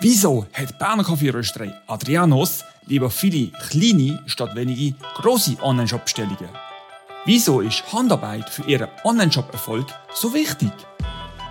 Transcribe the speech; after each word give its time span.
Wieso 0.00 0.46
hat 0.52 0.70
die 0.70 0.74
Berner 0.74 1.02
Kaffeerösterei 1.02 1.74
Adrianos 1.88 2.64
lieber 2.86 3.10
viele 3.10 3.50
kleine 3.68 4.22
statt 4.26 4.54
wenige 4.54 4.94
grosse 5.16 5.56
Online-Shop-Bestellungen? 5.60 6.50
Wieso 7.24 7.60
ist 7.60 7.82
Handarbeit 7.92 8.48
für 8.48 8.62
ihren 8.62 8.88
Online-Shop-Erfolg 9.02 9.86
so 10.14 10.32
wichtig? 10.32 10.70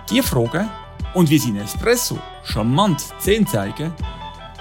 Die 0.08 0.22
Fragen 0.22 0.66
und 1.12 1.28
wie 1.28 1.38
sie 1.38 1.56
Espresso 1.58 2.18
charmant 2.42 3.04
10 3.18 3.46
zeigen, 3.46 3.92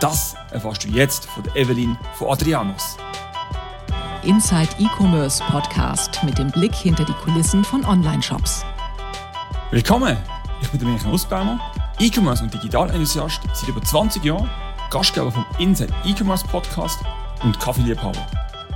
das 0.02 0.36
erfährst 0.52 0.84
du 0.84 0.90
jetzt 0.90 1.26
von 1.26 1.44
der 1.44 1.56
Evelyn 1.56 1.98
von 2.16 2.32
Adrianos. 2.32 2.98
Inside 4.24 4.68
E-Commerce 4.80 5.42
Podcast 5.46 6.22
mit 6.26 6.38
dem 6.38 6.52
Blick 6.52 6.76
hinter 6.76 7.06
die 7.06 7.14
Kulissen 7.14 7.64
von 7.64 7.86
Online-Shops. 7.86 8.66
Willkommen! 9.72 10.18
Ich 10.62 10.68
bin 10.72 10.82
der 10.82 10.90
Michael 10.90 11.12
Nussbaumer, 11.12 11.60
E-Commerce 12.00 12.44
und 12.44 12.54
Digital-Enthusiast 12.54 13.42
seit 13.56 13.70
über 13.70 13.82
20 13.82 14.24
Jahren, 14.24 14.48
Gastgeber 14.92 15.32
vom 15.32 15.44
Inside 15.58 15.92
E-Commerce 16.06 16.46
Podcast 16.46 17.00
und 17.44 17.60
Kaffeeliebhaber. 17.60 18.24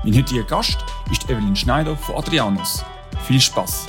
Mein 0.04 0.18
heutiger 0.18 0.42
Gast 0.44 0.80
ist 1.12 1.30
Evelyn 1.30 1.56
Schneider 1.56 1.96
von 1.96 2.16
Adrianos. 2.16 2.84
Viel 3.28 3.40
Spaß! 3.40 3.86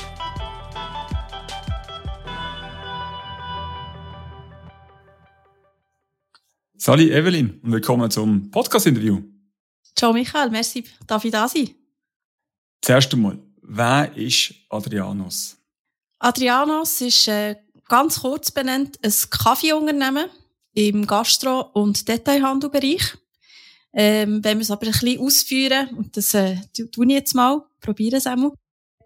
Sali 6.76 7.10
Evelyn 7.10 7.58
und 7.62 7.72
willkommen 7.72 8.10
zum 8.10 8.50
Podcast-Interview. 8.50 9.22
Ciao 9.96 10.12
Michael, 10.12 10.50
merci, 10.50 10.84
darf 11.06 11.24
ich 11.24 11.32
da 11.32 11.48
sein? 11.48 11.70
Zuerst 12.82 13.14
einmal, 13.14 13.38
wer 13.62 14.14
ist 14.14 14.52
Adrianos? 14.68 15.56
Adrianos 16.18 17.00
ist 17.00 17.28
äh, 17.28 17.56
ganz 17.92 18.20
kurz 18.20 18.50
benannt 18.50 18.98
ein 19.02 19.12
Kaffeeunternehmen 19.28 20.24
im 20.72 21.06
Gastro- 21.06 21.68
und 21.74 22.08
Detailhandelbereich. 22.08 23.18
Ähm, 23.92 24.42
wenn 24.42 24.56
wir 24.56 24.62
es 24.62 24.70
aber 24.70 24.86
ein 24.86 24.92
bisschen 24.92 25.20
ausführen, 25.20 25.88
und 25.98 26.16
das 26.16 26.32
äh, 26.32 26.56
tue 26.90 27.04
ich 27.04 27.12
jetzt 27.12 27.34
mal, 27.34 27.60
probiere 27.82 28.16
es 28.16 28.26
einmal. 28.26 28.52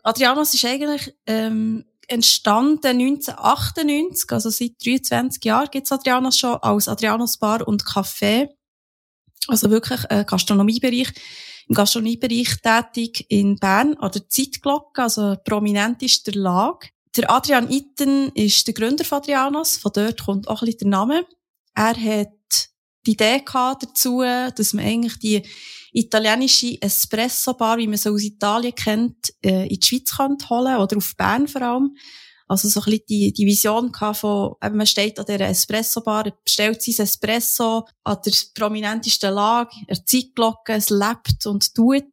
Adrianos 0.05 0.55
ist 0.55 0.65
eigentlich 0.65 1.12
ähm, 1.27 1.84
entstanden 2.06 2.87
1998, 2.87 4.31
also 4.31 4.51
seit 4.51 4.75
23 4.84 5.45
Jahren 5.45 5.69
gibt 5.73 5.87
es 5.87 5.91
Adrianos 5.91 6.39
schon 6.39 6.55
als 6.55 6.87
Adrianos 6.87 7.39
Bar 7.39 7.67
und 7.67 7.83
Café. 7.83 8.50
Also 9.48 9.69
wirklich 9.69 10.09
ein 10.09 10.27
Gastronomiebereich. 10.27 11.12
Im 11.67 11.75
Gastronomiebereich 11.75 12.61
tätig 12.62 13.27
in 13.31 13.56
Bern 13.56 13.95
an 13.95 14.12
der 14.12 14.28
Zeitglocke, 14.28 15.03
also 15.03 15.34
prominent 15.45 16.05
ist 16.05 16.28
der 16.28 16.34
Lag. 16.34 16.87
Der 17.17 17.31
Adrian 17.31 17.70
Itten 17.70 18.31
ist 18.34 18.67
der 18.67 18.75
Gründer 18.75 19.05
von 19.05 19.19
Adrianos, 19.19 19.78
von 19.78 19.91
dort 19.95 20.22
kommt 20.22 20.48
auch 20.48 20.61
ein 20.61 20.67
bisschen 20.67 20.91
der 20.91 20.98
Name. 20.98 21.27
Er 21.75 21.97
hat 21.97 22.28
die 23.06 23.12
Idee 23.12 23.41
gehabt 23.41 23.84
dazu, 23.84 24.20
dass 24.20 24.75
man 24.75 24.84
eigentlich 24.84 25.19
die 25.19 25.42
italienische 25.92 26.77
Espresso-Bar, 26.81 27.78
wie 27.78 27.87
man 27.87 27.97
sie 27.97 28.11
aus 28.11 28.22
Italien 28.22 28.75
kennt, 28.75 29.33
äh, 29.42 29.67
in 29.67 29.81
die 29.81 29.87
Schweiz 29.87 30.14
kann 30.14 30.37
holen 30.50 30.77
oder 30.77 30.98
auf 30.98 31.17
Bern 31.17 31.48
vor 31.48 31.62
allem. 31.62 31.97
Also 32.48 32.69
so 32.69 32.81
ein 32.81 32.84
bisschen 32.84 33.06
die, 33.09 33.33
die 33.33 33.47
Vision 33.47 33.92
von, 33.94 34.55
eben 34.62 34.77
man 34.77 34.87
steht 34.87 35.19
an 35.19 35.25
dieser 35.25 35.48
Espresso-Bar, 35.48 36.33
bestellt 36.44 36.83
sein 36.83 37.05
Espresso 37.05 37.87
an 38.05 38.19
der 38.27 38.33
prominentesten 38.55 39.33
Lage, 39.33 39.75
er 39.87 40.05
Zeitglocke, 40.05 40.75
es 40.75 40.91
lebt 40.91 41.47
und 41.47 41.75
tut. 41.75 42.05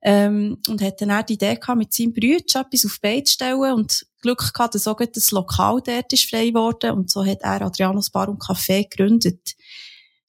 Ähm, 0.00 0.58
und 0.68 0.80
hat 0.80 1.00
dann 1.00 1.10
auch 1.10 1.22
die 1.22 1.34
Idee 1.34 1.56
gehabt, 1.56 1.76
mit 1.76 1.92
seinem 1.92 2.12
Bruder 2.12 2.60
etwas 2.60 2.86
auf 2.86 2.94
die 2.94 3.00
Beine 3.02 3.24
zu 3.24 3.32
stellen 3.32 3.72
und 3.72 4.06
Glück 4.20 4.52
gehabt, 4.52 4.74
dass 4.74 4.88
auch 4.88 4.98
das 5.00 5.30
Lokal 5.30 5.80
dort 5.84 6.12
ist 6.12 6.28
frei 6.28 6.48
geworden 6.48 6.92
und 6.92 7.10
so 7.10 7.24
hat 7.24 7.42
er 7.42 7.62
Adrianos 7.62 8.10
Bar 8.10 8.28
und 8.28 8.42
Café 8.42 8.88
gegründet. 8.88 9.54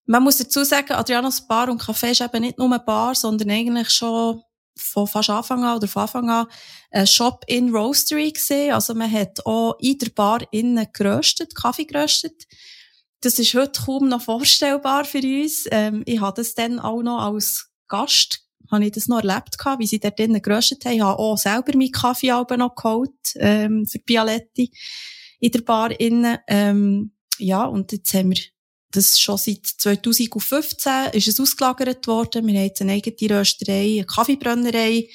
Man 0.05 0.23
muss 0.23 0.37
dazu 0.37 0.63
sagen, 0.63 0.93
Adrianos 0.93 1.47
Bar 1.47 1.69
und 1.69 1.81
Café 1.81 2.11
ist 2.11 2.21
eben 2.21 2.41
nicht 2.41 2.57
nur 2.57 2.67
eine 2.67 2.79
Bar, 2.79 3.15
sondern 3.15 3.51
eigentlich 3.51 3.89
schon 3.89 4.41
von 4.75 5.07
fast 5.07 5.29
Anfang 5.29 5.63
an 5.63 5.77
oder 5.77 5.87
von 5.87 6.03
Anfang 6.03 6.29
an 6.29 6.47
ein 6.91 7.05
Shop 7.05 7.43
in 7.47 7.75
Roastery 7.75 8.31
gesehen. 8.31 8.73
Also 8.73 8.93
man 8.93 9.11
hat 9.11 9.45
auch 9.45 9.75
in 9.79 9.97
der 9.97 10.09
Bar 10.09 10.41
innen 10.51 10.87
geröstet, 10.93 11.55
Kaffee 11.55 11.85
geröstet. 11.85 12.45
Das 13.21 13.37
ist 13.37 13.53
heute 13.53 13.81
kaum 13.85 14.07
noch 14.07 14.21
vorstellbar 14.21 15.05
für 15.05 15.19
uns. 15.19 15.65
Ähm, 15.71 16.03
ich 16.05 16.21
habe 16.21 16.41
das 16.41 16.53
dann 16.53 16.79
auch 16.79 17.01
noch 17.01 17.19
als 17.19 17.69
Gast 17.87 18.48
habe 18.71 18.85
ich 18.85 18.91
das 18.91 19.07
noch 19.07 19.23
erlebt 19.23 19.57
gehabt, 19.57 19.79
wie 19.79 19.87
sie 19.87 19.99
dort 19.99 20.19
drinnen 20.19 20.41
geröstet 20.41 20.85
haben. 20.85 20.93
Ich 20.93 21.01
habe 21.01 21.19
auch 21.19 21.37
selber 21.37 21.75
meinen 21.75 21.91
Kaffee 21.91 22.29
noch 22.29 22.75
geholt, 22.75 23.11
ähm, 23.35 23.85
für 23.85 23.99
Bialetti 23.99 24.71
in 25.39 25.51
der 25.51 25.61
Bar 25.61 25.99
innen. 25.99 26.37
Ähm, 26.47 27.11
ja, 27.37 27.63
und 27.63 27.91
jetzt 27.91 28.13
haben 28.13 28.31
wir 28.31 28.41
das 28.91 29.19
schon 29.19 29.37
seit 29.37 29.65
2015 29.65 31.11
ist 31.13 31.27
es 31.27 31.39
ausgelagert 31.39 32.07
worden. 32.07 32.47
Wir 32.47 32.55
haben 32.55 32.65
jetzt 32.65 32.81
eine 32.81 32.93
eigene 32.93 33.39
Rösterei, 33.39 33.97
eine 33.97 34.05
Kaffeebrennerei 34.05 35.07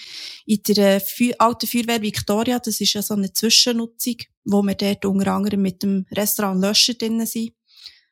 in 0.47 0.62
der 0.69 1.00
Feu 1.00 1.32
alten 1.38 1.66
Feuerwehr 1.66 2.00
Victoria. 2.00 2.60
Das 2.60 2.81
ist 2.81 2.93
ja 2.93 3.03
so 3.03 3.14
eine 3.14 3.32
Zwischennutzung, 3.32 4.16
wo 4.44 4.62
wir 4.62 4.75
dort 4.75 5.04
unter 5.04 5.32
anderem 5.32 5.62
mit 5.62 5.82
dem 5.82 6.06
Restaurant 6.12 6.60
Löscher 6.60 6.94
drin 6.94 7.26
sind. 7.26 7.53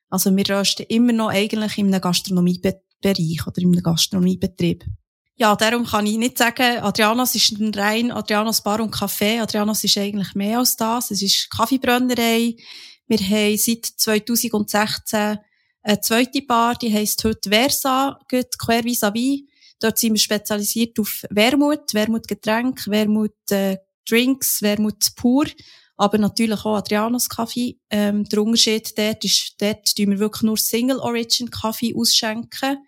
Also 0.09 0.35
wir 0.37 0.49
rösten 0.49 0.87
immer 0.89 1.13
noch 1.13 1.29
eigentlich 1.29 1.79
in 1.79 1.87
einem 1.87 2.01
Gastronomiebereich 2.01 3.47
oder 3.47 3.63
in 3.63 3.73
einem 3.73 3.83
Gastronomiebetrieb. 3.83 4.85
Ja, 5.43 5.57
darum 5.57 5.85
kann 5.85 6.07
ich 6.07 6.19
nicht 6.19 6.39
sagen, 6.39 6.79
Adrianos 6.79 7.35
ist 7.35 7.51
ein 7.59 7.75
rein 7.75 8.13
Adrianos 8.13 8.61
Bar 8.61 8.79
und 8.79 8.95
Café. 8.95 9.43
Adrianos 9.43 9.83
ist 9.83 9.99
eigentlich 9.99 10.37
mehr 10.37 10.61
als 10.61 10.77
das. 10.77 11.11
Es 11.11 11.21
ist 11.21 11.51
Kaffeebrennerei. 11.51 12.55
Wir 13.09 13.19
haben 13.19 13.57
seit 13.57 13.85
2016 13.85 15.39
eine 15.83 16.01
zweite 16.01 16.43
Bar, 16.43 16.77
die 16.77 16.95
heisst 16.95 17.25
heute 17.25 17.51
Versa, 17.51 18.21
geht 18.29 18.57
quer 18.57 18.85
vis-à-vis. 18.85 19.43
Dort 19.81 19.99
sind 19.99 20.13
wir 20.13 20.21
spezialisiert 20.21 21.01
auf 21.01 21.25
Wermut, 21.29 21.93
Wermutgetränk, 21.93 22.87
Wermut 22.87 23.51
äh, 23.51 23.79
Drinks, 24.09 24.63
Wermut 24.63 25.17
pur, 25.17 25.47
aber 25.97 26.19
natürlich 26.19 26.65
auch 26.65 26.77
Adrianos 26.77 27.29
Kaffee. 27.29 27.81
Ähm, 27.91 28.23
der 28.27 28.43
Unterschied 28.43 28.97
dort 28.97 29.25
ist, 29.25 29.61
dort 29.61 29.97
tun 29.97 30.11
wir 30.11 30.21
wirklich 30.21 30.43
nur 30.43 30.57
Single 30.57 31.01
Origin 31.01 31.51
Kaffee 31.51 31.97
ausschenken. 31.97 32.79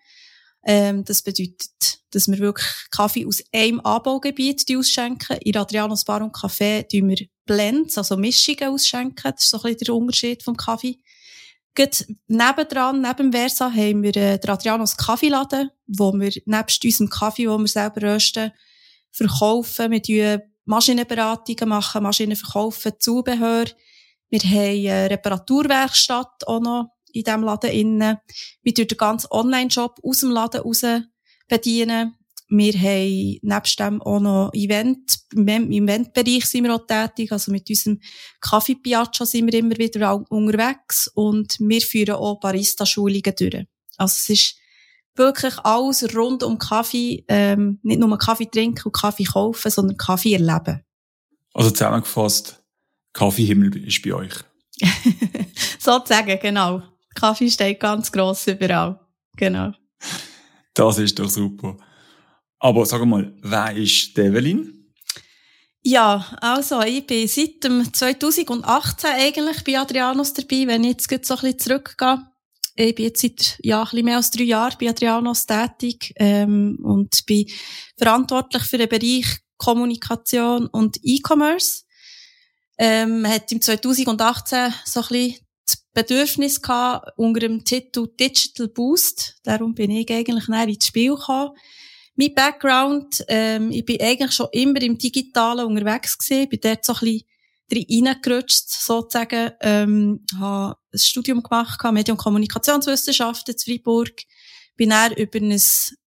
Ähm, 0.65 1.05
das 1.05 1.21
bedeutet, 1.21 1.99
dass 2.11 2.27
wir 2.27 2.39
wirklich 2.39 2.67
Kaffee 2.89 3.25
aus 3.25 3.43
einem 3.53 3.79
Anbaugebiet 3.81 4.65
ausschenken. 4.75 5.37
In 5.37 5.55
Adrianos 5.57 6.03
Bar 6.03 6.23
und 6.23 6.35
Café 6.35 6.87
tun 6.89 7.09
wir 7.09 7.27
Blends, 7.45 7.97
also 7.97 8.17
Mischungen 8.17 8.69
ausschenken. 8.69 9.31
Das 9.31 9.43
ist 9.43 9.49
so 9.51 9.57
ein 9.57 9.63
bisschen 9.63 9.85
der 9.85 9.95
Unterschied 9.95 10.43
vom 10.43 10.57
Kaffee. 10.57 10.97
Gut, 11.75 12.05
nebendran, 12.27 13.01
neben 13.01 13.31
Versa, 13.31 13.69
haben 13.69 14.01
wir 14.01 14.15
äh, 14.15 14.39
den 14.39 14.49
Adrianos 14.49 14.97
Kaffeeladen, 14.97 15.69
wo 15.87 16.13
wir 16.13 16.31
nebst 16.45 16.83
unserem 16.83 17.09
Kaffee, 17.09 17.43
den 17.43 17.61
wir 17.61 17.67
selber 17.67 18.01
rösten, 18.01 18.51
verkaufen. 19.11 19.91
Wir 19.91 20.01
tun 20.01 20.41
Maschinenberatungen 20.63 21.69
machen, 21.69 22.01
Maschinen 22.01 22.35
verkaufen, 22.35 22.93
Zubehör. 22.97 23.65
Wir 24.29 24.39
haben 24.39 24.87
eine 24.87 25.09
Reparaturwerkstatt 25.11 26.47
auch 26.47 26.59
noch 26.59 26.94
in 27.15 27.23
diesem 27.23 27.43
Laden 27.43 27.71
innen. 27.71 28.17
Wir 28.61 28.73
tun 28.73 28.87
den 28.87 28.97
ganzen 28.97 29.27
Online-Shop 29.31 29.99
aus 30.03 30.19
dem 30.19 30.31
Laden 30.31 30.61
raus 30.61 30.83
bedienen. 31.47 32.15
Wir 32.47 32.73
haben 32.73 33.39
nebst 33.41 33.79
dem 33.79 34.01
auch 34.03 34.19
noch 34.19 34.53
Event, 34.53 35.17
im 35.33 35.47
Eventbereich 35.47 36.45
sind 36.45 36.65
wir 36.65 36.75
auch 36.75 36.85
tätig, 36.85 37.31
also 37.31 37.51
mit 37.51 37.67
unserem 37.69 37.99
Kaffee 38.39 38.75
Piazza 38.75 39.25
sind 39.25 39.51
wir 39.51 39.59
immer 39.59 39.77
wieder 39.77 40.23
unterwegs 40.29 41.09
und 41.15 41.57
wir 41.59 41.81
führen 41.81 42.15
auch 42.15 42.39
Barista-Schulungen 42.39 43.33
durch. 43.35 43.65
Also 43.97 44.13
es 44.13 44.29
ist 44.29 44.55
wirklich 45.15 45.57
alles 45.59 46.15
rund 46.15 46.43
um 46.43 46.59
Kaffee, 46.59 47.25
ähm, 47.27 47.79
nicht 47.81 47.99
nur 47.99 48.17
Kaffee 48.17 48.45
trinken 48.45 48.83
und 48.85 48.93
Kaffee 48.93 49.23
kaufen, 49.23 49.71
sondern 49.71 49.97
Kaffee 49.97 50.33
erleben. 50.33 50.83
Also 51.53 51.71
zusammengefasst, 51.71 52.61
Kaffeehimmel 53.13 53.87
ist 53.87 54.03
bei 54.03 54.13
euch. 54.13 54.33
Sozusagen, 55.79 56.37
genau. 56.39 56.83
Kaffee 57.15 57.49
steht 57.49 57.79
ganz 57.79 58.11
gross 58.11 58.47
überall. 58.47 58.99
Genau. 59.37 59.71
Das 60.73 60.97
ist 60.99 61.17
doch 61.17 61.29
super. 61.29 61.77
Aber 62.59 62.85
sag 62.85 63.05
mal, 63.05 63.33
wer 63.41 63.75
ist 63.75 64.15
Develin? 64.15 64.75
Ja, 65.81 66.25
also 66.41 66.81
ich 66.81 67.05
bin 67.05 67.27
seit 67.27 67.63
dem 67.63 67.93
2018 67.93 69.09
eigentlich 69.11 69.63
bei 69.63 69.77
Adrianos 69.77 70.33
dabei, 70.33 70.65
wenn 70.65 70.83
ich 70.83 70.97
jetzt 71.09 71.27
so 71.27 71.35
ein 71.35 71.41
bisschen 71.41 71.59
zurückgehe. 71.59 72.27
Ich 72.75 72.95
bin 72.95 73.05
jetzt 73.05 73.21
seit 73.21 73.59
ja, 73.61 73.81
ein 73.81 73.85
bisschen 73.85 74.05
mehr 74.05 74.17
als 74.17 74.31
drei 74.31 74.43
Jahren 74.43 74.75
bei 74.79 74.89
Adrianos 74.89 75.45
tätig 75.45 76.11
ähm, 76.15 76.79
und 76.83 77.25
bin 77.27 77.47
verantwortlich 77.97 78.63
für 78.63 78.79
den 78.79 78.89
Bereich 78.89 79.25
Kommunikation 79.57 80.67
und 80.67 80.97
E-Commerce. 81.03 81.83
Ähm, 82.77 83.25
hat 83.27 83.51
im 83.51 83.61
2018 83.61 84.73
so 84.85 85.01
ein 85.01 85.07
bisschen 85.07 85.44
das 85.65 85.77
Bedürfnis 85.93 86.61
gehabt, 86.61 87.11
unter 87.17 87.39
dem 87.39 87.63
Titel 87.63 88.07
Digital 88.19 88.67
Boost. 88.67 89.35
Darum 89.43 89.73
bin 89.73 89.91
ich 89.91 90.11
eigentlich 90.11 90.47
näher 90.47 90.67
ins 90.67 90.87
Spiel 90.87 91.15
gekommen. 91.15 91.51
Mein 92.15 92.33
Background, 92.33 93.23
ähm, 93.27 93.71
ich 93.71 93.83
bin 93.83 94.01
eigentlich 94.01 94.31
schon 94.31 94.47
immer 94.51 94.81
im 94.81 94.97
Digitalen 94.97 95.65
unterwegs 95.65 96.17
gewesen, 96.17 96.49
bin 96.49 96.59
dort 96.61 96.85
so 96.85 96.93
ein 96.93 96.99
bisschen 97.69 98.05
reingerutscht, 98.05 98.69
sozusagen, 98.69 99.51
ähm, 99.61 100.25
habe 100.39 100.77
ein 100.93 100.99
Studium 100.99 101.43
gemacht, 101.43 101.83
Medien- 101.91 102.13
und 102.13 102.23
Kommunikationswissenschaften 102.23 103.55
in 103.55 103.59
Freiburg. 103.59 104.21
Bin 104.77 104.91
dann 104.91 105.13
über 105.13 105.39
ein 105.39 105.61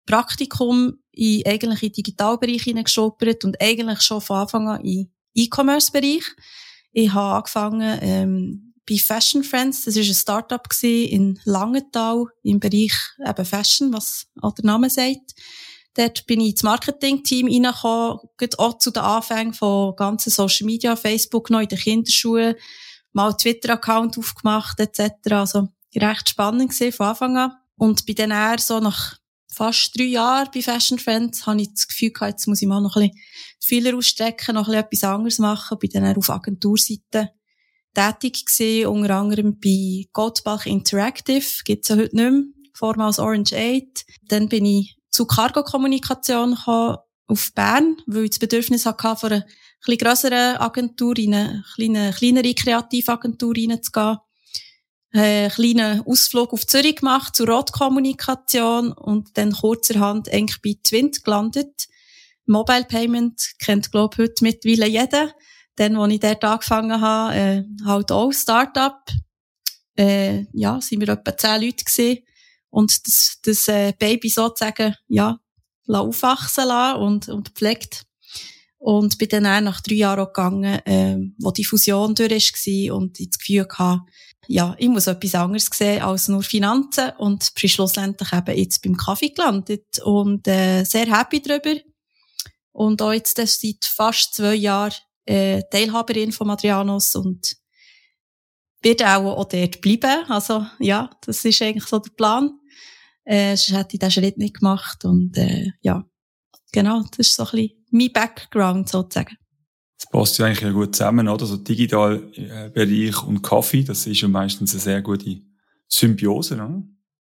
Praktikum 0.06 0.99
in 1.12 1.46
eigentlich 1.46 1.82
in 1.82 1.88
den 1.88 1.94
Digitalbereich 1.94 2.62
hineingeschnuppert 2.62 3.44
und 3.44 3.61
eigentlich 3.61 4.00
schon 4.00 4.20
von 4.20 4.38
Anfang 4.38 4.69
an 4.69 4.85
in 4.85 5.12
E-Commerce-Bereich. 5.35 6.25
Ich 6.93 7.12
habe 7.12 7.37
angefangen 7.37 7.99
ähm, 8.03 8.69
bei 8.91 8.97
Fashion 8.97 9.45
Friends, 9.45 9.85
das 9.85 9.95
war 9.95 10.03
ein 10.03 10.15
Startup 10.15 10.69
in 10.83 11.39
Langenthal 11.45 12.27
im 12.43 12.59
Bereich 12.59 12.93
eben 13.25 13.45
Fashion, 13.45 13.93
was 13.93 14.27
auch 14.43 14.53
der 14.55 14.65
Name 14.65 14.91
sagt. 14.91 15.33
Dort 15.95 16.27
bin 16.27 16.41
ich 16.41 16.51
ins 16.51 16.63
Marketing-Team 16.65 17.47
reingekommen, 17.47 18.19
auch 18.59 18.79
zu 18.79 18.91
den 18.91 19.03
Anfängen 19.03 19.55
von 19.55 19.95
ganzen 19.95 20.31
Social 20.31 20.67
Media, 20.67 20.97
Facebook 20.97 21.51
noch 21.51 21.61
in 21.61 21.69
den 21.69 21.79
Kinderschuhen, 21.79 22.57
mal 23.13 23.33
Twitter-Account 23.33 24.19
aufgemacht 24.19 24.81
etc. 24.81 25.13
Also 25.31 25.69
recht 25.95 26.31
spannend 26.31 26.71
gewesen 26.71 26.93
von 26.93 27.07
Anfang 27.07 27.37
an. 27.37 27.53
Und 27.77 28.07
bei 28.07 28.13
dann 28.13 28.33
eher 28.33 28.59
so 28.59 28.81
nach 28.81 29.19
fast 29.53 29.97
drei 29.97 30.05
Jahren 30.05 30.49
bei 30.53 30.63
Fashion 30.63 30.99
Friends 30.99 31.47
habe 31.47 31.61
ich 31.61 31.73
das 31.73 31.87
Gefühl 31.87 32.11
gehabt, 32.11 32.33
jetzt 32.33 32.47
muss 32.47 32.63
ich 32.63 32.69
mal 32.69 32.81
noch 32.81 32.97
ein 32.97 33.11
bisschen 33.11 33.23
Fühler 33.63 33.97
ausstrecken, 33.97 34.55
noch 34.57 34.69
ein 34.69 34.85
bisschen 34.91 35.05
etwas 35.05 35.05
anderes 35.05 35.39
machen. 35.39 35.79
Bin 35.79 35.91
dann 35.91 36.17
auf 36.17 36.31
Agenturseite 36.31 37.31
tätig 37.95 38.45
gewesen, 38.47 38.87
unter 38.87 39.17
anderem 39.17 39.59
bei 39.59 40.07
Goldbach 40.13 40.67
Interactive, 40.67 41.45
gibt's 41.65 41.89
ja 41.89 41.97
heute 41.97 42.17
nicht 42.17 42.31
mehr, 42.31 42.43
vormals 42.75 43.19
Orange 43.19 43.55
8. 43.55 44.05
Dann 44.29 44.49
bin 44.49 44.65
ich 44.65 44.97
zu 45.11 45.27
Cargo-Kommunikation 45.27 46.57
auf 46.57 47.53
Bern, 47.55 47.97
weil 48.07 48.25
ich 48.25 48.31
das 48.31 48.39
Bedürfnis 48.39 48.87
hatte, 48.87 49.17
von 49.17 49.33
einer 49.33 49.47
etwas 49.87 49.99
grösseren 49.99 50.57
Agentur 50.57 51.17
in 51.19 51.35
eine 51.35 51.65
kleine, 51.75 52.13
kleinere 52.13 52.55
Kreativagentur 52.55 53.55
reinzugehen. 53.57 54.19
Äh, 55.13 55.19
einen 55.19 55.51
kleinen 55.51 56.07
Ausflug 56.07 56.53
auf 56.53 56.67
Zürich 56.67 56.97
gemacht 56.97 57.35
zur 57.35 57.49
Rotkommunikation 57.49 58.93
und 58.93 59.37
dann 59.37 59.53
kurzerhand 59.53 60.33
eigentlich 60.33 60.63
bei 60.63 60.77
Twint 60.83 61.25
gelandet. 61.25 61.89
Mobile 62.47 62.85
Payment 62.85 63.55
kennt, 63.59 63.91
glaube 63.91 64.15
ich, 64.15 64.19
heute 64.23 64.45
mittlerweile 64.45 64.87
jeder. 64.87 65.35
Dann, 65.81 65.97
als 65.97 66.12
ich 66.12 66.21
dort 66.21 66.44
angefangen 66.44 67.00
habe, 67.00 67.35
äh, 67.35 67.65
halt 67.87 68.12
auch 68.12 68.31
Start-up. 68.32 69.11
Äh, 69.97 70.44
ja, 70.53 70.79
sind 70.82 71.00
wir 71.00 71.09
etwa 71.09 71.35
zehn 71.35 71.62
Leute 71.62 71.85
gewesen 71.85 72.19
und 72.69 73.06
das, 73.06 73.38
das 73.43 73.67
äh, 73.69 73.94
Baby 73.99 74.29
sozusagen, 74.29 74.94
ja, 75.09 75.41
aufwachsen 75.88 76.69
lassen 76.69 77.00
und, 77.00 77.29
und 77.31 77.49
pflegt. 77.50 78.05
Und 78.77 79.17
bin 79.17 79.31
dann 79.31 79.47
auch 79.47 79.61
nach 79.62 79.81
drei 79.81 79.94
Jahren 79.94 80.21
auch 80.21 80.35
gegangen, 80.35 80.81
äh, 80.85 81.17
wo 81.38 81.50
die 81.50 81.65
Fusion 81.65 82.15
durch 82.15 82.53
war 82.53 82.97
und 82.97 83.19
ich 83.19 83.31
das 83.31 83.38
Gefühl 83.38 83.67
hatte, 83.73 84.03
ja, 84.49 84.75
ich 84.79 84.88
muss 84.88 85.06
etwas 85.06 85.35
anderes 85.35 85.71
sehen 85.73 86.03
als 86.03 86.29
nur 86.29 86.43
Finanzen 86.43 87.11
und 87.17 87.55
bin 87.55 87.71
schlussendlich 87.71 88.32
eben 88.35 88.59
jetzt 88.59 88.82
beim 88.82 88.99
Kaffee 88.99 89.31
gelandet 89.31 89.99
und 90.05 90.47
äh, 90.47 90.85
sehr 90.85 91.06
happy 91.06 91.41
darüber. 91.41 91.81
Und 92.73 93.00
auch 93.00 93.15
jetzt 93.15 93.37
seit 93.37 93.85
fast 93.85 94.35
zwei 94.35 94.55
Jahren 94.55 94.93
äh, 95.31 95.62
Teilhaberin 95.71 96.32
von 96.32 96.50
Adrianos 96.50 97.15
und 97.15 97.56
werde 98.82 99.06
auch, 99.06 99.38
auch 99.38 99.44
dort 99.44 99.81
bleiben. 99.81 100.25
Also 100.29 100.67
ja, 100.81 101.09
das 101.25 101.44
ist 101.44 101.62
eigentlich 101.62 101.85
so 101.85 102.00
der 102.00 102.11
Plan. 102.11 102.50
Äh, 103.25 103.56
sonst 103.56 103.79
hätte 103.79 103.94
ich 103.94 104.00
diesen 104.00 104.11
Schritt 104.11 104.38
nicht 104.38 104.59
gemacht. 104.59 105.05
Und 105.05 105.37
äh, 105.38 105.71
ja, 105.82 106.05
genau, 106.73 107.05
das 107.11 107.29
ist 107.29 107.37
so 107.37 107.44
ein 107.44 107.50
bisschen 107.50 107.87
mein 107.91 108.12
Background 108.12 108.88
sozusagen. 108.88 109.37
Das 109.99 110.11
passt 110.11 110.38
ja 110.38 110.47
eigentlich 110.47 110.73
gut 110.73 110.97
zusammen, 110.97 111.29
oder? 111.29 111.47
So 111.47 111.59
Digitalbereich 111.59 113.23
und 113.23 113.43
Kaffee, 113.43 113.85
das 113.85 114.06
ist 114.06 114.21
ja 114.21 114.29
meistens 114.29 114.73
eine 114.73 114.81
sehr 114.81 115.03
gute 115.03 115.43
Symbiose, 115.87 116.55
oder? 116.55 116.82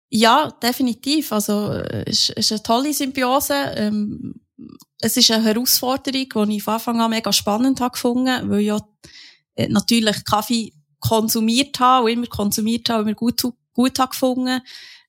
Ja, 0.10 0.52
definitiv. 0.64 1.34
Also 1.34 1.72
es 1.72 2.30
ist 2.30 2.52
eine 2.52 2.64
tolle 2.64 2.94
Symbiose. 2.94 3.56
Ähm, 3.76 4.47
es 5.00 5.18
ist 5.18 5.32
eine 5.32 5.44
Herausforderung, 5.44 6.50
die 6.50 6.58
ich 6.58 6.64
von 6.64 6.74
Anfang 6.76 7.02
an 7.02 7.12
mega 7.12 7.32
spannend 7.32 7.80
habe 7.80 7.94
gefunden, 7.94 8.50
weil 8.50 8.62
ich 8.62 8.68
ja 8.68 8.80
äh, 9.56 9.68
natürlich 9.68 10.24
Kaffee 10.26 10.74
konsumiert 11.00 11.80
habe 11.80 12.06
und 12.06 12.12
immer 12.12 12.28
konsumiert 12.28 12.90
habe 12.90 13.04
und 13.04 13.10
immer 13.10 13.16
gut, 13.16 13.44
gut 13.74 14.00
habe 14.00 14.12
gefunden. 14.12 14.62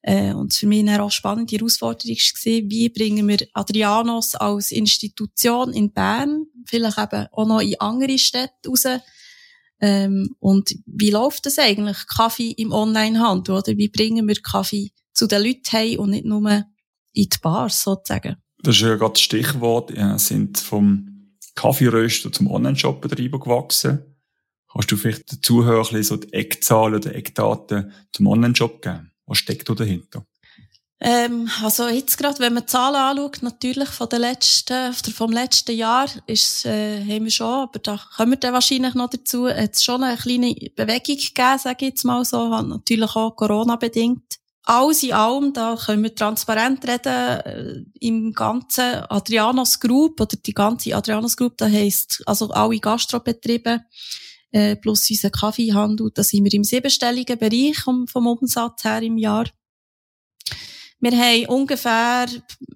Äh, 0.03 0.33
und 0.33 0.55
für 0.55 0.67
mich 0.67 0.81
eine 0.81 1.03
auch 1.03 1.11
spannende 1.11 1.57
Herausforderung 1.57 2.17
war, 2.17 2.71
wie 2.71 2.89
bringen 2.89 3.27
wir 3.27 3.47
Adrianos 3.53 4.35
als 4.35 4.71
Institution 4.71 5.73
in 5.73 5.93
Bern, 5.93 6.47
vielleicht 6.67 6.99
eben 6.99 7.27
auch 7.33 7.47
noch 7.47 7.61
in 7.61 7.81
andere 7.81 8.19
Städte 8.19 8.69
raus, 8.69 8.85
ähm, 9.81 10.35
und 10.41 10.75
wie 10.87 11.11
läuft 11.11 11.47
das 11.47 11.59
eigentlich, 11.59 11.99
Kaffee 12.09 12.51
im 12.51 12.73
Onlinehandel, 12.73 13.57
oder 13.57 13.77
wie 13.77 13.89
bringen 13.89 14.27
wir 14.27 14.37
Kaffee 14.37 14.93
zu 15.13 15.27
den 15.27 15.43
Leuten 15.43 15.73
heim 15.73 16.01
und 16.01 16.11
nicht 16.11 16.25
nur 16.25 16.65
in 17.13 17.29
die 17.29 17.39
Bars, 17.41 17.83
sozusagen? 17.83 18.37
Das 18.63 18.77
ist 18.77 18.83
ja 18.83 18.97
gerade 18.97 19.13
das 19.13 19.21
Stichwort, 19.21 19.97
ja, 19.97 20.19
sind 20.19 20.59
vom 20.59 21.37
Kaffeeröster 21.55 22.33
zum 22.33 22.51
Online-Shop-Betrieb 22.51 23.33
gewachsen. 23.33 24.17
Kannst 24.71 24.91
du 24.91 24.97
vielleicht 24.97 25.33
den 25.33 25.43
Zuhörern 25.43 26.03
so 26.03 26.17
die 26.17 26.33
Eckzahlen 26.33 26.97
oder 26.97 27.15
Eckdaten 27.15 27.93
zum 28.13 28.27
Online-Shop 28.27 28.83
geben? 28.83 29.13
Was 29.27 29.39
steckt 29.39 29.69
da 29.69 29.75
dahinter? 29.75 30.25
Ähm, 31.01 31.49
also 31.63 31.89
jetzt 31.89 32.19
gerade, 32.19 32.41
wenn 32.41 32.55
man 32.55 32.65
die 32.65 32.71
Zahlen 32.71 32.97
anschaut, 32.97 33.43
natürlich 33.43 33.89
von 33.89 34.09
der 34.09 34.19
letzten, 34.19 34.93
vom 34.93 35.31
letzten 35.31 35.77
Jahr, 35.77 36.09
ist, 36.27 36.67
äh, 36.67 37.01
haben 37.01 37.25
wir 37.25 37.31
schon, 37.31 37.47
aber 37.47 37.79
da 37.79 38.01
kommen 38.17 38.33
wir 38.33 38.39
dann 38.39 38.53
wahrscheinlich 38.53 38.95
noch 38.95 39.09
dazu, 39.09 39.49
hat 39.49 39.75
es 39.75 39.85
schon 39.85 40.03
eine 40.03 40.17
kleine 40.17 40.55
Bewegung 40.75 41.17
gegeben, 41.17 41.59
sage 41.59 41.77
ich 41.87 41.91
jetzt 41.91 42.05
mal 42.05 42.25
so, 42.25 42.51
hat 42.51 42.67
natürlich 42.67 43.15
auch 43.15 43.37
Corona-bedingt. 43.37 44.39
Alles 44.71 45.03
in 45.03 45.15
allem, 45.15 45.55
da 45.55 45.79
können 45.83 46.03
wir 46.03 46.15
transparent 46.15 46.87
reden, 46.87 47.41
äh, 47.41 47.85
im 48.01 48.35
ganzen 48.35 49.03
Adrianos 49.09 49.81
Group, 49.81 50.21
oder 50.21 50.37
die 50.37 50.53
ganze 50.53 50.95
Adrianos 50.95 51.39
Group, 51.39 51.57
da 51.57 51.67
heisst, 51.67 52.23
also 52.27 52.51
alle 52.51 52.79
Gastrobetriebe, 52.79 53.81
äh, 54.51 54.77
plus 54.77 55.09
unser 55.09 55.31
Kaffeehandel, 55.31 56.11
da 56.13 56.23
sind 56.23 56.45
wir 56.45 56.53
im 56.53 56.65
siebenstelligen 56.65 57.39
Bereich 57.39 57.79
vom, 57.79 58.07
vom 58.09 58.27
Umsatz 58.27 58.85
her 58.85 59.01
im 59.01 59.17
Jahr. 59.17 59.47
Wir 61.01 61.13
haben 61.13 61.47
ungefähr, 61.47 62.27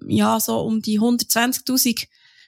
ja, 0.07 0.39
so 0.39 0.61
um 0.61 0.81
die 0.81 0.99
120.000 0.99 2.07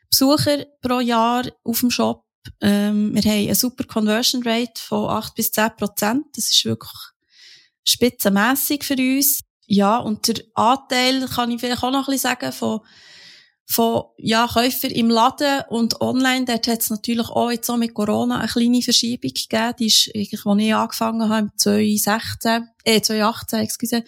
Besucher 0.10 0.66
pro 0.82 1.02
Jahr 1.02 1.46
auf 1.64 1.82
dem 1.82 1.92
Shop. 1.92 2.26
Ähm, 2.62 3.14
wir 3.14 3.22
haben 3.22 3.46
eine 3.46 3.54
super 3.54 3.84
Conversion 3.84 4.42
Rate 4.42 4.82
von 4.82 5.08
8 5.08 5.36
bis 5.36 5.52
10 5.52 5.76
Prozent. 5.78 6.26
Das 6.34 6.50
ist 6.50 6.66
wirklich 6.66 7.15
spitzenmässig 7.86 8.84
für 8.84 8.96
uns. 8.96 9.42
Ja, 9.68 9.98
und 9.98 10.28
der 10.28 10.44
Anteil 10.54 11.28
kann 11.28 11.52
ich 11.52 11.60
vielleicht 11.60 11.84
auch 11.84 11.92
noch 11.92 12.08
ein 12.08 12.14
bisschen 12.14 12.32
sagen 12.32 12.52
von 12.52 12.82
von 13.68 14.04
ja, 14.18 14.48
Käufer 14.48 14.92
im 14.92 15.10
Laden 15.10 15.64
und 15.70 16.00
online, 16.00 16.46
dort 16.46 16.68
hat 16.68 16.82
es 16.82 16.92
natürlich 16.92 17.28
auch 17.30 17.50
jetzt 17.50 17.70
auch 17.70 17.78
mit 17.78 17.96
Corona 17.96 18.38
eine 18.38 18.48
kleine 18.48 18.82
Verschiebung 18.82 19.32
gegeben. 19.34 19.74
Die 19.80 19.88
ist 19.88 20.12
eigentlich, 20.16 20.46
als 20.46 20.62
ich 20.62 20.76
angefangen 20.76 21.30
habe, 21.30 21.52
2016, 21.58 22.70
äh, 22.84 23.02
2018, 23.02 23.60
excuse, 23.60 24.04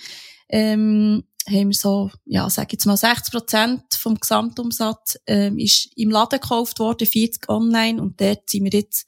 ähm, 0.49 1.23
haben 1.49 1.69
wir 1.69 1.75
so, 1.75 2.11
ja, 2.25 2.49
sag 2.49 2.71
jetzt 2.71 2.85
mal 2.85 2.97
60 2.97 3.31
Prozent 3.31 3.81
vom 3.97 4.19
Gesamtumsatz, 4.19 5.17
ähm, 5.25 5.57
ist 5.57 5.89
im 5.95 6.11
Laden 6.11 6.39
gekauft 6.39 6.79
worden, 6.79 7.07
40 7.07 7.49
online 7.49 8.01
und 8.01 8.21
dort 8.21 8.49
sind 8.49 8.65
wir 8.65 8.71
jetzt 8.71 9.07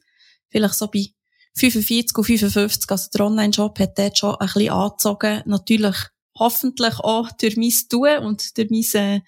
vielleicht 0.49 0.75
so 0.75 0.87
bei 0.87 1.05
45 1.59 2.17
und 2.17 2.23
55. 2.23 2.91
Also 2.91 3.09
der 3.13 3.25
Online-Shop 3.25 3.79
hat 3.79 3.97
dort 3.97 4.17
schon 4.17 4.35
ein 4.35 4.47
bisschen 4.47 4.69
angezogen. 4.69 5.41
Natürlich 5.45 5.95
hoffentlich 6.37 6.95
auch 6.99 7.31
durch 7.33 7.57
mein 7.57 7.73
Tun 7.89 8.25
und 8.25 8.57
durch 8.57 8.69
mein, 8.69 9.01
äh, 9.01 9.21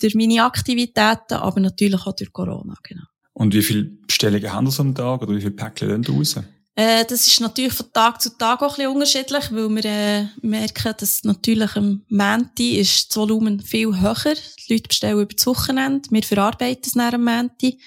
durch 0.00 0.14
meine 0.14 0.44
Aktivitäten, 0.44 1.34
aber 1.34 1.60
natürlich 1.60 2.06
auch 2.06 2.14
durch 2.14 2.32
Corona, 2.32 2.74
genau. 2.82 3.04
Und 3.32 3.52
wie 3.52 3.62
viele 3.62 3.84
Bestellungen 3.84 4.52
haben 4.52 4.70
Sie 4.70 4.80
am 4.80 4.94
Tag 4.94 5.22
oder 5.22 5.34
wie 5.34 5.40
viele 5.40 5.50
Päckchen 5.50 6.02
gehen 6.02 6.16
raus? 6.16 6.36
Äh, 6.74 7.04
das 7.06 7.26
ist 7.26 7.40
natürlich 7.40 7.72
von 7.72 7.90
Tag 7.92 8.20
zu 8.20 8.36
Tag 8.36 8.62
auch 8.62 8.72
ein 8.72 8.76
bisschen 8.76 8.92
unterschiedlich, 8.92 9.44
weil 9.50 9.68
wir 9.70 9.84
äh, 9.84 10.26
merken, 10.42 10.94
dass 10.98 11.24
natürlich 11.24 11.74
am 11.74 12.02
Menti 12.08 12.78
ist 12.78 13.10
das 13.10 13.16
Volumen 13.16 13.60
viel 13.60 13.98
höher. 13.98 14.34
Die 14.68 14.74
Leute 14.74 14.88
bestellen 14.88 15.20
über 15.20 15.34
das 15.34 15.46
Wochenende, 15.46 16.08
wir 16.10 16.22
verarbeiten 16.22 16.82
es 16.84 16.94
nach 16.94 17.14
am 17.14 17.24
Menti. 17.24 17.78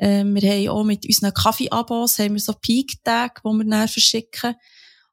Äh, 0.00 0.24
wir 0.24 0.50
haben 0.50 0.68
auch 0.68 0.84
mit 0.84 1.04
unseren 1.04 1.34
Kaffeeabos 1.34 2.18
haben 2.18 2.34
wir 2.34 2.40
so 2.40 2.54
Peak-Tage, 2.54 3.42
die 3.44 3.48
wir 3.48 3.64
dann 3.64 3.88
verschicken. 3.88 4.54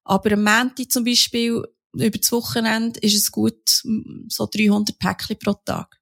Aber 0.03 0.31
am 0.31 0.43
Menti 0.43 0.87
zum 0.87 1.03
Beispiel, 1.03 1.61
über 1.93 2.17
das 2.17 2.31
Wochenende, 2.31 2.99
ist 3.01 3.15
es 3.15 3.31
gut 3.31 3.83
so 4.29 4.47
300 4.49 4.97
Päckchen 4.97 5.37
pro 5.37 5.53
Tag. 5.65 5.97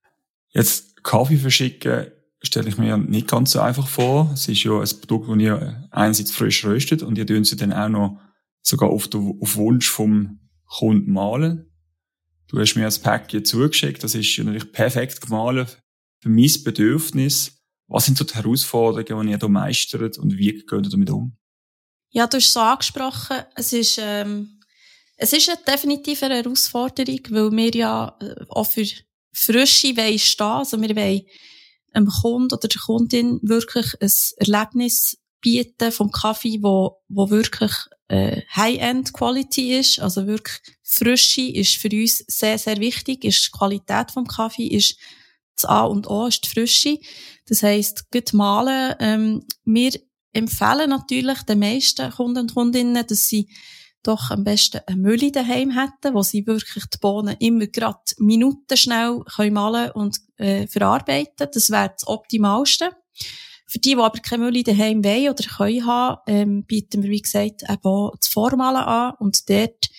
Jetzt 0.49 1.03
Kaffee 1.03 1.37
verschicken 1.37 2.11
stelle 2.43 2.69
ich 2.69 2.77
mir 2.77 2.97
nicht 2.97 3.27
ganz 3.27 3.51
so 3.51 3.59
einfach 3.59 3.87
vor. 3.87 4.29
Es 4.33 4.47
ist 4.47 4.63
ja 4.63 4.79
ein 4.79 5.01
Produkt, 5.01 5.29
das 5.29 5.37
ihr 5.37 5.87
einerseits 5.89 6.31
frisch 6.31 6.63
röstet 6.63 7.01
und 7.01 7.17
ihr 7.17 7.25
tun 7.25 7.43
sie 7.43 7.55
dann 7.55 7.73
auch 7.73 7.89
noch 7.89 8.19
sogar 8.61 8.89
auf, 8.89 9.09
auf 9.13 9.55
Wunsch 9.55 9.89
vom 9.89 10.39
Kunden 10.65 11.11
malen. 11.11 11.71
Du 12.47 12.59
hast 12.59 12.75
mir 12.75 12.83
das 12.83 12.99
Päckchen 12.99 13.43
zugeschickt, 13.43 14.03
das 14.03 14.13
ist 14.13 14.37
natürlich 14.37 14.71
perfekt 14.71 15.21
gemahlen 15.21 15.67
für 16.19 16.29
mein 16.29 16.51
Bedürfnis. 16.63 17.54
Was 17.87 18.05
sind 18.05 18.17
so 18.17 18.23
die 18.23 18.33
Herausforderungen, 18.33 19.27
die 19.27 19.31
ihr 19.33 19.37
da 19.37 19.47
meistert 19.47 20.17
und 20.17 20.37
wie 20.37 20.53
geht 20.53 20.71
ihr 20.71 20.81
damit 20.81 21.09
um? 21.09 21.37
Ja, 22.09 22.27
du 22.27 22.37
hast 22.37 22.49
es 22.49 22.57
angesprochen. 22.57 23.37
Es 23.55 23.73
ist, 23.73 23.99
ähm, 24.01 24.59
es 25.17 25.33
ist 25.33 25.49
eine 25.49 25.59
definitive 25.67 26.29
Herausforderung, 26.29 27.19
weil 27.29 27.51
wir 27.51 27.71
ja 27.71 28.17
äh, 28.21 28.35
auch 28.49 28.65
für 28.65 28.85
Frische 29.33 29.95
wollen 29.97 30.19
stehen. 30.19 30.45
Also 30.45 30.81
wir 30.81 30.95
wollen 30.95 31.21
einem 31.93 32.07
Kunden 32.07 32.53
oder 32.53 32.67
der 32.67 32.81
Kundin 32.81 33.39
wirklich 33.43 33.87
ein 34.01 34.11
Erlebnis 34.37 35.17
bieten 35.41 35.91
vom 35.91 36.11
Kaffee, 36.11 36.59
wo, 36.61 37.01
wo 37.07 37.29
wirklich 37.29 37.71
äh, 38.07 38.41
High-End-Quality 38.55 39.77
ist, 39.77 39.99
also 39.99 40.27
wirklich 40.27 40.59
Frische 40.83 41.41
ist 41.41 41.75
für 41.75 41.89
uns 41.89 42.23
sehr, 42.27 42.57
sehr 42.57 42.77
wichtig, 42.77 43.23
ist 43.23 43.47
die 43.47 43.57
Qualität 43.57 44.11
vom 44.11 44.27
Kaffee, 44.27 44.67
ist 44.67 44.97
das 45.55 45.65
A 45.65 45.83
und 45.83 46.07
O, 46.07 46.27
ist 46.27 46.45
die 46.45 46.49
Frische. 46.49 46.97
Das 47.47 47.63
heisst, 47.63 48.11
gut 48.11 48.33
malen, 48.33 48.95
ähm, 48.99 49.43
wir 49.63 49.91
empfehlen 50.33 50.89
natürlich 50.89 51.41
den 51.43 51.59
meisten 51.59 52.11
Kunden 52.11 52.39
und 52.39 52.53
Kundinnen, 52.53 53.05
dass 53.07 53.27
sie 53.27 53.49
doch 54.03 54.29
am 54.29 54.43
besten 54.43 54.81
eine 54.85 54.97
Mühle 55.01 55.31
daheim 55.31 55.71
hätten, 55.71 56.13
wo 56.13 56.21
sie 56.21 56.45
wirklich 56.45 56.85
die 56.85 56.97
Bohnen 56.99 57.35
immer 57.39 57.67
gerade 57.67 57.99
Minuten 58.17 58.77
schnell 58.77 59.21
können 59.35 59.53
malen 59.53 59.91
und 59.91 60.17
äh, 60.37 60.67
verarbeiten. 60.67 61.47
Das 61.51 61.69
wäre 61.69 61.89
das 61.89 62.07
Optimalste. 62.07 62.91
Für 63.67 63.79
die, 63.79 63.95
die 63.95 63.97
aber 63.97 64.19
keine 64.19 64.43
Mühle 64.43 64.63
daheim 64.63 65.03
wollen 65.03 65.29
oder 65.29 65.43
können 65.43 65.85
haben, 65.85 66.21
ähm, 66.27 66.65
bieten 66.65 67.01
wir, 67.01 67.09
wie 67.09 67.21
gesagt, 67.21 67.63
eben 67.63 67.83
auch 67.83 68.15
das 68.19 68.27
Vormalen 68.27 68.83
an. 68.83 69.13
Und 69.19 69.49
dort, 69.49 69.89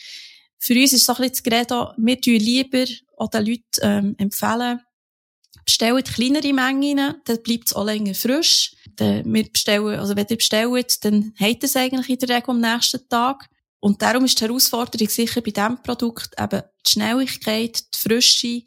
für 0.58 0.75
uns 0.75 0.92
ist 0.92 1.04
so 1.04 1.14
ein 1.14 1.16
bisschen 1.16 1.32
das 1.32 1.42
Gerede, 1.42 1.94
wir 1.96 2.20
tun 2.20 2.34
lieber 2.34 2.84
auch 3.16 3.28
den 3.28 3.46
Leuten 3.46 3.64
ähm, 3.82 4.14
empfehlen, 4.18 4.80
bestellen 5.66 6.02
kleinere 6.02 6.52
Mengen, 6.52 7.16
dann 7.25 7.42
bleibt 7.42 7.66
es 7.66 7.75
auch 7.75 7.85
länger 7.85 8.14
frisch. 8.14 8.75
Dann, 8.96 9.30
wir 9.30 9.44
bestellen, 9.50 9.99
also 9.99 10.16
wenn 10.16 10.26
ihr 10.30 10.37
bestellt, 10.37 11.04
dann 11.04 11.35
habt 11.38 11.62
ihr 11.62 11.64
es 11.64 11.76
eigentlich 11.76 12.08
in 12.08 12.18
der 12.18 12.37
Regel 12.37 12.50
am 12.50 12.61
nächsten 12.61 13.06
Tag. 13.08 13.49
Und 13.80 14.00
darum 14.00 14.25
ist 14.25 14.40
die 14.40 14.44
Herausforderung 14.44 15.08
sicher 15.08 15.42
bei 15.42 15.50
diesem 15.50 15.82
Produkt 15.82 16.30
eben 16.40 16.62
die 16.87 16.90
Schnelligkeit, 16.90 17.78
die 17.94 17.99
Frische, 17.99 18.62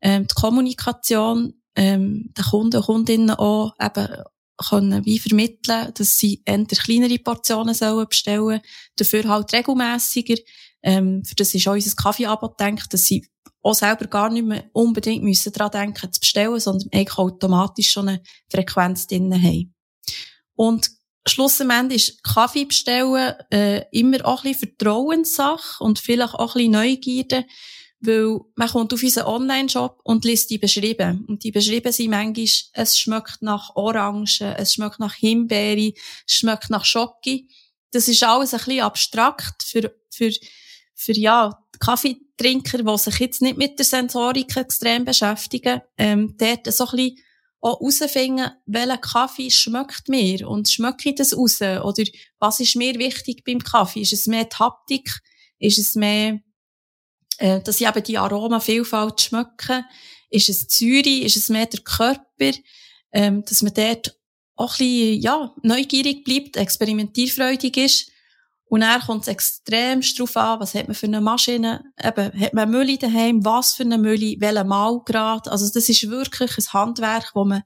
ähm, 0.00 0.26
die 0.28 0.34
Kommunikation, 0.34 1.54
ähm, 1.74 2.32
den 2.36 2.44
Kunden 2.44 2.76
und 2.76 2.84
Kundinnen 2.84 3.30
auch 3.30 3.72
eben 3.80 4.22
können 4.68 5.04
wie 5.04 5.18
vermitteln, 5.18 5.92
dass 5.94 6.18
sie 6.18 6.42
eher 6.44 6.64
kleinere 6.64 7.18
Portionen 7.18 7.74
sollen 7.74 8.06
bestellen, 8.08 8.60
dafür 8.96 9.28
halt 9.28 9.52
regelmäßiger. 9.52 10.36
Ähm, 10.82 11.24
für 11.24 11.34
das 11.34 11.54
ist 11.54 11.66
auch 11.66 11.72
unser 11.72 11.94
Kaffeeangebot 11.94 12.58
gedacht, 12.58 12.92
dass 12.92 13.02
sie 13.02 13.26
auch 13.62 13.74
selber 13.74 14.06
gar 14.06 14.28
nicht 14.28 14.44
mehr 14.44 14.64
unbedingt 14.72 15.22
müssen 15.22 15.52
daran 15.52 15.70
denken 15.70 16.12
zu 16.12 16.20
bestellen, 16.20 16.58
sondern 16.58 16.88
eigentlich 16.92 17.18
automatisch 17.18 17.90
schon 17.90 18.08
eine 18.08 18.22
Frequenz 18.50 19.06
drin 19.06 19.32
haben. 19.32 19.74
Und 20.54 20.90
schlussendlich 21.26 22.08
ist 22.08 22.24
Kaffee 22.24 22.64
bestellen 22.64 23.34
äh, 23.50 23.84
immer 23.92 24.24
auch 24.24 24.44
ein 24.44 24.52
bisschen 24.52 24.70
Vertrauenssache 24.76 25.82
und 25.82 25.98
vielleicht 25.98 26.34
auch 26.34 26.54
ein 26.54 26.58
bisschen 26.58 26.72
Neugierde, 26.72 27.44
weil 28.00 28.40
man 28.56 28.68
kommt 28.68 28.92
auf 28.92 29.02
unseren 29.02 29.26
Online-Shop 29.26 30.00
und 30.02 30.24
liest 30.24 30.50
die 30.50 30.58
beschrieben. 30.58 31.24
Und 31.28 31.44
die 31.44 31.52
beschrieben 31.52 31.92
sind 31.92 32.10
manchmal, 32.10 32.48
es 32.72 32.98
schmeckt 32.98 33.42
nach 33.42 33.76
Orangen, 33.76 34.24
es 34.24 34.74
schmeckt 34.74 34.98
nach 34.98 35.14
Himbeere, 35.14 35.92
es 36.26 36.34
schmeckt 36.34 36.68
nach 36.68 36.84
Schoki. 36.84 37.48
Das 37.92 38.08
ist 38.08 38.24
alles 38.24 38.54
ein 38.54 38.58
bisschen 38.58 38.82
abstrakt 38.82 39.62
für, 39.62 39.94
für, 40.10 40.32
für, 40.94 41.12
ja, 41.12 41.56
Kaffeetrinker, 42.42 42.82
die 42.82 42.98
sich 42.98 43.18
jetzt 43.18 43.42
nicht 43.42 43.56
mit 43.56 43.78
der 43.78 43.86
Sensorik 43.86 44.56
extrem 44.56 45.04
beschäftigen, 45.04 45.80
ähm, 45.96 46.34
dort 46.38 46.72
so 46.72 46.84
ein 46.86 46.96
bisschen 46.96 47.18
auch 47.60 47.78
herausfinden, 47.80 48.50
welcher 48.66 48.98
Kaffee 48.98 49.50
schmeckt 49.50 50.08
mir 50.08 50.48
und 50.48 50.68
schmecke 50.68 51.10
ich 51.10 51.14
das 51.14 51.36
raus? 51.36 51.60
Oder 51.60 52.04
was 52.40 52.58
ist 52.58 52.74
mir 52.74 52.98
wichtig 52.98 53.44
beim 53.44 53.60
Kaffee? 53.60 54.00
Ist 54.00 54.12
es 54.12 54.26
mehr 54.26 54.44
die 54.44 54.56
Haptik? 54.56 55.08
Ist 55.58 55.78
es 55.78 55.94
mehr 55.94 56.40
äh, 57.38 57.60
dass 57.60 57.80
ich 57.80 57.86
eben 57.86 58.02
die 58.02 58.18
Aromavielfalt 58.18 59.20
schmecke. 59.20 59.84
Ist 60.28 60.48
es 60.48 60.66
Zürich? 60.68 61.22
Ist 61.22 61.36
es 61.36 61.48
mehr 61.48 61.66
der 61.66 61.80
Körper? 61.80 62.58
Ähm, 63.12 63.44
dass 63.44 63.62
man 63.62 63.74
dort 63.74 64.18
auch 64.56 64.74
ein 64.74 64.78
bisschen, 64.78 65.20
ja, 65.20 65.54
neugierig 65.62 66.24
bleibt, 66.24 66.56
experimentierfreudig 66.56 67.76
ist. 67.76 68.11
Und 68.72 68.80
dann 68.80 69.02
kommt 69.02 69.20
es 69.20 69.28
extrem 69.28 70.00
darauf 70.00 70.34
an, 70.34 70.60
was 70.60 70.74
hat 70.74 70.88
man 70.88 70.94
für 70.94 71.04
eine 71.04 71.20
Maschine, 71.20 71.84
eben, 72.02 72.40
hat 72.40 72.54
man 72.54 72.70
Müll 72.70 72.96
daheim, 72.96 73.44
was 73.44 73.74
für 73.74 73.82
eine 73.82 73.98
Müll, 73.98 74.36
welcher 74.38 74.64
Malgrad. 74.64 75.46
Also 75.48 75.70
das 75.70 75.90
ist 75.90 76.08
wirklich 76.08 76.56
ein 76.56 76.72
Handwerk, 76.72 77.32
wo 77.34 77.44
man 77.44 77.64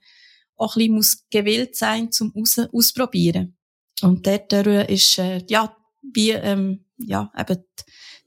auch 0.57 0.75
ein 0.75 0.81
bisschen 0.81 0.95
muss 0.97 1.25
gewillt 1.31 1.77
sein 1.77 2.11
zum 2.11 2.35
aus 2.35 2.59
ausprobieren. 2.59 3.57
Und 4.03 4.27
dort 4.27 4.53
ist, 4.53 5.19
äh, 5.19 5.45
ja, 5.49 5.77
wie, 6.13 6.33
ähm, 6.33 6.87
ja, 6.99 7.31
eben 7.39 7.65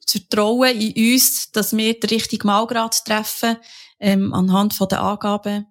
das 0.01 0.11
Vertrauen 0.13 0.79
in 0.79 1.13
uns, 1.15 1.51
dass 1.51 1.75
wir 1.75 1.99
den 1.99 2.09
richtigen 2.11 2.47
Malgrad 2.47 3.03
treffen, 3.03 3.57
ähm, 3.99 4.33
anhand 4.33 4.73
von 4.73 4.87
den 4.87 4.99
Angaben, 4.99 5.65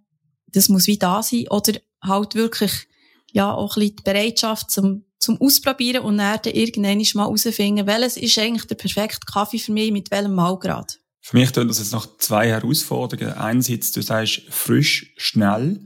das 0.48 0.68
muss 0.68 0.86
wie 0.86 0.98
da 0.98 1.22
sein. 1.22 1.46
Oder 1.48 1.80
halt 2.02 2.34
wirklich, 2.34 2.86
ja, 3.32 3.50
auch 3.50 3.78
ein 3.78 3.80
bisschen 3.80 3.96
die 3.96 4.02
Bereitschaft 4.02 4.70
zum, 4.70 5.06
zum 5.18 5.40
Ausprobieren 5.40 6.04
und 6.04 6.18
dann, 6.18 6.38
irgendwann 6.44 7.02
mal 7.14 7.24
herausfinden, 7.24 7.86
welches 7.86 8.16
ist 8.16 8.38
eigentlich 8.38 8.66
der 8.66 8.76
perfekte 8.76 9.26
Kaffee 9.26 9.58
für 9.58 9.72
mich, 9.72 9.92
mit 9.92 10.10
welchem 10.10 10.34
Malgrad. 10.34 10.98
Für 11.20 11.36
mich 11.36 11.50
tun 11.50 11.68
das 11.68 11.78
jetzt 11.78 11.92
noch 11.92 12.18
zwei 12.18 12.48
Herausforderungen. 12.48 13.34
Einerseits, 13.34 13.92
du 13.92 14.00
sagst 14.00 14.42
frisch, 14.48 15.12
schnell. 15.16 15.80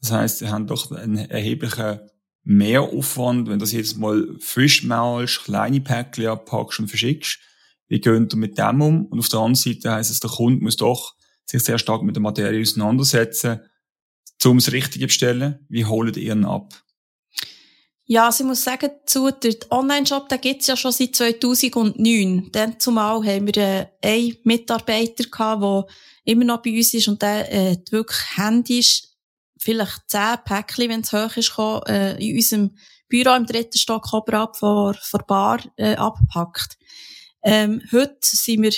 Das 0.00 0.12
heisst, 0.12 0.38
sie 0.38 0.48
haben 0.48 0.66
doch 0.66 0.90
einen 0.90 1.30
erheblichen 1.30 2.00
Mehraufwand, 2.42 3.48
wenn 3.48 3.58
du 3.58 3.64
das 3.64 3.72
jetzt 3.72 3.96
mal 3.96 4.36
frisch 4.40 4.82
malst, 4.82 5.44
kleine 5.44 5.80
Päckchen 5.80 6.26
abpackst 6.26 6.80
und 6.80 6.88
verschickst 6.88 7.38
wie 7.88 8.00
gehen 8.00 8.28
ihr 8.30 8.36
mit 8.36 8.58
dem 8.58 8.80
um? 8.80 9.06
Und 9.06 9.18
auf 9.18 9.28
der 9.28 9.40
anderen 9.40 9.54
Seite 9.54 9.92
heisst 9.92 10.10
es, 10.10 10.20
der 10.20 10.30
Kunde 10.30 10.62
muss 10.62 10.76
doch 10.76 11.14
sich 11.44 11.62
sehr 11.62 11.78
stark 11.78 12.02
mit 12.02 12.16
der 12.16 12.22
Materie 12.22 12.60
auseinandersetzen, 12.60 13.60
um 14.44 14.58
das 14.58 14.72
Richtige 14.72 15.04
zu 15.04 15.08
bestellen. 15.08 15.64
Wie 15.68 15.84
holt 15.84 16.16
ihr 16.16 16.32
ihn 16.32 16.44
ab? 16.44 16.74
Ja, 18.06 18.26
also 18.26 18.44
ich 18.44 18.48
muss 18.48 18.64
sagen, 18.64 18.90
zu 19.06 19.30
der 19.30 19.54
Online-Shop, 19.70 20.28
den 20.28 20.40
gibt's 20.40 20.66
ja 20.66 20.76
schon 20.76 20.92
seit 20.92 21.16
2009. 21.16 22.50
Dann 22.52 22.78
zumal 22.78 23.24
haben 23.24 23.46
wir 23.46 23.56
äh, 23.56 23.86
einen 24.02 24.36
Mitarbeiter 24.44 25.24
gehabt, 25.24 25.62
der 25.62 25.86
immer 26.24 26.44
noch 26.44 26.62
bei 26.62 26.76
uns 26.76 26.92
ist 26.92 27.08
und 27.08 27.22
der 27.22 27.50
äh, 27.50 27.76
wirklich 27.90 28.18
händisch 28.36 29.04
vielleicht 29.58 30.02
zehn 30.08 30.36
Päckchen, 30.44 30.90
wenn 30.90 31.00
es 31.00 31.12
hoch 31.12 31.34
ist, 31.36 31.54
kam, 31.54 31.80
äh, 31.86 32.22
in 32.22 32.36
unserem 32.36 32.76
Büro 33.08 33.34
im 33.34 33.46
dritten 33.46 33.78
Stock 33.78 34.12
oberhalb 34.12 34.56
vor, 34.56 34.94
vor 35.00 35.20
Bar 35.26 35.60
äh, 35.76 35.94
abgepackt. 35.94 36.76
Ähm, 37.42 37.80
heute 37.90 38.16
sind 38.20 38.62
wir 38.62 38.72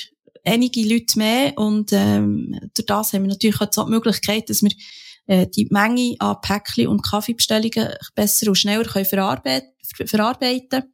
einige 0.45 0.83
Leute 0.83 1.19
mehr 1.19 1.59
und 1.59 1.93
ähm, 1.93 2.59
durch 2.75 2.87
das 2.87 3.13
haben 3.13 3.23
wir 3.23 3.31
natürlich 3.31 3.61
auch 3.61 3.71
die 3.71 3.91
Möglichkeit, 3.91 4.49
dass 4.49 4.63
wir 4.63 4.71
äh, 5.27 5.47
die 5.47 5.69
Menge 5.71 6.17
an 6.19 6.41
Päckchen 6.41 6.89
und 6.89 7.03
Kaffeebestellungen 7.03 7.95
besser 8.15 8.49
und 8.49 8.57
schneller 8.57 8.85
können 8.85 9.05
verarbeiten 9.05 9.77
verarbeiten. 10.07 10.93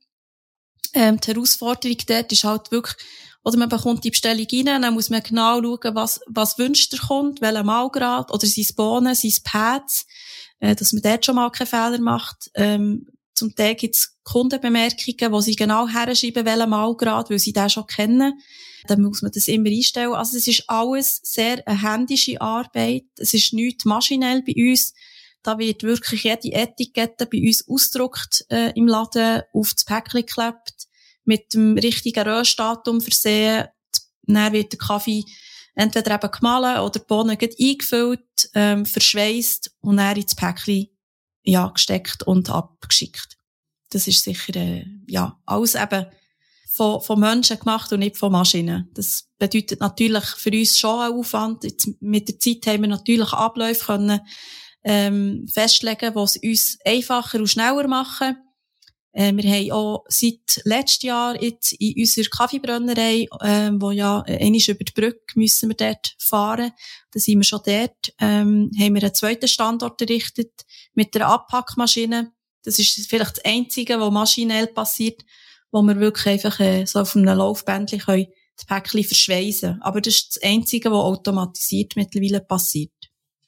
Ähm, 0.95 1.19
die 1.19 1.33
Herausforderung 1.33 1.97
dort 2.07 2.33
ist 2.33 2.45
halt 2.45 2.71
wirklich, 2.71 2.97
oder 3.45 3.57
man 3.57 3.69
bekommt 3.69 4.05
die 4.05 4.11
Bestellung 4.11 4.47
rein, 4.53 4.83
dann 4.83 4.95
muss 4.95 5.11
man 5.11 5.23
genau 5.23 5.61
schauen, 5.61 5.95
was, 5.95 6.21
was 6.27 6.59
wünscht 6.59 6.93
der 6.93 7.01
Kunde, 7.01 7.41
welchen 7.41 7.67
Malgrad, 7.67 8.31
oder 8.31 8.47
sein 8.47 8.67
Bohnen, 8.77 9.15
sein 9.15 9.33
Pads, 9.43 10.07
äh, 10.61 10.75
dass 10.75 10.93
man 10.93 11.03
dort 11.03 11.25
schon 11.25 11.37
mal 11.37 11.51
keinen 11.51 11.67
Fehler 11.67 12.01
macht. 12.01 12.51
Ähm, 12.55 13.07
zum 13.35 13.55
Teil 13.55 13.75
gibt 13.75 13.97
es 13.97 14.17
Kundenbemerkungen, 14.25 15.33
wo 15.33 15.41
sie 15.41 15.57
genau 15.57 15.89
herschreiben, 15.89 16.45
welchen 16.45 16.71
Malgrad, 16.71 17.31
weil 17.31 17.39
sie 17.39 17.53
den 17.53 17.71
schon 17.71 17.87
kennen. 17.87 18.41
Dann 18.87 19.03
muss 19.03 19.23
man 19.23 19.33
das 19.33 19.49
immer 19.49 19.71
einstellen. 19.71 20.15
Also 20.15 20.37
es 20.37 20.47
ist 20.47 20.65
alles 20.69 21.21
sehr 21.23 21.67
eine 21.67 21.83
händische 21.83 22.41
Arbeit. 22.41 23.05
Es 23.17 23.33
ist 23.35 23.53
nicht 23.53 23.87
maschinell 23.87 24.43
bei 24.43 24.55
uns. 24.57 24.93
Da 25.43 25.59
wird 25.59 25.83
wirklich 25.83 26.25
jede 26.25 26.53
Etikette 26.53 27.27
bei 27.27 27.41
uns 27.41 27.69
ausgedruckt 27.69 28.45
äh, 28.49 28.73
im 28.77 28.87
Laden, 28.87 29.43
auf 29.53 29.73
das 29.75 29.85
Päckchen 29.85 30.25
geklebt, 30.25 30.87
mit 31.25 31.53
dem 31.55 31.77
richtigen 31.79 32.29
Röstdatum 32.29 33.01
versehen. 33.01 33.67
Dann 34.25 34.53
wird 34.53 34.73
der 34.73 34.79
Kaffee 34.79 35.25
entweder 35.75 36.15
eben 36.15 36.31
gemahlen 36.31 36.81
oder 36.81 37.01
die 37.01 37.07
Bohnen 37.07 37.39
eingefüllt, 37.39 38.51
ähm, 38.55 38.87
verschweißt 38.87 39.77
und 39.81 39.97
dann 39.97 40.17
ins 40.17 40.35
Päckchen 40.35 40.92
ja, 41.43 41.69
gesteckt 41.69 42.23
und 42.23 42.51
abgeschickt. 42.51 43.37
Das 43.91 44.07
ist 44.07 44.25
sicher, 44.25 44.57
äh, 44.57 44.87
ja, 45.07 45.39
alles 45.47 45.75
eben 45.75 46.07
von, 46.73 47.01
von 47.03 47.21
Menschen 47.21 47.59
gemacht 47.59 47.93
und 47.93 48.01
nicht 48.01 48.17
von 48.17 48.33
Maschinen. 48.33 48.89
Das 48.95 49.29
bedeutet 49.39 49.81
natürlich 49.81 50.25
für 50.25 50.51
uns 50.51 50.79
schon 50.79 51.01
einen 51.01 51.15
Aufwand. 51.15 51.65
Jetzt 51.65 51.89
mit 52.01 52.29
der 52.29 52.39
Zeit 52.39 52.67
haben 52.67 52.83
wir 52.83 52.89
natürlich 52.89 53.33
Abläufe 53.33 53.85
können, 53.85 54.21
ähm, 54.85 55.47
festlegen, 55.53 56.17
es 56.17 56.37
uns 56.37 56.79
einfacher 56.85 57.39
und 57.39 57.49
schneller 57.49 57.87
machen. 57.89 58.37
Äh, 59.13 59.33
wir 59.35 59.51
haben 59.51 59.71
auch 59.73 60.05
seit 60.09 60.63
letztem 60.65 61.09
Jahr 61.09 61.43
jetzt 61.43 61.73
in 61.73 61.95
unserer 61.99 62.29
Kaffeebrennerei, 62.31 63.27
äh, 63.41 63.71
wo 63.75 63.91
ja 63.91 64.23
einmal 64.23 64.61
über 64.67 64.85
die 64.85 64.93
Brücke 64.93 65.21
müssen 65.35 65.69
wir 65.69 65.77
dort 65.77 66.15
fahren. 66.19 66.73
Da 67.13 67.21
sind 67.21 67.39
wir 67.39 67.45
schon 67.45 67.61
dort, 67.65 68.15
ähm, 68.21 68.71
haben 68.79 68.95
wir 68.95 69.03
einen 69.03 69.15
zweiten 69.15 69.49
Standort 69.49 70.01
errichtet 70.01 70.53
mit 70.95 71.15
der 71.15 71.29
Abpackmaschine, 71.29 72.33
Das 72.65 72.79
ist 72.79 73.09
vielleicht 73.09 73.39
das 73.39 73.45
Einzige, 73.45 74.01
was 74.01 74.11
maschinell 74.11 74.67
passiert, 74.69 75.23
wo 75.71 75.83
wir 75.83 75.99
wirklich 76.01 76.27
einfach 76.27 76.61
äh, 76.61 76.87
so 76.87 77.01
auf 77.01 77.15
einem 77.15 77.37
Laufbändchen 77.37 78.01
können 78.01 78.27
das 78.57 78.67
Päckchen 78.67 79.05
verschweißen. 79.05 79.83
Aber 79.83 80.01
das 80.01 80.15
ist 80.15 80.37
das 80.37 80.43
Einzige, 80.43 80.91
was 80.91 80.99
automatisiert 80.99 81.97
mittlerweile 81.97 82.41
passiert. 82.41 82.93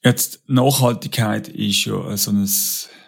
Jetzt, 0.03 0.43
Nachhaltigkeit 0.47 1.49
ist 1.49 1.85
ja 1.85 2.17
so 2.17 2.31
ein 2.31 2.49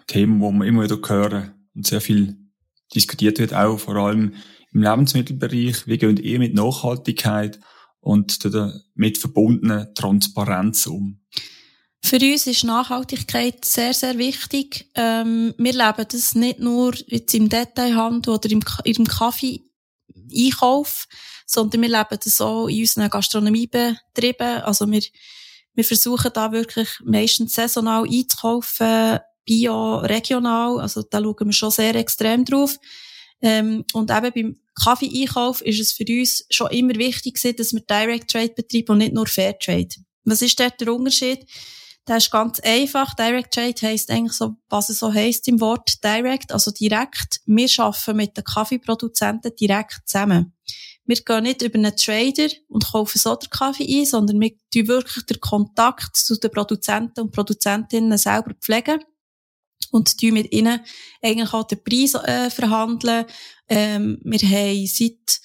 Thema, 0.06 0.40
wo 0.40 0.50
wir 0.52 0.66
immer 0.66 0.84
wieder 0.84 0.98
hören 1.06 1.54
und 1.74 1.86
sehr 1.86 2.00
viel 2.00 2.45
diskutiert 2.94 3.38
wird, 3.38 3.54
auch 3.54 3.78
vor 3.78 3.96
allem 3.96 4.34
im 4.72 4.82
Lebensmittelbereich. 4.82 5.86
Wie 5.86 5.98
gehen 5.98 6.16
ihr 6.16 6.38
mit 6.38 6.54
Nachhaltigkeit 6.54 7.60
und 8.00 8.44
der 8.44 8.50
damit 8.50 9.18
verbundenen 9.18 9.94
Transparenz 9.94 10.86
um? 10.86 11.20
Für 12.06 12.20
uns 12.20 12.46
ist 12.46 12.62
Nachhaltigkeit 12.62 13.64
sehr, 13.64 13.92
sehr 13.92 14.16
wichtig. 14.16 14.88
Ähm, 14.94 15.54
wir 15.58 15.72
leben 15.72 16.06
das 16.08 16.36
nicht 16.36 16.60
nur 16.60 16.94
jetzt 17.06 17.34
im 17.34 17.48
Detailhandel 17.48 18.34
oder 18.34 18.50
im, 18.50 18.62
im 18.84 19.06
Kaffee-Einkauf, 19.06 21.06
sondern 21.46 21.82
wir 21.82 21.88
leben 21.88 22.18
das 22.22 22.40
auch 22.40 22.68
in 22.68 22.80
unseren 22.80 23.10
Gastronomiebetrieben. 23.10 24.62
Also 24.62 24.88
wir, 24.88 25.02
wir 25.74 25.84
versuchen 25.84 26.30
da 26.32 26.52
wirklich 26.52 26.90
meistens 27.02 27.54
saisonal 27.54 28.04
einzukaufen, 28.04 29.18
bio, 29.46 29.98
regional. 29.98 30.80
Also 30.80 31.02
da 31.02 31.20
schauen 31.20 31.46
wir 31.46 31.52
schon 31.52 31.70
sehr 31.70 31.94
extrem 31.94 32.44
drauf. 32.44 32.78
Ähm, 33.40 33.84
und 33.92 34.10
eben 34.10 34.32
beim 34.34 34.56
Kaffee-Einkauf 34.82 35.62
ist 35.62 35.80
es 35.80 35.92
für 35.92 36.04
uns 36.08 36.44
schon 36.50 36.70
immer 36.70 36.94
wichtig 36.94 37.40
dass 37.40 37.72
wir 37.72 37.80
Direct 37.80 38.30
Trade 38.30 38.54
betreiben 38.54 38.92
und 38.92 38.98
nicht 38.98 39.14
nur 39.14 39.26
Fair 39.26 39.58
Trade. 39.58 39.88
Was 40.24 40.42
ist 40.42 40.58
dort 40.58 40.80
der 40.80 40.92
Unterschied? 40.92 41.46
Der 42.08 42.18
ist 42.18 42.30
ganz 42.30 42.60
einfach. 42.60 43.14
Direct 43.14 43.52
Trade 43.52 43.74
heisst 43.82 44.10
eigentlich 44.10 44.32
so, 44.32 44.56
was 44.68 44.90
es 44.90 45.00
so 45.00 45.12
heisst 45.12 45.48
im 45.48 45.60
Wort 45.60 46.02
Direct, 46.04 46.52
also 46.52 46.70
direkt. 46.70 47.40
Wir 47.46 47.68
arbeiten 47.78 48.16
mit 48.16 48.36
den 48.36 48.44
Kaffeeproduzenten 48.44 49.54
direkt 49.56 50.02
zusammen. 50.06 50.52
Wir 51.04 51.16
gehen 51.16 51.44
nicht 51.44 51.62
über 51.62 51.78
einen 51.78 51.96
Trader 51.96 52.48
und 52.68 52.90
kaufen 52.90 53.18
so 53.18 53.34
den 53.36 53.50
Kaffee 53.50 54.00
ein, 54.00 54.06
sondern 54.06 54.40
wir 54.40 54.50
tun 54.72 54.88
wirklich 54.88 55.26
den 55.26 55.40
Kontakt 55.40 56.16
zu 56.16 56.36
den 56.36 56.50
Produzenten 56.50 57.20
und 57.20 57.32
Produzentinnen 57.32 58.18
selber 58.18 58.54
pflegen 58.60 59.00
und 59.90 60.18
tun 60.18 60.34
mit 60.34 60.52
ihnen 60.52 60.80
eigentlich 61.22 61.52
auch 61.52 61.66
den 61.66 61.82
Preis 61.82 62.14
äh, 62.14 62.50
verhandeln. 62.50 63.24
Ähm, 63.68 64.18
wir 64.22 64.38
haben 64.38 64.86
seit 64.86 65.40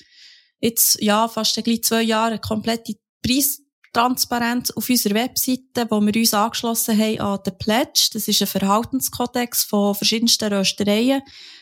jetzt 0.59 1.01
ja 1.01 1.27
fast 1.27 1.55
zwei 1.55 2.01
Jahren 2.01 2.33
eine 2.33 2.39
komplette 2.39 2.95
Preistransparenz 3.23 4.71
auf 4.71 4.89
unserer 4.89 5.15
Webseite, 5.15 5.87
wo 5.89 6.01
wir 6.01 6.15
uns 6.15 6.33
angeschlossen 6.33 6.97
haben 6.97 7.19
an 7.19 7.39
den 7.45 7.57
Pledge. 7.57 8.09
Das 8.13 8.27
ist 8.27 8.41
ein 8.41 8.47
Verhaltenskodex 8.47 9.63
von 9.63 9.95
verschiedensten 9.95 10.53
Röstereien, 10.53 11.21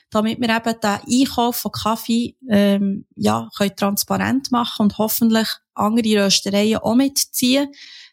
damit 0.09 0.39
wir 0.39 0.49
eben 0.49 0.79
den 0.79 1.21
Einkauf 1.21 1.57
von 1.57 1.71
Kaffee 1.71 2.35
ähm, 2.49 3.05
ja 3.15 3.49
können 3.57 3.75
transparent 3.75 4.51
machen 4.51 4.83
und 4.83 4.97
hoffentlich 4.97 5.47
andere 5.75 6.25
Röstereien 6.25 6.79
auch 6.79 6.95
mitziehen 6.95 7.69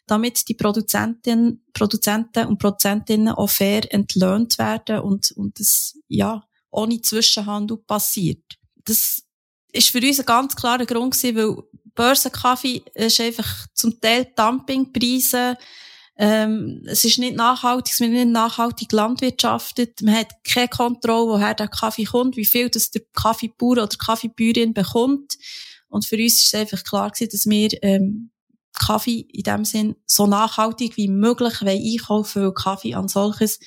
damit 0.06 0.48
die 0.48 0.54
Produzentinnen, 0.54 1.64
Produzenten 1.72 2.46
und 2.46 2.58
Produzentinnen 2.58 3.28
auch 3.28 3.50
fair 3.50 3.92
entlöhnt 3.92 4.58
werden 4.58 5.00
und, 5.00 5.32
und 5.32 5.58
das, 5.58 5.98
ja, 6.08 6.44
ohne 6.70 7.00
Zwischenhandel 7.00 7.78
passiert. 7.78 8.42
Das 8.84 9.22
ist 9.72 9.90
für 9.90 9.98
uns 9.98 10.20
ein 10.20 10.26
ganz 10.26 10.54
klarer 10.54 10.86
Grund 10.86 11.14
gewesen, 11.14 11.36
weil 11.36 11.62
Börsenkaffee 11.94 12.82
ist 12.94 13.20
einfach 13.20 13.66
zum 13.74 14.00
Teil 14.00 14.28
Dumpingpreise, 14.36 15.56
ähm, 16.18 16.82
es 16.86 17.04
ist 17.04 17.18
nicht 17.18 17.36
nachhaltig, 17.36 17.92
es 17.92 18.00
wird 18.00 18.12
nicht 18.12 18.28
nachhaltig 18.28 18.90
landwirtschaftet, 18.92 20.00
man 20.00 20.14
hat 20.14 20.32
keine 20.44 20.68
Kontrolle, 20.68 21.28
woher 21.32 21.54
der 21.54 21.68
Kaffee 21.68 22.04
kommt, 22.04 22.36
wie 22.36 22.46
viel 22.46 22.70
das 22.70 22.90
der 22.90 23.02
Kaffeebauer 23.12 23.72
oder 23.72 23.86
die 23.86 23.98
Kaffeebäuerin 23.98 24.72
bekommt. 24.72 25.36
Und 25.88 26.06
für 26.06 26.16
uns 26.16 26.34
ist 26.34 26.46
es 26.46 26.54
einfach 26.54 26.82
klar 26.84 27.10
gewesen, 27.10 27.30
dass 27.30 27.46
wir 27.46 27.68
ähm, 27.82 28.30
Kaffee 28.76 29.26
in 29.32 29.42
dem 29.42 29.64
Sinn 29.64 29.96
so 30.06 30.26
nachhaltig 30.26 30.96
wie 30.96 31.08
möglich 31.08 31.62
einkaufen, 31.62 32.42
weil 32.42 32.54
Kaffee 32.54 32.94
an 32.94 33.08
solches, 33.08 33.58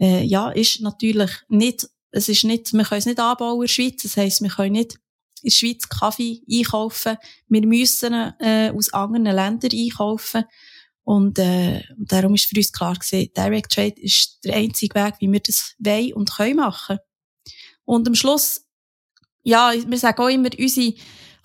äh, 0.00 0.22
ja, 0.24 0.50
ist 0.50 0.80
natürlich 0.80 1.30
nicht, 1.48 1.88
es 2.10 2.28
ist 2.28 2.44
nicht, 2.44 2.72
wir 2.72 2.84
können 2.84 2.98
es 2.98 3.06
nicht 3.06 3.20
anbauen 3.20 3.56
in 3.56 3.60
der 3.62 3.68
Schweiz, 3.68 4.02
das 4.02 4.16
heisst, 4.16 4.42
wir 4.42 4.50
können 4.50 4.72
nicht 4.72 4.94
in 5.42 5.50
der 5.50 5.50
Schweiz 5.50 5.88
Kaffee 5.88 6.42
einkaufen, 6.50 7.16
wir 7.48 7.66
müssen 7.66 8.12
äh, 8.40 8.72
aus 8.74 8.92
anderen 8.92 9.24
Ländern 9.26 9.70
einkaufen. 9.72 10.44
Und, 11.04 11.38
äh, 11.38 11.84
darum 11.98 12.34
ist 12.34 12.46
für 12.46 12.56
uns 12.56 12.72
klar 12.72 12.94
gewesen, 12.94 13.30
Direct 13.36 13.72
Trade 13.72 14.00
ist 14.00 14.40
der 14.44 14.56
einzige 14.56 14.94
Weg, 14.96 15.14
wie 15.20 15.30
wir 15.30 15.38
das 15.38 15.74
wollen 15.78 16.14
und 16.14 16.34
können 16.34 16.56
machen. 16.56 16.98
Und 17.84 18.08
am 18.08 18.16
Schluss, 18.16 18.64
ja, 19.44 19.72
wir 19.72 19.98
sagen 19.98 20.20
auch 20.20 20.28
immer, 20.28 20.50
unsere 20.58 20.94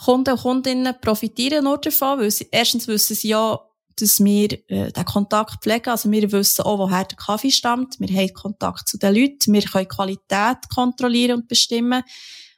Kunden 0.03 0.31
und 0.31 0.41
Kundinnen 0.41 0.95
profitieren 0.99 1.65
nur 1.65 1.77
davon, 1.77 2.19
weil 2.19 2.31
sie, 2.31 2.47
erstens 2.51 2.87
wissen 2.87 3.15
sie 3.15 3.29
ja, 3.29 3.59
dass 3.99 4.19
wir 4.23 4.51
äh, 4.69 4.91
den 4.91 5.05
Kontakt 5.05 5.63
pflegen. 5.63 5.89
Also 5.89 6.09
wir 6.11 6.31
wissen 6.31 6.63
auch, 6.63 6.79
woher 6.79 7.05
der 7.05 7.17
Kaffee 7.17 7.51
stammt. 7.51 7.99
Wir 7.99 8.09
haben 8.17 8.33
Kontakt 8.33 8.87
zu 8.87 8.97
den 8.97 9.13
Leuten. 9.13 9.53
Wir 9.53 9.61
können 9.61 9.87
Qualität 9.87 10.57
kontrollieren 10.73 11.41
und 11.41 11.47
bestimmen. 11.47 12.03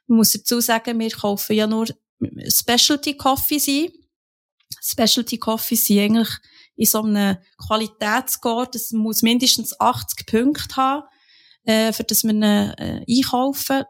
Man 0.06 0.18
muss 0.18 0.32
dazu 0.32 0.60
sagen, 0.60 0.98
wir 0.98 1.10
kaufen 1.10 1.56
ja 1.56 1.66
nur 1.66 1.86
Specialty 2.48 3.16
Coffees 3.16 3.68
ein. 3.68 3.90
Specialty 4.80 5.38
Coffees 5.38 5.84
sind 5.84 6.00
eigentlich 6.00 6.28
in 6.76 6.86
so 6.86 7.02
einem 7.02 7.36
Qualitätsscore, 7.66 8.68
das 8.72 8.90
muss 8.90 9.22
mindestens 9.22 9.78
80 9.78 10.26
Punkte 10.26 10.76
haben, 10.76 11.04
äh, 11.64 11.92
für 11.92 12.04
das 12.04 12.24
wir 12.24 12.32
ihn 12.32 12.42
äh, 12.42 13.04
einkaufen 13.08 13.84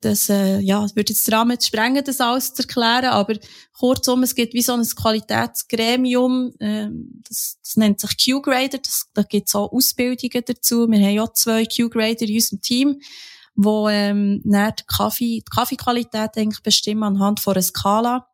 das 0.00 0.28
äh, 0.30 0.58
ja, 0.60 0.82
würde 0.94 1.12
jetzt 1.12 1.26
den 1.26 1.34
Rahmen 1.34 1.60
sprengen, 1.60 2.02
das 2.04 2.20
alles 2.20 2.54
zu 2.54 2.62
erklären, 2.62 3.06
aber 3.06 3.34
kurzum, 3.78 4.22
es 4.22 4.34
gibt 4.34 4.54
wie 4.54 4.62
so 4.62 4.72
ein 4.72 4.82
Qualitätsgremium, 4.82 6.52
äh, 6.58 6.88
das, 7.28 7.58
das 7.62 7.76
nennt 7.76 8.00
sich 8.00 8.16
Q-Grader, 8.24 8.78
da 9.14 9.22
gibt 9.22 9.48
es 9.48 9.54
auch 9.54 9.70
Ausbildungen 9.72 10.42
dazu. 10.46 10.88
Wir 10.88 10.98
haben 10.98 11.14
ja 11.14 11.32
zwei 11.32 11.66
Q-Grader 11.66 12.22
in 12.22 12.34
unserem 12.34 12.60
Team, 12.62 13.00
wo 13.54 13.88
ähm, 13.88 14.40
die, 14.44 14.84
Kaffee, 14.86 15.40
die 15.40 15.44
Kaffeequalität 15.54 16.36
eigentlich 16.36 16.62
bestimmen 16.62 17.02
anhand 17.02 17.40
von 17.40 17.54
einer 17.54 17.62
Skala. 17.62 18.26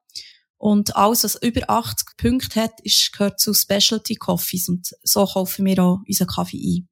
Und 0.58 0.96
alles, 0.96 1.24
was 1.24 1.42
über 1.42 1.68
80 1.68 2.16
Punkte 2.16 2.62
hat, 2.62 2.80
ist, 2.82 3.12
gehört 3.12 3.40
zu 3.40 3.52
Specialty 3.52 4.14
Coffees 4.14 4.68
und 4.68 4.88
so 5.02 5.26
kaufen 5.26 5.66
wir 5.66 5.82
auch 5.82 5.98
unseren 6.06 6.28
Kaffee 6.28 6.56
ein. 6.56 6.88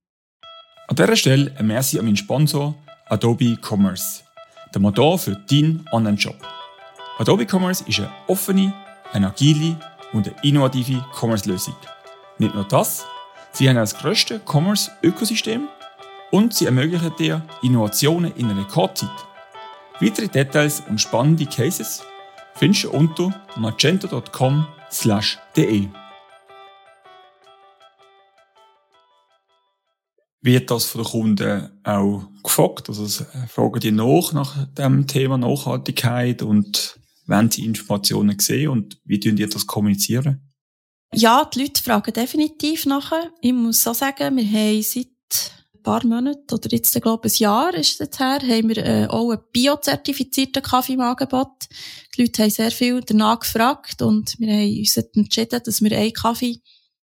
An 0.88 0.96
dieser 0.96 1.16
Stelle 1.16 1.54
ein 1.56 1.66
Merci 1.66 1.98
an 1.98 2.04
meinen 2.04 2.16
Sponsor 2.16 2.74
Adobe 3.06 3.56
Commerce 3.62 4.23
der 4.74 4.82
Motor 4.82 5.18
für 5.18 5.36
deinen 5.36 5.88
Online-Shop. 5.92 6.36
Adobe 7.18 7.46
Commerce 7.50 7.82
ist 7.86 8.00
eine 8.00 8.10
offene, 8.26 8.74
eine 9.12 9.28
agile 9.28 9.76
und 10.12 10.26
eine 10.26 10.34
innovative 10.42 11.02
Commerce-Lösung. 11.18 11.76
Nicht 12.38 12.54
nur 12.54 12.64
das, 12.64 13.06
sie 13.52 13.68
haben 13.68 13.76
das 13.76 13.96
grösste 13.96 14.40
Commerce-Ökosystem 14.44 15.68
und 16.30 16.54
sie 16.54 16.66
ermöglichen 16.66 17.14
dir 17.16 17.40
Innovationen 17.62 18.34
in 18.36 18.50
einer 18.50 18.62
Rekordzeit. 18.62 19.08
Weitere 20.00 20.26
Details 20.26 20.82
und 20.88 21.00
spannende 21.00 21.46
Cases 21.46 22.02
findest 22.54 22.82
du 22.84 22.90
unter 22.90 23.32
magento.com/de. 23.56 25.88
wird 30.44 30.70
das 30.70 30.84
von 30.84 31.02
den 31.02 31.10
Kunden 31.10 31.70
auch 31.82 32.24
gefragt? 32.42 32.88
Also 32.88 33.24
fragen 33.48 33.80
die 33.80 33.90
nach 33.90 34.32
nach 34.32 34.66
dem 34.74 35.06
Thema 35.06 35.38
Nachhaltigkeit 35.38 36.42
und 36.42 36.98
wenn 37.26 37.50
sie 37.50 37.64
Informationen 37.64 38.38
sehen 38.38 38.68
und 38.68 38.98
wie 39.04 39.18
tun 39.18 39.36
die 39.36 39.48
das 39.48 39.66
kommunizieren? 39.66 40.42
Ja, 41.14 41.44
die 41.46 41.62
Leute 41.62 41.82
fragen 41.82 42.12
definitiv 42.12 42.86
nachher. 42.86 43.30
Ich 43.40 43.52
muss 43.52 43.86
auch 43.86 43.94
sagen, 43.94 44.36
wir 44.36 44.44
haben 44.44 44.82
seit 44.82 45.06
ein 45.74 45.82
paar 45.82 46.04
Monaten 46.04 46.52
oder 46.52 46.68
jetzt, 46.70 47.00
glaube 47.00 47.28
ich, 47.28 47.40
ein 47.40 47.44
Jahr 47.44 47.74
ist 47.74 48.00
es 48.00 48.18
her, 48.18 48.40
haben 48.42 48.68
wir 48.68 48.76
äh, 48.78 49.06
auch 49.06 49.30
einen 49.30 49.40
biozertifizierten 49.50 50.62
Kaffee 50.62 50.94
im 50.94 51.00
Angebot. 51.00 51.68
Die 52.14 52.22
Leute 52.22 52.42
haben 52.42 52.50
sehr 52.50 52.70
viel 52.70 53.00
danach 53.00 53.40
gefragt 53.40 54.02
und 54.02 54.34
wir 54.38 54.52
haben 54.52 54.78
uns 54.78 54.96
entschieden, 54.96 55.60
dass 55.64 55.82
wir 55.82 55.96
einen 55.96 56.12
Kaffee 56.12 56.60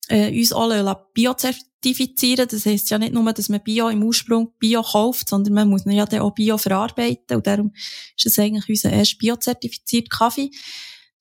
äh, 0.09 0.37
uns 0.37 0.53
alle 0.53 0.95
biozertifizieren. 1.13 1.70
Das 1.83 2.65
heisst 2.65 2.89
ja 2.89 2.97
nicht 2.97 3.13
nur, 3.13 3.31
dass 3.33 3.49
man 3.49 3.63
Bio 3.63 3.89
im 3.89 4.03
Ursprung 4.03 4.53
Bio 4.59 4.83
kauft, 4.83 5.29
sondern 5.29 5.53
man 5.53 5.69
muss 5.69 5.83
ja 5.85 6.05
auch 6.21 6.33
Bio 6.33 6.57
verarbeiten. 6.57 7.37
Und 7.37 7.47
darum 7.47 7.73
ist 8.15 8.25
es 8.25 8.39
eigentlich 8.39 8.69
unser 8.69 8.91
erst 8.91 9.17
biozertifizierter 9.17 10.09
Kaffee. 10.09 10.51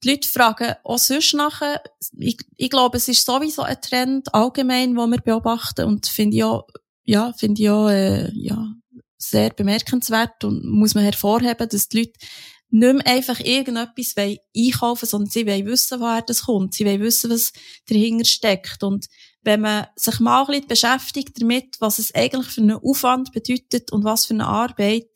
Die 0.03 0.11
Leute 0.11 0.29
fragen 0.29 0.75
auch 0.85 0.99
sonst 0.99 1.35
nachher. 1.35 1.83
Ich, 2.19 2.39
ich 2.57 2.71
glaube, 2.71 2.97
es 2.97 3.09
ist 3.09 3.27
sowieso 3.27 3.63
ein 3.63 3.81
Trend 3.81 4.35
allgemein, 4.35 4.95
den 4.95 5.11
wir 5.11 5.21
beobachten 5.21 5.87
und 5.87 6.07
finde 6.07 6.37
ich 6.37 6.45
auch, 6.45 6.67
ja, 7.05 7.33
finde 7.35 7.63
ich 7.63 7.71
auch, 7.71 7.89
äh, 7.89 8.31
ja, 8.33 8.75
sehr 9.19 9.51
bemerkenswert 9.51 10.45
und 10.45 10.65
muss 10.65 10.95
man 10.95 11.05
hervorheben, 11.05 11.69
dass 11.69 11.89
die 11.89 11.99
Leute 11.99 12.13
nicht 12.71 12.95
mehr 12.95 13.07
einfach 13.07 13.41
irgendetwas 13.41 14.15
einkaufen 14.17 15.07
sondern 15.07 15.31
sie 15.31 15.47
wollen 15.47 15.67
wissen, 15.67 16.01
woher 16.01 16.23
das 16.23 16.45
kommt. 16.45 16.75
Sie 16.75 16.87
wollen 16.87 17.01
wissen, 17.01 17.31
was 17.31 17.53
dahinter 17.89 18.25
steckt. 18.25 18.83
Und 18.83 19.07
wenn 19.43 19.63
man 19.63 19.87
sich 19.97 20.21
mal 20.21 20.43
ein 20.43 20.47
bisschen 20.47 20.69
beschäftigt 20.69 21.41
damit, 21.41 21.77
was 21.81 21.99
es 21.99 22.15
eigentlich 22.15 22.49
für 22.49 22.61
einen 22.61 22.79
Aufwand 22.83 23.33
bedeutet 23.33 23.93
und 23.93 24.05
was 24.05 24.27
für 24.27 24.35
eine 24.35 24.47
Arbeit, 24.47 25.09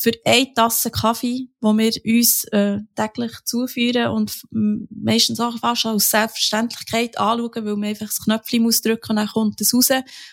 für 0.00 0.12
eine 0.24 0.52
Tasse 0.54 0.90
Kaffee, 0.90 1.48
wo 1.60 1.74
wir 1.74 1.92
uns 2.04 2.44
äh, 2.44 2.78
täglich 2.96 3.32
zuführen 3.44 4.12
und 4.12 4.42
meistens 4.50 5.40
auch 5.40 5.58
fast 5.58 5.84
als 5.84 6.10
Selbstverständlichkeit 6.10 7.18
anschauen, 7.18 7.66
weil 7.66 7.76
man 7.76 7.90
einfach 7.90 8.06
das 8.06 8.24
Knöpfchen 8.24 8.62
muss 8.62 8.80
drücken 8.80 9.10
und 9.10 9.16
dann 9.16 9.28
kommt 9.28 9.60
es 9.60 9.74
raus 9.74 9.90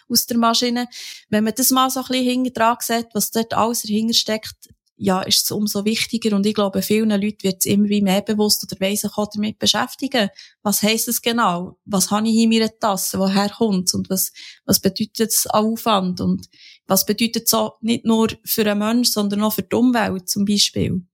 aus 0.08 0.26
der 0.26 0.38
Maschine. 0.38 0.88
Wenn 1.30 1.44
man 1.44 1.54
das 1.56 1.70
mal 1.72 1.90
so 1.90 2.00
ein 2.00 2.06
bisschen 2.08 2.24
hinten 2.24 2.54
dran 2.54 2.78
sieht, 2.80 3.08
was 3.14 3.32
dort 3.32 3.54
alles 3.54 3.82
dahinter 3.82 4.14
steckt, 4.14 4.70
ja, 4.98 5.22
ist 5.22 5.44
es 5.44 5.52
umso 5.52 5.86
wichtiger. 5.86 6.36
Und 6.36 6.46
ich 6.46 6.56
glaube, 6.56 6.82
vielen 6.82 7.10
Leuten 7.10 7.44
wird 7.44 7.58
es 7.60 7.66
immer 7.66 7.88
mehr 7.88 8.22
bewusst 8.22 8.64
oder 8.64 8.82
weiss 8.82 9.06
auch 9.06 9.30
damit 9.34 9.60
beschäftigen. 9.60 10.30
Was 10.64 10.82
heisst 10.82 11.08
es 11.08 11.22
genau? 11.22 11.78
Was 11.86 12.10
habe 12.10 12.28
ich 12.28 12.36
in 12.36 12.50
meiner 12.50 12.78
Tasse? 12.78 13.20
Woher 13.20 13.50
kommt 13.50 13.94
Und 13.94 14.10
was, 14.10 14.34
was 14.66 14.80
bedeutet 14.80 15.30
es 15.30 15.46
Aufwand? 15.48 16.20
Und 16.20 16.48
was 16.88 17.06
bedeutet 17.06 17.44
es 17.46 17.54
auch 17.54 17.78
nicht 17.82 18.06
nur 18.06 18.30
für 18.44 18.70
einen 18.70 18.80
Menschen, 18.80 19.14
sondern 19.14 19.44
auch 19.44 19.54
für 19.54 19.64
die 19.64 19.76
Umwelt 19.76 20.28
zum 20.28 20.46
Beispiel? 20.46 21.06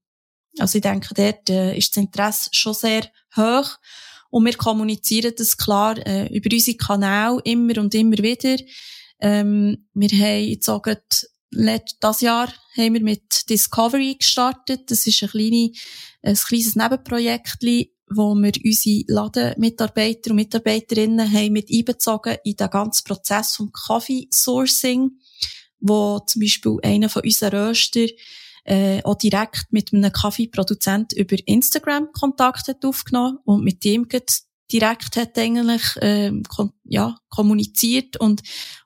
Also 0.58 0.78
ich 0.78 0.82
denke, 0.82 1.12
dort 1.14 1.50
äh, 1.50 1.76
ist 1.76 1.96
das 1.96 2.02
Interesse 2.02 2.48
schon 2.52 2.74
sehr 2.74 3.10
hoch. 3.36 3.68
Und 4.30 4.46
wir 4.46 4.56
kommunizieren 4.56 5.34
das 5.36 5.56
klar 5.56 5.96
äh, 6.06 6.26
über 6.34 6.48
unsere 6.52 6.76
Kanäle 6.76 7.40
immer 7.44 7.78
und 7.78 7.94
immer 7.94 8.18
wieder. 8.18 8.56
Ähm, 9.20 9.86
wir 9.94 10.08
haben 10.08 10.48
jetzt 10.48 10.68
auch 10.68 10.82
das 12.00 12.20
Jahr 12.20 12.52
haben 12.76 12.94
wir 12.94 13.02
mit 13.02 13.48
Discovery 13.48 14.16
gestartet. 14.16 14.90
Das 14.90 15.06
ist 15.06 15.22
ein, 15.22 15.28
kleine, 15.28 15.70
ein 16.22 16.34
kleines 16.34 16.76
Nebenprojekt, 16.76 17.62
wo 18.10 18.34
wir 18.34 18.52
unsere 18.64 19.04
Ladenmitarbeiter 19.08 20.30
und 20.30 20.36
Mitarbeiterinnen 20.36 21.32
haben 21.32 21.52
mit 21.52 21.70
einbezogen 21.70 22.36
in 22.44 22.56
den 22.56 22.70
ganzen 22.70 23.04
Prozess 23.04 23.56
vom 23.56 23.72
Kaffee-Sourcing, 23.72 25.12
wo 25.80 26.20
zum 26.26 26.40
Beispiel 26.40 26.78
einer 26.82 27.08
von 27.08 27.22
unseren 27.22 27.54
Röster 27.54 28.06
äh, 28.64 29.02
auch 29.04 29.16
direkt 29.16 29.66
mit 29.70 29.92
einem 29.92 30.12
Kaffeeproduzent 30.12 31.12
über 31.12 31.36
Instagram 31.46 32.10
Kontakt 32.12 32.68
hat 32.68 32.84
aufgenommen 32.84 33.38
und 33.44 33.62
mit 33.62 33.84
dem 33.84 34.08
direkt 34.72 35.16
hat 35.16 35.38
eigentlich 35.38 35.82
äh, 36.00 36.32
ja, 36.84 37.16
kommuniziert 37.28 38.16
und 38.18 38.42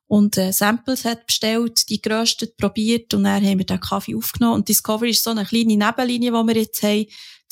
und 0.09 0.39
äh, 0.39 0.53
Samples 0.53 1.05
hat 1.05 1.27
bestellt, 1.27 1.91
die 1.91 2.01
geröstet, 2.01 2.57
probiert 2.57 3.13
und 3.13 3.25
dann 3.25 3.45
haben 3.45 3.59
wir 3.59 3.67
den 3.67 3.79
Kaffee 3.79 4.17
aufgenommen. 4.17 4.55
Und 4.55 4.69
Discovery 4.69 5.11
ist 5.11 5.23
so 5.23 5.31
eine 5.31 5.45
kleine 5.45 5.77
Nebenlinie, 5.77 6.33
die 6.33 6.47
wir 6.47 6.57
jetzt 6.57 6.83
haben, 6.83 7.07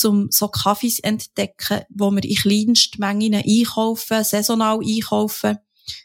um 0.05 0.31
so 0.31 0.49
Kaffees 0.49 0.99
entdecken, 1.01 1.83
wo 1.91 2.11
wir 2.11 2.25
in 2.25 2.35
kleinsten 2.35 2.99
Mengen 2.99 3.35
einkaufen, 3.35 4.25
saisonal 4.25 4.79
einkaufen. 4.79 5.59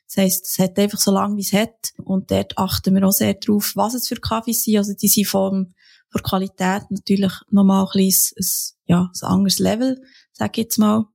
Das 0.08 0.18
heisst, 0.18 0.46
es 0.46 0.60
hat 0.60 0.78
einfach 0.78 1.00
so 1.00 1.12
lange, 1.12 1.38
wie 1.38 1.42
es 1.42 1.54
hat. 1.54 1.94
Und 2.04 2.32
dort 2.32 2.58
achten 2.58 2.96
wir 2.96 3.08
auch 3.08 3.14
sehr 3.14 3.34
darauf, 3.36 3.72
was 3.78 3.94
es 3.94 4.10
für 4.10 4.18
Kaffees 4.18 4.66
sind. 4.66 4.78
Also 4.78 4.94
die 4.94 5.08
sind 5.08 5.28
von, 5.28 5.74
von 6.10 6.22
Qualität 6.22 6.84
natürlich 6.90 7.34
nochmal 7.50 7.86
ein 7.86 7.92
bisschen 7.94 8.36
ein, 8.38 8.92
ja, 8.92 9.12
ein 9.22 9.28
anderes 9.28 9.60
Level, 9.60 10.02
sag 10.34 10.58
ich 10.58 10.66
jetzt 10.66 10.78
mal. 10.80 11.06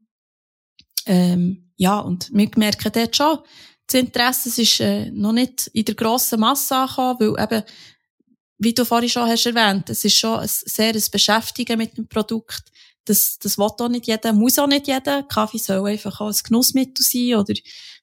Ähm, 1.05 1.73
ja, 1.77 1.99
und 1.99 2.31
wir 2.33 2.51
merken 2.57 2.91
dort 2.91 3.15
schon, 3.15 3.39
das 3.87 4.01
Interesse 4.01 4.61
ist 4.61 4.81
äh, 4.81 5.11
noch 5.11 5.33
nicht 5.33 5.69
in 5.69 5.85
der 5.85 5.95
grossen 5.95 6.41
Masse 6.41 6.77
angekommen, 6.77 7.21
weil 7.21 7.45
eben, 7.45 7.63
wie 8.59 8.75
du 8.75 8.85
vorhin 8.85 9.09
schon 9.09 9.29
hast 9.29 9.47
erwähnt, 9.47 9.91
es 9.91 10.05
ist 10.05 10.17
schon 10.17 10.41
ein 10.41 10.49
sehr 10.49 10.95
ein 10.95 11.05
Beschäftigen 11.11 11.79
mit 11.79 11.97
dem 11.97 12.09
Produkt. 12.09 12.65
Das, 13.05 13.39
das 13.39 13.57
will 13.57 13.67
auch 13.67 13.89
nicht 13.89 14.09
jeder, 14.09 14.33
muss 14.33 14.59
auch 14.59 14.67
nicht 14.67 14.89
jeder. 14.89 15.23
Kaffee 15.23 15.59
soll 15.59 15.89
einfach 15.89 16.21
auch 16.21 16.29
ein 16.29 16.41
Genussmittel 16.43 17.05
sein 17.05 17.37
oder 17.37 17.55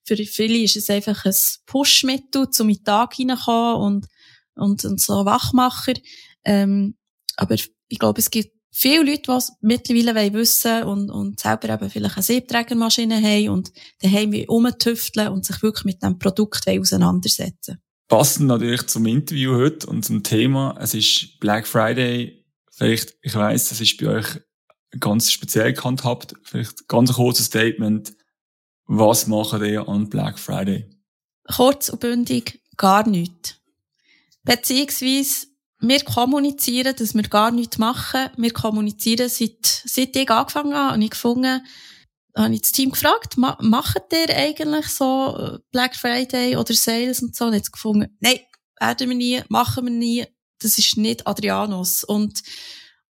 für 0.05 0.15
viele 0.17 0.59
ist 0.59 0.77
es 0.77 0.89
einfach 0.89 1.25
ein 1.25 1.35
Pushmittel, 1.65 2.49
zum 2.49 2.69
in 2.69 2.75
den 2.75 2.83
Tag 2.85 3.15
hineinkommen 3.15 3.81
und, 3.81 4.07
und, 4.55 4.85
und 4.85 5.01
so 5.01 5.25
Wachmacher. 5.25 5.93
Ähm, 6.45 6.95
aber 7.35 7.55
ich 7.55 7.99
glaube, 7.99 8.19
es 8.19 8.31
gibt 8.31 8.55
viele 8.73 9.03
Leute, 9.03 9.37
die 9.37 9.51
mittlerweile 9.61 10.33
wissen 10.33 10.83
und, 10.83 11.09
und 11.09 11.39
selber 11.39 11.69
eben 11.69 11.89
vielleicht 11.89 12.15
eine 12.15 12.23
Siebträgermaschine 12.23 13.21
haben 13.21 13.49
und 13.49 13.71
daheim 14.01 14.33
rumtüfteln 14.33 15.29
und 15.29 15.45
sich 15.45 15.61
wirklich 15.61 15.85
mit 15.85 16.03
dem 16.03 16.17
Produkt 16.17 16.67
auseinandersetzen 16.67 17.77
Passend 18.07 18.47
natürlich 18.47 18.85
zum 18.87 19.05
Interview 19.05 19.55
heute 19.55 19.87
und 19.87 20.03
zum 20.03 20.23
Thema. 20.23 20.75
Es 20.79 20.93
ist 20.93 21.39
Black 21.39 21.65
Friday. 21.65 22.45
Vielleicht, 22.71 23.15
ich 23.21 23.33
weiss, 23.33 23.69
das 23.69 23.79
ist 23.79 23.97
bei 23.97 24.07
euch 24.07 24.27
ganz 24.99 25.31
speziell 25.31 25.73
gehandhabt. 25.73 26.35
Vielleicht 26.43 26.87
ganz 26.87 27.11
ein 27.11 27.15
kurzes 27.15 27.45
Statement. 27.45 28.13
Was 28.85 29.27
machen 29.27 29.63
ihr 29.63 29.87
an 29.87 30.09
Black 30.09 30.37
Friday? 30.37 30.89
Kurz 31.55 31.89
und 31.89 32.01
bündig, 32.01 32.61
gar 32.77 33.07
nichts. 33.07 33.55
Beziehungsweise 34.43 35.47
wir 35.83 36.03
kommunizieren, 36.05 36.95
dass 36.95 37.13
wir 37.13 37.23
gar 37.23 37.51
nichts 37.51 37.77
machen. 37.77 38.29
Wir 38.37 38.53
kommunizieren 38.53 39.27
seit, 39.27 39.65
seit 39.85 40.15
ich 40.15 40.29
angefangen 40.29 40.73
habe. 40.73 40.95
Und 40.95 41.01
ich 41.01 41.09
gefunden, 41.09 41.61
habe 42.35 42.53
ich 42.53 42.61
das 42.61 42.71
Team 42.71 42.91
gefragt, 42.91 43.37
ma 43.37 43.57
macht 43.61 44.13
ihr 44.13 44.35
eigentlich 44.35 44.87
so 44.87 45.37
äh, 45.37 45.59
Black 45.71 45.95
Friday 45.95 46.55
oder 46.55 46.73
Sales 46.73 47.21
und 47.21 47.35
so? 47.35 47.45
Und 47.45 47.53
jetzt 47.53 47.73
gefunden, 47.73 48.15
nein, 48.21 48.39
werden 48.79 49.09
wir 49.09 49.17
nie, 49.17 49.41
machen 49.49 49.85
wir 49.85 49.91
nie. 49.91 50.25
Das 50.59 50.77
ist 50.77 50.95
nicht 50.95 51.27
Adrianos. 51.27 52.05
Und, 52.05 52.41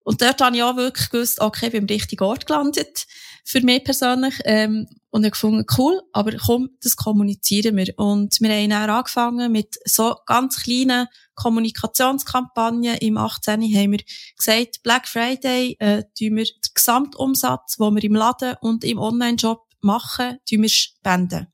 und 0.03 0.21
dort 0.21 0.41
habe 0.41 0.55
ich 0.55 0.63
auch 0.63 0.75
wirklich 0.75 1.11
gewusst, 1.11 1.39
okay, 1.41 1.67
ich 1.67 1.73
bin 1.73 1.83
am 1.83 1.87
richtigen 1.87 2.23
Ort 2.23 2.47
gelandet. 2.47 3.05
Für 3.43 3.61
mich 3.61 3.83
persönlich. 3.83 4.35
Ähm, 4.45 4.87
und 5.09 5.25
ich 5.25 5.31
gefunden, 5.31 5.65
cool, 5.77 6.01
aber 6.11 6.31
komm, 6.37 6.69
das 6.81 6.95
kommunizieren 6.95 7.75
wir. 7.75 7.93
Und 7.97 8.39
wir 8.41 8.49
haben 8.49 8.69
dann 8.69 8.89
angefangen 8.89 9.51
mit 9.51 9.75
so 9.85 10.15
ganz 10.25 10.63
kleinen 10.63 11.07
Kommunikationskampagnen. 11.35 12.97
Im 12.97 13.17
18. 13.17 13.61
haben 13.61 13.91
wir 13.91 13.99
gesagt, 14.35 14.81
Black 14.81 15.07
Friday, 15.07 15.75
äh, 15.79 16.03
tun 16.17 16.37
wir 16.37 16.45
den 16.45 16.73
Gesamtumsatz, 16.73 17.77
den 17.77 17.95
wir 17.95 18.03
im 18.03 18.15
Laden 18.15 18.55
und 18.61 18.83
im 18.83 18.97
Online-Shop 18.97 19.61
machen, 19.81 20.39
tun 20.49 20.63
wir 20.63 20.69
spenden. 20.69 21.47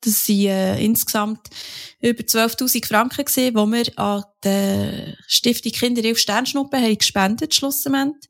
Das 0.00 0.24
sind 0.24 0.46
äh, 0.46 0.84
insgesamt 0.84 1.48
über 2.00 2.22
12.000 2.22 2.86
Franken 2.86 3.24
gewesen, 3.24 3.54
die 3.54 3.72
wir 3.72 3.98
an 3.98 4.24
die 4.44 5.14
Stiftung 5.28 5.72
Kinderhilfe 5.72 6.20
Sternschnuppe 6.20 6.78
haben 6.78 6.98
gespendet, 6.98 7.54
schlussendlich. 7.54 8.28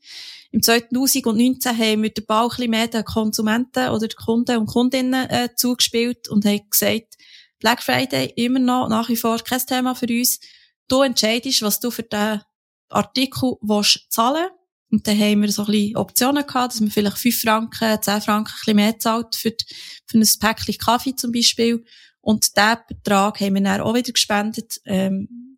Im 0.55 0.63
2019 0.63 1.77
haben 1.77 2.03
wir 2.05 2.11
den 2.11 2.27
Ball 2.27 2.45
ein 2.45 2.49
bisschen 2.49 2.71
mehr 2.71 2.87
den 2.87 3.05
Konsumenten 3.05 3.89
oder 3.89 4.07
den 4.07 4.15
Kunden 4.15 4.57
und 4.57 4.67
Kundinnen 4.67 5.29
äh, 5.29 5.49
zugespielt 5.57 6.29
und 6.29 6.45
haben 6.45 6.71
gesagt, 6.71 7.17
Black 7.59 7.83
Friday 7.83 8.33
immer 8.37 8.61
noch 8.61 8.89
nach 8.89 9.09
wie 9.09 9.17
vor 9.17 9.37
kein 9.41 9.59
Thema 9.59 9.97
für 9.97 10.07
uns. 10.07 10.39
Du 10.87 11.03
entscheidest, 11.03 11.63
was 11.63 11.81
du 11.81 11.91
für 11.91 12.05
den 12.05 12.41
Artikel 12.89 13.55
willst 13.63 14.13
zahlen 14.13 14.47
und 14.93 15.09
dann 15.09 15.19
haben 15.19 15.43
wir 15.43 15.51
so 15.51 15.63
ein 15.63 15.73
bisschen 15.73 15.97
Optionen 15.97 16.47
gehabt, 16.47 16.75
dass 16.75 16.81
man 16.81 16.93
vielleicht 16.93 17.19
5 17.19 17.41
Franken, 17.41 18.01
10 18.01 18.21
Franken 18.21 18.53
ein 18.53 18.59
bisschen 18.61 18.77
mehr 18.77 18.99
zahlt 19.01 19.35
für, 19.35 19.51
die, 19.51 19.65
für 20.07 20.19
ein 20.19 20.29
Päckchen 20.39 20.79
Kaffee 20.79 21.17
zum 21.17 21.33
Beispiel. 21.33 21.85
Und 22.21 22.57
diesen 22.57 22.79
Betrag 22.87 23.41
haben 23.41 23.55
wir 23.55 23.61
dann 23.61 23.81
auch 23.81 23.95
wieder 23.95 24.13
gespendet. 24.13 24.81
Ähm, 24.85 25.54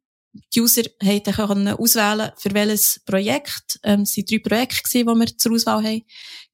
die 0.55 0.61
User 0.61 0.83
konnten 1.01 1.69
auswählen, 1.69 2.33
für 2.37 2.53
welches 2.55 3.01
Projekt. 3.05 3.79
Ähm, 3.83 4.03
es 4.03 4.17
waren 4.17 4.27
drei 4.27 4.39
Projekte, 4.39 4.99
die 4.99 5.05
wir 5.05 5.39
zur 5.39 5.53
Auswahl 5.53 5.85
haben 5.85 6.03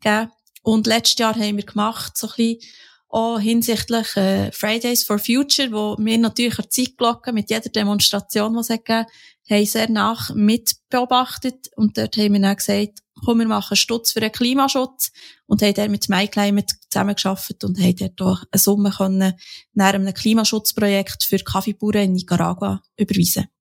gegeben. 0.01 0.31
Und 0.63 0.87
letztes 0.87 1.19
Jahr 1.19 1.35
haben 1.35 1.57
wir 1.57 1.67
gemacht, 1.67 2.17
so 2.17 2.29
ein 2.29 2.35
bisschen 2.37 2.61
auch 3.09 3.39
hinsichtlich 3.39 4.17
äh, 4.17 4.51
Fridays 4.53 5.05
for 5.05 5.19
Future, 5.19 5.71
wo 5.71 5.97
wir 5.99 6.17
natürlich 6.17 6.59
an 6.59 6.71
Zeitglocke 6.71 7.33
mit 7.33 7.51
jeder 7.51 7.69
Demonstration, 7.69 8.55
die 8.55 8.61
es 8.61 8.69
gegeben 8.69 9.07
haben 9.51 9.67
sehr 9.67 9.91
nach 9.91 10.35
mitbeobachtet. 10.35 11.69
Und 11.77 11.99
dort 11.99 12.17
haben 12.17 12.33
wir 12.33 12.41
dann 12.41 12.57
gesagt, 12.57 13.01
komm, 13.25 13.41
wir 13.41 13.49
machen 13.49 13.77
Stutz 13.77 14.13
für 14.13 14.21
den 14.21 14.33
Klimaschutz. 14.33 15.13
Und 15.47 15.63
haben 15.63 15.75
dort 15.75 15.91
mit 15.91 16.09
MyClimate 16.09 16.75
zusammengearbeitet 16.89 17.65
und 17.65 17.79
haben 17.79 17.97
dort 17.97 18.23
auch 18.23 18.43
eine 18.51 18.59
Summe 18.59 18.91
können 18.91 19.35
nach 19.75 19.93
einem 19.93 20.15
Klimaschutzprojekt 20.15 21.25
für 21.25 21.39
Kaffeebauern 21.39 22.05
in 22.05 22.13
Nicaragua 22.13 22.83
überweisen. 22.97 23.52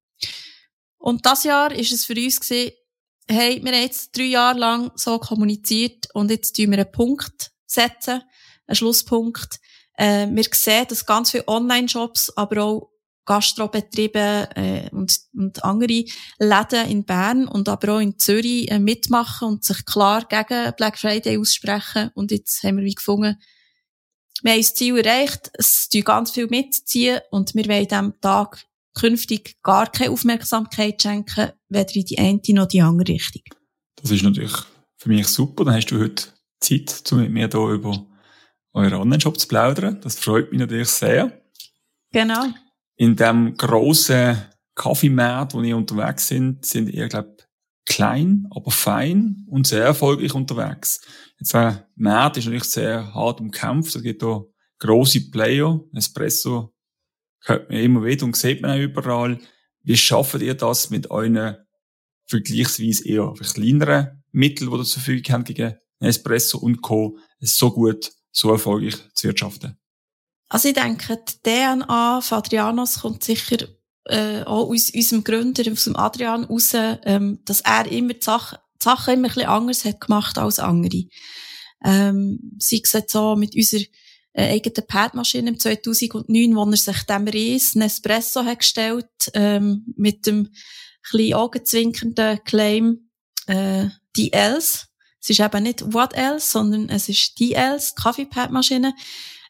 Und 1.01 1.25
das 1.25 1.43
Jahr 1.43 1.71
ist 1.71 1.91
es 1.91 2.05
für 2.05 2.13
uns 2.13 2.39
gewesen, 2.39 2.71
hey, 3.27 3.59
wir 3.63 3.71
haben 3.71 3.81
jetzt 3.81 4.15
drei 4.15 4.25
Jahre 4.25 4.59
lang 4.59 4.91
so 4.95 5.17
kommuniziert 5.17 6.07
und 6.13 6.29
jetzt 6.29 6.55
tun 6.55 6.71
wir 6.71 6.77
einen 6.77 6.91
Punkt 6.91 7.51
setzen, 7.65 8.21
einen 8.67 8.75
Schlusspunkt. 8.75 9.59
Äh, 9.97 10.27
wir 10.29 10.43
sehen, 10.51 10.85
dass 10.87 11.05
ganz 11.05 11.31
viele 11.31 11.47
Online-Shops, 11.47 12.37
aber 12.37 12.63
auch 12.63 12.91
Gastrobetriebe 13.25 14.49
äh, 14.55 14.89
und, 14.91 15.17
und 15.33 15.63
andere 15.63 16.05
Läden 16.37 16.89
in 16.89 17.03
Bern 17.03 17.47
und 17.47 17.67
aber 17.67 17.95
auch 17.95 17.99
in 17.99 18.19
Zürich 18.19 18.69
äh, 18.69 18.77
mitmachen 18.77 19.47
und 19.47 19.63
sich 19.63 19.85
klar 19.85 20.25
gegen 20.25 20.73
Black 20.75 20.99
Friday 20.99 21.39
aussprechen. 21.39 22.11
Und 22.13 22.31
jetzt 22.31 22.63
haben 22.63 22.77
wir 22.77 22.85
wie 22.85 22.95
gefunden, 22.95 23.41
wir 24.43 24.51
haben 24.51 24.59
das 24.61 24.73
Ziel 24.73 24.97
erreicht, 24.97 25.51
es 25.53 25.89
tun 25.89 26.01
ganz 26.01 26.31
viel 26.31 26.47
mitziehen 26.47 27.21
und 27.31 27.55
wir 27.55 27.65
wollen 27.67 27.87
diesem 27.87 28.21
Tag 28.21 28.65
künftig 28.93 29.55
gar 29.63 29.91
keine 29.91 30.11
Aufmerksamkeit 30.11 31.01
schenken, 31.01 31.51
weder 31.69 31.95
in 31.95 32.05
die 32.05 32.17
eine 32.17 32.41
noch 32.49 32.67
die 32.67 32.81
andere 32.81 33.13
Richtung. 33.13 33.43
Das 33.95 34.11
ist 34.11 34.23
natürlich 34.23 34.53
für 34.97 35.09
mich 35.09 35.27
super. 35.27 35.65
Dann 35.65 35.75
hast 35.75 35.87
du 35.87 35.99
heute 35.99 36.27
Zeit, 36.59 37.11
um 37.11 37.19
mit 37.19 37.31
mir 37.31 37.49
hier 37.49 37.69
über 37.69 38.05
euren 38.73 38.93
Online-Shop 38.93 39.39
zu 39.39 39.47
plaudern. 39.47 39.99
Das 40.01 40.17
freut 40.17 40.51
mich 40.51 40.59
natürlich 40.59 40.89
sehr. 40.89 41.41
Genau. 42.11 42.45
In 42.97 43.15
dem 43.15 43.55
grossen 43.55 44.41
Kaffeemarkt, 44.75 45.53
wo 45.53 45.61
ihr 45.61 45.75
unterwegs 45.75 46.27
sind, 46.27 46.65
sind 46.65 46.89
ihr, 46.89 47.07
glaube 47.07 47.37
klein, 47.85 48.47
aber 48.51 48.71
fein 48.71 49.45
und 49.47 49.67
sehr 49.67 49.83
erfolgreich 49.83 50.33
unterwegs. 50.33 51.01
Jetzt, 51.39 51.53
der 51.53 51.89
Markt 51.95 52.37
ist 52.37 52.45
natürlich 52.45 52.65
sehr 52.65 53.13
hart 53.13 53.41
umkämpft. 53.41 53.95
Es 53.95 54.03
gibt 54.03 54.21
hier 54.21 54.45
grosse 54.79 55.29
Player. 55.29 55.79
Espresso 55.93 56.73
hört 57.41 57.69
man 57.69 57.79
immer 57.79 58.03
wieder 58.03 58.25
und 58.25 58.35
sieht 58.35 58.61
man 58.61 58.71
auch 58.71 58.81
überall. 58.81 59.39
Wie 59.83 59.97
schafft 59.97 60.41
ihr 60.41 60.53
das 60.53 60.89
mit 60.89 61.09
euren 61.09 61.57
vergleichsweise 62.27 63.07
eher 63.07 63.33
kleineren 63.33 64.23
Mitteln, 64.31 64.69
die 64.69 64.77
ihr 64.77 64.83
zur 64.83 65.01
Verfügung 65.01 65.33
habt, 65.33 65.45
gegen 65.47 65.75
Espresso 65.99 66.57
und 66.59 66.81
Co. 66.81 67.17
so 67.39 67.71
gut, 67.71 68.11
so 68.31 68.51
erfolgreich 68.51 68.95
zu 69.13 69.27
wirtschaften? 69.27 69.77
Also 70.49 70.67
ich 70.67 70.73
denke, 70.73 71.17
die 71.17 71.49
DNA 71.49 72.21
von 72.21 72.37
Adrianos 72.37 72.99
kommt 72.99 73.23
sicher 73.23 73.67
äh, 74.05 74.41
auch 74.43 74.69
aus 74.69 74.89
unserem 74.89 75.23
Gründer, 75.23 75.71
aus 75.71 75.85
dem 75.85 75.95
Adrian 75.95 76.43
raus, 76.45 76.73
ähm, 76.73 77.39
dass 77.45 77.61
er 77.61 77.89
immer 77.91 78.13
die, 78.13 78.21
Sache, 78.21 78.59
die 78.81 78.83
Sachen 78.83 79.13
immer 79.13 79.27
ein 79.27 79.33
bisschen 79.33 79.49
anders 79.49 79.85
hat 79.85 80.01
gemacht 80.01 80.37
als 80.37 80.59
andere. 80.59 81.03
Ähm, 81.83 82.39
sei 82.59 82.81
es 82.83 82.91
jetzt 82.93 83.13
so 83.13 83.35
mit 83.35 83.55
unserer 83.55 83.85
äh, 84.33 84.53
eigenen 84.53 84.87
Padmaschine 84.87 85.49
im 85.49 85.59
2009, 85.59 86.55
wo 86.55 86.69
er 86.69 86.77
sich 86.77 87.03
dem 87.03 87.27
Ries 87.27 87.75
Nespresso 87.75 88.45
hat 88.45 88.59
gestellt, 88.59 89.07
ähm, 89.33 89.85
mit 89.95 90.25
dem 90.25 90.49
bisschen 91.01 91.33
augenzwinkernden 91.33 92.43
Claim, 92.43 93.09
äh, 93.47 93.87
die 94.15 94.33
else. 94.33 94.85
Es 95.21 95.29
ist 95.29 95.39
eben 95.39 95.63
nicht 95.63 95.93
what 95.93 96.13
else, 96.13 96.51
sondern 96.51 96.89
es 96.89 97.09
ist 97.09 97.39
die 97.39 97.53
else, 97.53 97.93
Kaffeepadmaschine. 97.95 98.93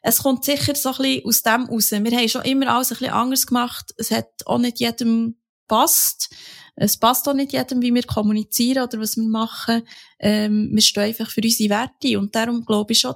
Es 0.02 0.18
kommt 0.18 0.44
sicher 0.44 0.74
so 0.74 0.90
ein 0.90 0.96
bisschen 0.96 1.26
aus 1.26 1.42
dem 1.42 1.64
raus. 1.66 1.90
Wir 1.92 2.18
haben 2.18 2.28
schon 2.28 2.42
immer 2.42 2.74
alles 2.74 2.90
ein 2.90 2.98
bisschen 2.98 3.14
anders 3.14 3.46
gemacht. 3.46 3.94
Es 3.96 4.10
hat 4.10 4.28
auch 4.46 4.58
nicht 4.58 4.80
jedem 4.80 5.36
passt. 5.68 6.34
Es 6.74 6.96
passt 6.96 7.28
auch 7.28 7.34
nicht 7.34 7.52
jedem, 7.52 7.80
wie 7.82 7.94
wir 7.94 8.02
kommunizieren 8.02 8.82
oder 8.82 8.98
was 8.98 9.16
wir 9.16 9.28
machen. 9.28 9.82
Ähm, 10.18 10.70
wir 10.72 10.82
stehen 10.82 11.04
einfach 11.04 11.30
für 11.30 11.42
unsere 11.42 11.70
Werte. 11.70 12.18
Und 12.18 12.34
darum 12.34 12.64
glaube 12.64 12.92
ich 12.92 13.00
schon, 13.00 13.14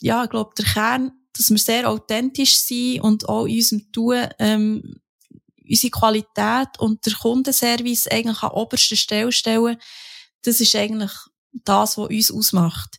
ja, 0.00 0.24
ich 0.24 0.30
glaube, 0.30 0.50
der 0.56 0.64
Kern, 0.64 1.12
dass 1.36 1.50
wir 1.50 1.58
sehr 1.58 1.88
authentisch 1.88 2.56
sind 2.58 3.00
und 3.00 3.28
auch 3.28 3.46
in 3.46 3.56
unserem 3.56 3.92
Tun, 3.92 4.26
ähm, 4.38 5.00
unsere 5.68 5.90
Qualität 5.90 6.78
und 6.78 7.04
der 7.04 7.12
Kundenservice 7.14 8.08
eigentlich 8.08 8.42
an 8.42 8.50
oberster 8.50 8.96
Stelle 8.96 9.32
stellen. 9.32 9.76
Das 10.42 10.60
ist 10.60 10.74
eigentlich 10.74 11.12
das, 11.52 11.98
was 11.98 12.08
uns 12.08 12.30
ausmacht. 12.30 12.98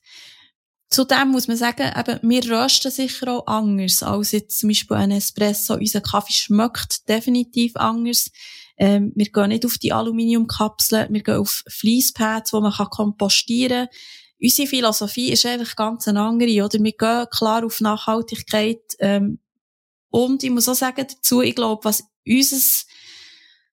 Zudem 0.90 1.30
muss 1.30 1.48
man 1.48 1.58
sagen, 1.58 1.92
eben, 1.96 2.20
wir 2.24 2.50
rösten 2.50 2.92
sicher 2.92 3.32
auch 3.32 3.48
anders 3.48 4.02
als 4.02 4.32
jetzt 4.32 4.60
zum 4.60 4.70
Beispiel 4.70 4.98
ein 4.98 5.12
Espresso. 5.12 5.76
Unser 5.76 6.02
Kaffee 6.02 6.34
schmeckt 6.34 7.08
definitiv 7.08 7.76
anders. 7.76 8.32
Ähm, 8.78 9.12
wir 9.16 9.28
gehen 9.28 9.50
nicht 9.50 9.66
auf 9.66 9.78
die 9.78 9.94
Aluminiumkapseln, 9.94 11.14
wir 11.14 11.22
gehen 11.22 11.36
auf 11.36 11.64
Fließpads, 11.68 12.54
wo 12.54 12.62
man 12.62 12.74
kompostieren 12.74 13.88
kann. 13.88 13.98
Unsere 14.42 14.68
Philosophie 14.68 15.32
ist 15.32 15.46
einfach 15.46 15.76
ganz 15.76 16.08
eine 16.08 16.22
andere, 16.22 16.64
oder? 16.64 16.80
Wir 16.82 16.94
gehen 16.94 17.26
klar 17.32 17.66
auf 17.66 17.82
Nachhaltigkeit, 17.82 18.82
ähm, 19.00 19.40
und 20.12 20.44
ich 20.44 20.50
muss 20.50 20.68
auch 20.68 20.74
sagen 20.74 21.06
dazu, 21.08 21.42
ich 21.42 21.56
glaube, 21.56 21.86
was 21.86 22.04
unseres 22.26 22.88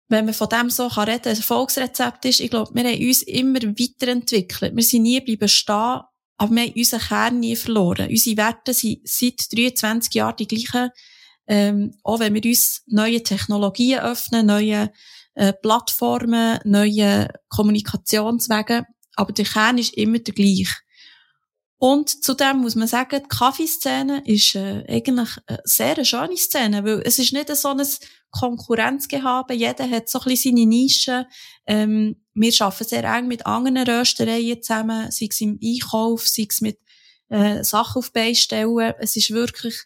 wenn 0.09 0.24
man 0.24 0.35
von 0.35 0.48
dem 0.48 0.70
so 0.70 0.88
kann 0.88 1.09
reden, 1.09 1.31
ein 1.31 1.37
Erfolgsrezept 1.37 2.24
ist, 2.26 2.40
ich 2.40 2.50
glaube, 2.50 2.72
wir 2.74 2.85
haben 2.85 3.07
uns 3.07 3.22
immer 3.22 3.61
weiterentwickelt. 3.61 4.76
Wir 4.76 4.83
sind 4.85 5.02
nie 5.02 5.20
bleiben 5.20 5.48
stehen 5.48 6.02
aber 6.38 6.55
wir 6.55 6.62
haben 6.64 6.72
unseren 6.76 7.00
Kern 7.00 7.40
nie 7.40 7.57
verloren. 7.57 8.11
Unsere 8.11 8.37
Werte 8.37 8.74
sind 8.74 9.00
seit 9.05 9.52
23 9.52 10.14
Jahren 10.14 10.37
die 10.37 10.46
gleichen. 10.46 10.90
Ähm, 11.48 11.94
auch 12.02 12.20
wenn 12.20 12.35
wir 12.35 12.44
uns 12.44 12.83
neue 12.87 13.22
Technologien 13.22 14.00
öffnen, 14.00 14.46
neue 14.46 14.92
äh, 15.35 15.52
Plattformen, 15.55 16.59
neue 16.64 17.29
Kommunikationswege. 17.48 18.85
Aber 19.16 19.33
der 19.33 19.44
Kern 19.44 19.79
ist 19.79 19.94
immer 19.94 20.18
der 20.18 20.35
gleiche. 20.35 20.76
Und 21.79 22.24
zudem 22.24 22.59
muss 22.59 22.74
man 22.74 22.88
sagen, 22.88 23.22
die 23.22 23.29
Kaffeeszene 23.29 24.22
ist 24.24 24.55
äh, 24.55 24.85
eigentlich 24.88 25.29
eine 25.46 25.61
sehr 25.64 26.05
schöne 26.05 26.37
Szene, 26.37 26.85
weil 26.85 27.02
es 27.05 27.18
ist 27.18 27.35
nicht 27.35 27.55
so 27.55 27.68
ein 27.68 27.87
Konkurrenzgehabe. 28.31 29.52
Jeder 29.55 29.88
hat 29.90 30.09
so 30.09 30.20
ein 30.20 30.24
bisschen 30.24 30.57
seine 30.57 30.66
Nische. 30.66 31.26
Ähm, 31.66 32.16
wir 32.33 32.52
arbeiten 32.61 32.85
sehr 32.85 33.05
eng 33.05 33.29
mit 33.29 33.44
anderen 33.44 33.76
Röstereien 33.76 34.62
zusammen, 34.62 35.11
sei 35.11 35.29
es 35.31 35.40
im 35.40 35.59
Einkauf, 35.62 36.26
sei 36.26 36.46
es 36.48 36.62
mit 36.62 36.79
äh, 37.29 37.62
Sachen 37.62 37.98
auf 37.98 38.12
Beistellen. 38.12 38.94
Es 38.98 39.16
ist 39.16 39.31
wirklich 39.31 39.76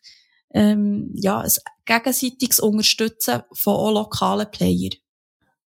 ähm, 0.54 1.10
ja, 1.14 1.40
ein 1.40 1.50
gegenseitiges 1.84 2.60
Unterstützen 2.60 3.42
von 3.52 3.74
auch 3.74 3.92
lokalen 3.92 4.50
Playern. 4.50 4.94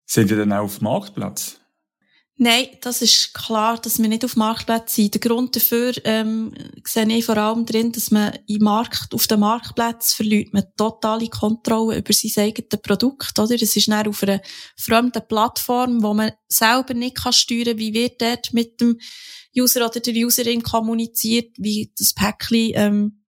Sind 0.06 0.32
ihr 0.32 0.38
denn 0.38 0.54
auch 0.54 0.64
auf 0.64 0.78
dem 0.78 0.86
Marktplatz? 0.86 1.60
Nein, 2.38 2.68
das 2.82 3.02
ist 3.02 3.34
klar, 3.34 3.78
dass 3.78 3.98
wir 3.98 4.10
nicht 4.10 4.26
auf 4.26 4.36
Marktplätzen 4.36 5.04
sind. 5.04 5.14
Der 5.14 5.22
Grund 5.22 5.56
dafür 5.56 5.94
ähm, 6.04 6.54
sehe 6.84 7.08
ich 7.08 7.24
vor 7.24 7.38
allem 7.38 7.66
drin, 7.66 7.94
dass 7.94 8.12
man 8.12 8.38
im 8.46 8.62
Markt, 8.62 9.14
auf 9.14 9.26
dem 9.28 9.40
Marktplatz 9.40 10.14
verliert 10.14 10.54
man 10.54 10.66
totale 10.76 11.30
Kontrolle 11.30 11.98
über 11.98 12.12
sein 12.12 12.44
eigenes 12.44 12.82
Produkt, 12.82 13.40
oder? 13.40 13.56
Es 13.56 13.78
ist 13.78 13.88
dann 13.88 14.08
auf 14.08 14.22
einer 14.22 14.42
fremden 14.78 15.26
Plattform, 15.26 16.04
wo 16.04 16.14
man 16.14 16.34
selber 16.50 16.94
nicht 16.94 17.24
kann 17.24 17.32
steuern, 17.32 17.78
wie 17.78 17.94
wird 17.94 18.22
dort 18.22 18.52
mit 18.52 18.82
dem 18.82 19.00
User 19.58 19.86
oder 19.86 20.02
der 20.02 20.14
Userin 20.14 20.62
kommuniziert, 20.62 21.56
wie 21.58 21.94
das 21.98 22.14
Päckchen 22.14 22.72
ähm, 22.76 23.25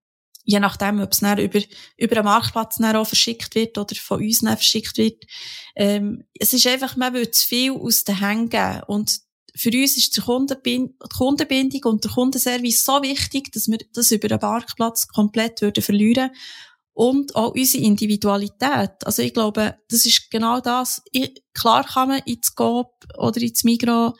je 0.48 0.60
nachdem, 0.62 1.02
ob 1.02 1.12
es 1.12 1.20
dann 1.20 1.38
über, 1.38 1.60
über 1.98 2.16
einen 2.16 2.26
Marktplatz 2.26 2.78
dann 2.78 2.96
auch 2.96 3.06
verschickt 3.06 3.54
wird 3.54 3.78
oder 3.78 3.96
von 3.96 4.24
uns 4.24 4.40
dann 4.40 4.56
verschickt 4.56 4.98
wird. 4.98 5.26
Ähm, 5.76 6.24
es 6.40 6.54
ist 6.54 6.66
einfach, 6.66 6.96
man 6.96 7.14
will 7.14 7.30
zu 7.30 7.46
viel 7.46 7.74
aus 7.74 8.06
den 8.06 8.20
Händen 8.20 8.50
geben. 8.50 8.82
Und 8.88 9.20
für 9.54 9.72
uns 9.72 9.98
ist 9.98 10.16
die, 10.16 10.22
Kundenbind 10.22 10.94
die 11.04 11.18
Kundenbindung 11.18 11.92
und 11.92 12.04
der 12.06 12.12
Kundenservice 12.12 12.86
so 12.86 13.02
wichtig, 13.04 13.52
dass 13.52 13.68
wir 13.68 13.80
das 13.94 14.12
über 14.12 14.32
einen 14.32 14.40
Marktplatz 14.40 15.10
komplett 15.10 15.62
würden 15.62 15.84
verlieren 15.84 16.32
und 16.94 17.36
auch 17.36 17.54
unsere 17.54 17.84
Individualität. 17.84 18.92
Also 19.04 19.24
ich 19.24 19.34
glaube, 19.34 19.76
das 19.90 20.06
ist 20.06 20.32
genau 20.32 20.62
das. 20.62 21.02
Ich, 21.12 21.44
klar 21.54 21.84
kann 21.84 22.08
man 22.08 22.22
ins 22.26 22.56
Coop 22.56 22.94
oder 23.18 23.42
ins 23.42 23.66
Migros 23.66 24.14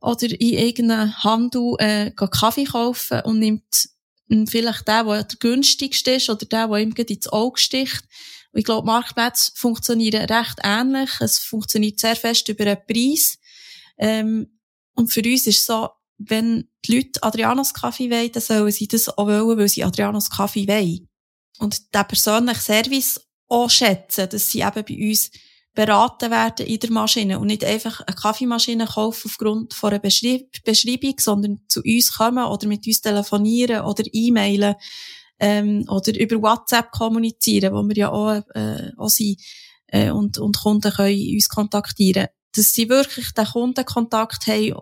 oder 0.00 0.28
in 0.28 0.58
irgendeinen 0.58 1.16
Handel 1.22 1.76
äh, 1.78 2.10
Kaffee 2.10 2.64
kaufen 2.64 3.20
und 3.20 3.38
nimmt 3.38 3.88
vielleicht 4.48 4.86
der, 4.86 5.04
der 5.04 5.24
der 5.24 5.38
günstigste 5.38 6.12
ist 6.12 6.30
oder 6.30 6.46
der, 6.46 6.68
der 6.68 6.78
ihm 6.78 6.92
ins 6.92 7.28
Auge 7.28 7.60
sticht. 7.60 8.02
Ich 8.52 8.64
glaube, 8.64 8.86
Marktplätze 8.86 9.52
funktionieren 9.54 10.24
recht 10.24 10.58
ähnlich. 10.62 11.10
Es 11.20 11.38
funktioniert 11.38 12.00
sehr 12.00 12.16
fest 12.16 12.48
über 12.48 12.64
einen 12.64 12.78
Preis. 12.86 13.38
Ähm, 13.98 14.58
und 14.94 15.12
für 15.12 15.22
uns 15.22 15.46
ist 15.46 15.64
so, 15.64 15.90
wenn 16.18 16.68
die 16.84 16.96
Leute 16.96 17.22
Adrianos 17.22 17.74
Kaffee 17.74 18.10
wollen, 18.10 18.32
dann 18.32 18.42
sollen 18.42 18.70
sie 18.70 18.88
das 18.88 19.08
auch 19.08 19.26
wollen, 19.26 19.58
weil 19.58 19.68
sie 19.68 19.84
Adrianos 19.84 20.30
Kaffee 20.30 20.66
wollen. 20.66 21.08
Und 21.58 21.94
der 21.94 22.04
persönliche 22.04 22.60
Service 22.60 23.20
auch 23.48 23.70
schätzen, 23.70 24.28
dass 24.28 24.50
sie 24.50 24.60
eben 24.60 24.84
bei 24.84 25.08
uns 25.10 25.30
beraten 25.74 26.30
werden 26.30 26.66
in 26.66 26.80
der 26.80 26.90
Maschine 26.90 27.38
und 27.38 27.46
nicht 27.46 27.64
einfach 27.64 28.00
eine 28.00 28.16
Kaffeemaschine 28.16 28.86
kaufen 28.86 29.28
aufgrund 29.30 29.74
von 29.74 29.90
einer 29.90 30.00
Beschreib 30.00 30.48
Beschreibung, 30.64 31.14
sondern 31.18 31.60
zu 31.68 31.80
uns 31.82 32.12
kommen 32.16 32.44
oder 32.44 32.66
mit 32.66 32.86
uns 32.86 33.00
telefonieren 33.00 33.84
oder 33.84 34.02
e-mailen 34.12 34.74
ähm, 35.38 35.84
oder 35.88 36.18
über 36.18 36.42
WhatsApp 36.42 36.90
kommunizieren, 36.90 37.72
wo 37.72 37.82
wir 37.86 37.96
ja 37.96 38.10
auch, 38.10 38.42
äh, 38.54 38.90
auch 38.96 39.08
sind 39.08 39.40
äh, 39.86 40.10
und, 40.10 40.38
und 40.38 40.58
Kunden 40.58 40.92
können 40.92 41.34
uns 41.34 41.48
kontaktieren. 41.48 42.28
Dass 42.54 42.72
sie 42.72 42.88
wirklich 42.88 43.32
den 43.32 43.46
Kundenkontakt 43.46 44.48
haben 44.48 44.74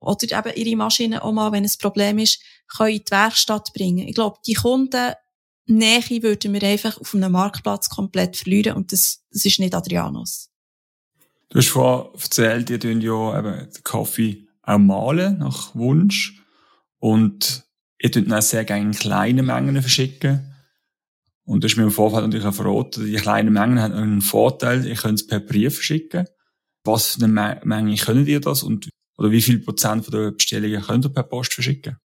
oder 0.00 0.38
eben 0.38 0.56
ihre 0.56 0.76
Maschine 0.76 1.22
auch 1.22 1.32
mal, 1.32 1.52
wenn 1.52 1.64
ein 1.64 1.70
Problem 1.80 2.18
ist, 2.18 2.42
können 2.76 2.96
in 2.96 3.04
die 3.04 3.10
Werkstatt 3.10 3.72
bringen. 3.72 4.08
Ich 4.08 4.14
glaube, 4.14 4.38
die 4.46 4.54
Kunden 4.54 5.14
Nähe 5.66 6.22
würden 6.22 6.52
wir 6.52 6.62
einfach 6.62 7.00
auf 7.00 7.14
einem 7.14 7.32
Marktplatz 7.32 7.88
komplett 7.88 8.36
verlieren 8.36 8.76
und 8.76 8.92
das, 8.92 9.24
das 9.30 9.44
ist 9.44 9.60
nicht 9.60 9.74
Adrianos. 9.74 10.50
Du 11.48 11.58
hast 11.58 11.68
vorhin 11.68 12.12
erzählt, 12.14 12.70
ihr 12.70 12.80
tun 12.80 13.00
ja 13.00 13.38
eben 13.38 13.70
den 13.70 13.84
Kaffee 13.84 14.48
auch 14.62 14.78
malen, 14.78 15.38
nach 15.38 15.74
Wunsch. 15.74 16.42
Und 16.98 17.64
ihr 18.00 18.10
tut 18.10 18.26
ihn 18.26 18.32
auch 18.32 18.42
sehr 18.42 18.64
gerne 18.64 18.86
in 18.86 18.92
kleinen 18.92 19.46
Mengen 19.46 19.80
verschicken. 19.80 20.54
Und 21.44 21.62
das 21.62 21.72
ist 21.72 21.76
mir 21.76 21.84
im 21.84 21.90
Vorfeld 21.90 22.24
natürlich 22.24 22.46
auch 22.46 22.54
verraten, 22.54 23.04
die 23.04 23.14
kleinen 23.16 23.52
Mengen 23.52 23.80
haben 23.80 23.92
einen 23.92 24.22
Vorteil, 24.22 24.86
ihr 24.86 24.94
könnt 24.94 25.20
es 25.20 25.26
per 25.26 25.40
Brief 25.40 25.74
verschicken. 25.74 26.26
Was 26.84 27.14
für 27.14 27.24
eine 27.24 27.60
Menge 27.64 27.96
könnt 27.96 28.28
ihr 28.28 28.40
das 28.40 28.62
und, 28.62 28.88
oder 29.18 29.30
wie 29.30 29.42
viel 29.42 29.58
Prozent 29.58 30.04
von 30.04 30.12
der 30.12 30.30
Bestellungen 30.32 30.82
könnt 30.82 31.04
ihr 31.04 31.10
per 31.10 31.22
Post 31.22 31.54
verschicken? 31.54 31.98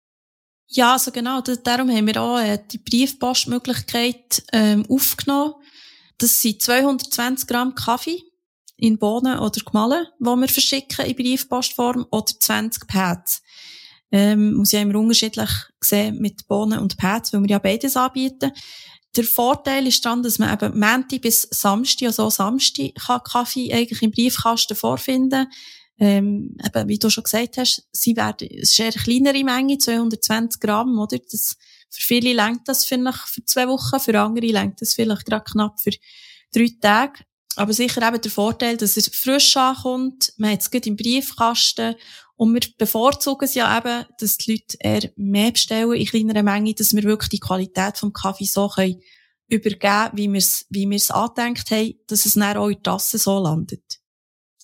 Ja, 0.69 0.95
also 0.95 1.13
genau. 1.13 1.41
Darum 1.41 1.91
haben 1.91 2.07
wir 2.07 2.21
auch 2.21 2.39
äh, 2.39 2.59
die 2.71 2.79
Briefpostmöglichkeit 2.79 4.43
ähm, 4.53 4.85
aufgenommen. 4.89 5.55
Das 6.19 6.41
sind 6.41 6.61
220 6.63 7.47
Gramm 7.47 7.75
Kaffee 7.75 8.23
in 8.77 8.99
Bohnen 8.99 9.39
oder 9.39 9.61
Gemahlen, 9.61 10.07
die 10.19 10.25
wir 10.25 10.49
verschicken 10.49 11.07
in 11.07 11.17
Briefpostform 11.17 12.07
oder 12.11 12.33
20 12.39 12.87
Pads. 12.87 13.43
Ähm, 14.13 14.55
muss 14.55 14.73
ja 14.73 14.81
immer 14.81 14.99
unterschiedlich 14.99 15.51
sehen 15.81 16.19
mit 16.21 16.47
Bohnen 16.47 16.79
und 16.79 16.97
Pads, 16.97 17.33
weil 17.33 17.43
wir 17.43 17.51
ja 17.51 17.59
beides 17.59 17.97
anbieten. 17.97 18.53
Der 19.17 19.25
Vorteil 19.25 19.87
ist 19.87 20.05
dann, 20.05 20.23
dass 20.23 20.39
man 20.39 20.53
eben 20.53 20.79
Montag 20.79 21.23
bis 21.23 21.43
Samstag, 21.51 22.07
also 22.07 22.29
Samstag, 22.29 22.95
kann 22.95 23.23
Kaffee 23.25 23.73
eigentlich 23.73 24.03
im 24.03 24.11
Briefkasten 24.11 24.77
vorfinden. 24.77 25.47
Ähm, 25.99 26.57
eben, 26.65 26.89
wie 26.89 26.99
du 26.99 27.09
schon 27.09 27.25
gesagt 27.25 27.57
hast, 27.57 27.89
sie 27.91 28.17
werden, 28.17 28.49
es 28.51 28.73
ist 28.73 28.79
eher 28.79 28.87
eine 28.87 29.03
kleinere 29.03 29.45
Menge, 29.45 29.79
220 29.79 30.61
Gramm, 30.61 30.99
oder? 30.99 31.19
Das, 31.19 31.57
für 31.89 32.03
viele 32.03 32.35
lenkt 32.35 32.69
das 32.69 32.85
vielleicht 32.85 33.29
für 33.29 33.45
zwei 33.45 33.67
Wochen, 33.69 34.01
für 34.01 34.21
andere 34.21 34.47
lenkt 34.47 34.83
das 34.83 34.95
vielleicht 34.95 35.25
gerade 35.25 35.45
knapp 35.45 35.81
für 35.81 35.93
drei 36.53 36.69
Tage. 36.81 37.21
Aber 37.57 37.73
sicher 37.73 38.07
eben 38.07 38.21
der 38.21 38.31
Vorteil, 38.31 38.77
dass 38.77 38.99
es 38.99 39.09
frisch 39.09 39.57
ankommt, 39.57 40.35
man 40.37 40.51
hat 40.51 40.61
es 40.61 40.71
gut 40.71 40.87
im 40.87 40.97
Briefkasten 40.97 41.95
und 42.37 42.53
wir 42.53 42.61
bevorzugen 42.77 43.47
es 43.47 43.55
ja 43.55 43.79
eben, 43.79 44.05
dass 44.19 44.37
die 44.37 44.53
Leute 44.53 44.77
eher 44.79 45.11
mehr 45.17 45.53
bestellen 45.53 45.93
in 45.93 46.05
kleinerer 46.05 46.43
Menge, 46.43 46.75
dass 46.75 46.95
wir 46.95 47.03
wirklich 47.05 47.31
die 47.31 47.41
Qualität 47.41 47.97
vom 47.97 48.13
Kaffee 48.13 48.45
so 48.45 48.69
können 48.69 49.01
übergeben, 49.49 50.11
wie 50.13 50.29
wir 50.29 50.39
es, 50.39 50.67
wie 50.69 50.89
wir 50.89 50.97
es 50.97 51.11
angedenkt 51.11 51.71
haben, 51.71 51.95
dass 52.09 52.27
es 52.27 52.35
dann 52.35 52.57
auch 52.57 52.69
in 52.69 52.77
die 52.77 52.83
Tasse 52.83 53.17
so 53.17 53.39
landet. 53.39 54.01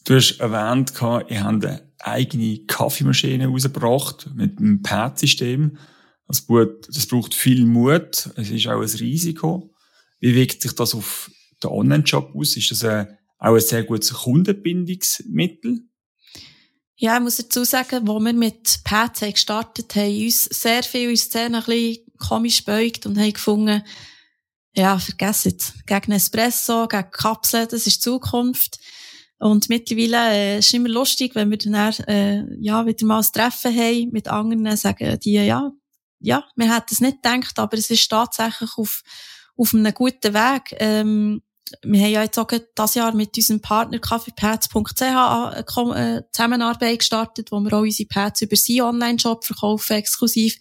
Du 0.04 0.16
hast 0.16 0.40
erwähnt, 0.40 0.92
ihr 1.00 1.44
habt 1.44 1.64
eine 1.64 1.92
eigene 2.00 2.64
Kaffeemaschine 2.66 3.46
rausgebracht 3.46 4.30
mit 4.34 4.58
einem 4.58 4.82
Pad-System. 4.82 5.78
Das, 6.26 6.46
das 6.46 7.06
braucht 7.06 7.34
viel 7.34 7.64
Mut. 7.64 8.30
Es 8.36 8.50
ist 8.50 8.66
auch 8.66 8.80
ein 8.80 8.88
Risiko. 8.88 9.72
Wie 10.18 10.34
wirkt 10.34 10.62
sich 10.62 10.72
das 10.72 10.94
auf 10.94 11.30
den 11.62 11.70
Online-Shop 11.70 12.34
aus? 12.34 12.56
Ist 12.56 12.70
das 12.72 12.84
ein, 12.84 13.18
auch 13.38 13.54
ein 13.54 13.60
sehr 13.60 13.84
gutes 13.84 14.12
Kundenbindungsmittel? 14.12 15.80
Ja, 16.96 17.16
ich 17.16 17.22
muss 17.22 17.36
dazu 17.36 17.64
sagen, 17.64 18.06
wo 18.06 18.18
wir 18.20 18.32
mit 18.32 18.80
Pads 18.84 19.20
gestartet 19.20 19.94
haben, 19.94 20.24
uns 20.24 20.44
sehr 20.44 20.82
viel 20.82 21.10
in 21.10 21.16
Szene 21.16 21.58
ein 21.58 21.64
bisschen 21.64 21.98
komisch 22.18 22.64
beugt 22.64 23.06
und 23.06 23.18
haben 23.18 23.32
gefunden, 23.32 23.82
ja, 24.74 24.98
vergessen 24.98 25.54
es. 25.58 25.74
Gegen 25.84 26.12
Espresso, 26.12 26.88
gegen 26.88 27.10
Kapseln, 27.10 27.68
das 27.70 27.86
ist 27.86 28.02
Zukunft. 28.02 28.78
Und 29.42 29.68
mittlerweile 29.68 30.30
äh, 30.30 30.58
ist 30.58 30.68
es 30.68 30.74
immer 30.74 30.88
lustig, 30.88 31.34
wenn 31.34 31.50
wir 31.50 31.58
dann 31.58 31.74
äh, 32.06 32.44
ja, 32.60 32.86
wieder 32.86 33.06
mal 33.06 33.18
ein 33.18 33.32
Treffen 33.32 33.76
haben 33.76 34.10
mit 34.12 34.28
anderen, 34.28 34.76
sagen 34.76 35.18
die, 35.18 35.32
ja, 35.32 35.72
ja, 36.20 36.44
wir 36.54 36.72
hätten 36.72 36.92
es 36.94 37.00
nicht 37.00 37.24
gedacht, 37.24 37.58
aber 37.58 37.76
es 37.76 37.90
ist 37.90 38.08
tatsächlich 38.08 38.70
auf, 38.76 39.02
auf 39.56 39.74
einem 39.74 39.92
guten 39.92 40.32
Weg. 40.32 40.76
Ähm, 40.78 41.42
wir 41.82 42.02
haben 42.02 42.10
ja 42.10 42.22
jetzt 42.22 42.38
auch 42.38 42.46
dieses 42.46 42.94
Jahr 42.94 43.14
mit 43.14 43.36
unserem 43.36 43.60
Partner 43.60 43.98
kaffeepads.ch 43.98 45.02
eine 45.02 46.18
äh, 46.18 46.22
Zusammenarbeit 46.30 47.00
gestartet, 47.00 47.50
wo 47.50 47.58
wir 47.58 47.72
auch 47.72 47.82
unsere 47.82 48.06
Pads 48.06 48.42
über 48.42 48.54
seinen 48.54 48.82
Online-Shop 48.82 49.44
verkaufen, 49.44 49.94
exklusiv. 49.94 50.56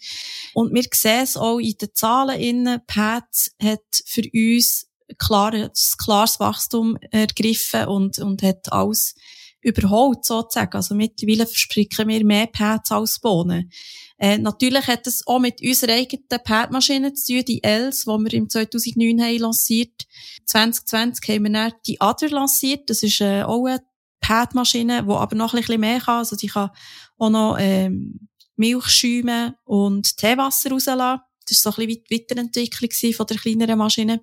Und 0.54 0.74
wir 0.74 0.84
sehen 0.92 1.22
es 1.22 1.36
auch 1.36 1.58
in 1.58 1.76
den 1.80 1.94
Zahlen 1.94 2.40
innen. 2.40 2.80
Pads 2.88 3.54
hat 3.62 4.02
für 4.06 4.22
uns 4.32 4.88
klares, 5.18 5.96
klares 5.96 6.40
Wachstum 6.40 6.96
ergriffen 7.10 7.86
und, 7.86 8.18
und 8.18 8.42
hat 8.42 8.72
alles 8.72 9.14
überholt, 9.62 10.24
sozusagen. 10.24 10.76
Also 10.76 10.94
mittlerweile 10.94 11.46
versprechen 11.46 12.08
wir 12.08 12.24
mehr 12.24 12.46
Pads 12.48 12.90
als 12.90 13.20
Bohnen. 13.20 13.70
Äh, 14.18 14.38
natürlich 14.38 14.86
hat 14.86 15.06
es 15.06 15.26
auch 15.26 15.38
mit 15.38 15.62
unserer 15.62 15.92
eigenen 15.94 16.26
Padmaschine 16.44 17.12
zu 17.14 17.34
tun, 17.34 17.44
die 17.44 17.62
Els, 17.62 18.02
die 18.02 18.06
wir 18.06 18.32
im 18.34 18.48
2009 18.48 19.20
haben 19.20 19.38
lanciert. 19.38 20.06
2020 20.46 21.28
haben 21.28 21.44
wir 21.44 21.52
dann 21.52 21.72
die 21.86 22.00
Adler 22.00 22.30
lanciert. 22.30 22.90
Das 22.90 23.02
ist 23.02 23.20
äh, 23.20 23.42
auch 23.42 23.66
eine 23.66 23.82
Padmaschine, 24.20 25.02
die 25.02 25.10
aber 25.10 25.36
noch 25.36 25.54
ein 25.54 25.60
bisschen 25.60 25.80
mehr 25.80 26.00
kann. 26.00 26.18
Also 26.18 26.36
die 26.36 26.48
kann 26.48 26.70
auch 27.18 27.30
noch 27.30 27.56
ähm, 27.58 28.28
Milch 28.56 28.88
schäumen 28.88 29.54
und 29.64 30.16
Teewasser 30.16 30.70
rauslassen. 30.70 31.20
Das 31.48 31.64
war 31.64 31.72
so 31.72 31.82
ein 31.82 31.88
bisschen 31.88 32.04
Weiterentwicklung 32.10 33.12
von 33.14 33.26
der 33.26 33.36
kleineren 33.36 33.78
Maschine. 33.78 34.20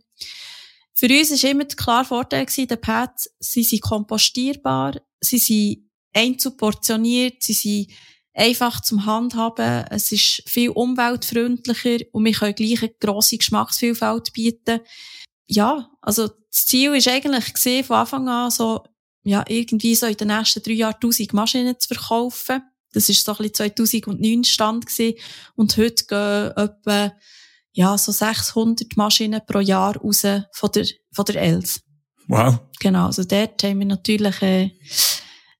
Für 0.99 1.07
uns 1.07 1.31
war 1.31 1.49
immer 1.49 1.63
der 1.63 1.77
klare 1.77 2.03
Vorteil, 2.03 2.45
gewesen, 2.45 2.67
die 2.67 2.75
Pads, 2.75 3.33
sie 3.39 3.63
sind 3.63 3.81
kompostierbar, 3.81 4.99
sie 5.21 5.37
sind 5.37 5.89
einzuportioniert, 6.13 7.41
sie 7.41 7.53
sind 7.53 7.91
einfach 8.33 8.81
zum 8.81 9.05
Handhaben. 9.05 9.85
Es 9.91 10.11
ist 10.11 10.43
viel 10.45 10.71
umweltfreundlicher 10.71 11.99
und 12.11 12.25
wir 12.25 12.33
können 12.33 12.53
gleich 12.53 12.81
eine 12.81 12.93
grosse 12.99 13.37
Geschmacksvielfalt 13.37 14.33
bieten. 14.33 14.81
Ja, 15.47 15.89
also 16.01 16.27
das 16.27 16.65
Ziel 16.65 16.93
ist 16.93 17.07
eigentlich 17.07 17.53
gesehen 17.53 17.85
von 17.85 17.95
Anfang 17.95 18.27
an 18.27 18.51
so, 18.51 18.83
ja, 19.23 19.45
irgendwie 19.47 19.95
so 19.95 20.05
in 20.05 20.17
den 20.17 20.27
nächsten 20.27 20.61
drei 20.61 20.73
Jahren 20.73 20.95
1000 20.95 21.31
Maschinen 21.31 21.79
zu 21.79 21.87
verkaufen. 21.87 22.61
Das 22.91 23.07
ist 23.07 23.23
so 23.23 23.31
ein 23.31 23.37
bisschen 23.37 23.53
2009 23.53 24.43
Stand 24.43 24.85
gewesen. 24.85 25.17
Und 25.55 25.77
heute 25.77 26.05
gehen 26.05 26.51
etwa, 26.57 27.13
ja, 27.79 27.97
so 27.97 28.11
600 28.11 28.97
Maschinen 28.97 29.39
pro 29.47 29.61
Jahr 29.61 29.95
raus 29.95 30.23
von 30.51 30.71
der, 30.75 30.85
von 31.13 31.23
der 31.23 31.41
Els. 31.41 31.79
Wow. 32.27 32.59
Genau, 32.81 33.05
also 33.05 33.23
dort 33.23 33.63
haben 33.63 33.79
wir 33.79 33.85
natürlich, 33.85 34.41
äh, 34.41 34.71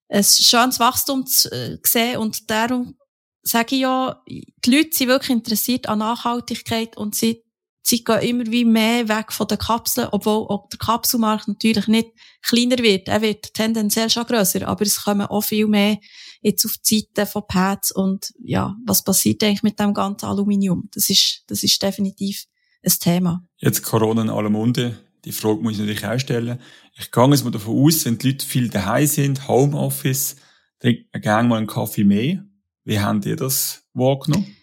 ein 0.10 0.24
schönes 0.24 0.82
Wachstum 0.82 1.26
zu 1.26 1.50
äh, 1.50 1.78
sehen 1.82 2.18
und 2.18 2.52
darum 2.52 2.98
sage 3.42 3.76
ich 3.76 3.82
ja, 3.84 4.22
die 4.28 4.54
Leute 4.68 4.90
sind 4.92 5.08
wirklich 5.08 5.30
interessiert 5.30 5.88
an 5.88 6.00
Nachhaltigkeit 6.00 6.98
und 6.98 7.16
sie, 7.16 7.42
sie 7.84 8.04
gehen 8.04 8.20
immer 8.20 8.46
wie 8.48 8.66
mehr 8.66 9.08
weg 9.08 9.32
von 9.32 9.48
den 9.48 9.58
Kapseln, 9.58 10.10
obwohl 10.12 10.46
auch 10.50 10.68
der 10.68 10.78
Kapselmarkt 10.78 11.48
natürlich 11.48 11.88
nicht 11.88 12.10
kleiner 12.42 12.80
wird. 12.80 13.08
Er 13.08 13.22
wird 13.22 13.54
tendenziell 13.54 14.10
schon 14.10 14.26
grösser, 14.26 14.68
aber 14.68 14.82
es 14.82 15.04
kommen 15.06 15.26
auch 15.26 15.42
viel 15.42 15.68
mehr 15.68 15.98
jetzt 16.42 16.66
auf 16.66 16.76
die 16.78 17.00
Seite 17.00 17.30
von 17.30 17.44
Pads 17.48 17.92
und 17.92 18.34
ja, 18.42 18.76
was 18.86 19.04
passiert 19.04 19.44
eigentlich 19.44 19.64
mit 19.64 19.80
dem 19.80 19.94
ganzen 19.94 20.26
Aluminium? 20.26 20.90
Das 20.94 21.10
ist, 21.10 21.44
das 21.48 21.64
ist 21.64 21.82
definitiv 21.82 22.46
ein 22.84 22.94
Thema. 23.00 23.44
Jetzt 23.58 23.84
Corona 23.84 24.22
in 24.22 24.30
aller 24.30 24.50
Munde. 24.50 25.00
Die 25.26 25.32
Frage 25.32 25.62
muss 25.62 25.74
ich 25.74 25.80
natürlich 25.80 26.06
auch 26.06 26.20
stellen. 26.20 26.60
Ich 26.98 27.12
gehe 27.12 27.30
jetzt 27.30 27.44
mal 27.44 27.52
davon 27.52 27.86
aus, 27.86 28.06
wenn 28.06 28.18
die 28.18 28.32
Leute 28.32 28.46
viel 28.46 28.70
daheim 28.70 29.06
sind, 29.06 29.48
Homeoffice, 29.48 30.38
trinkt 30.80 31.14
man 31.14 31.22
gerne 31.22 31.50
mal 31.50 31.58
einen 31.58 31.68
Kaffee 31.68 32.06
mehr. 32.06 32.46
Wie 32.86 33.00
habt 33.00 33.26
ihr 33.26 33.36
das 33.36 33.84
wahrgenommen? 33.94 34.56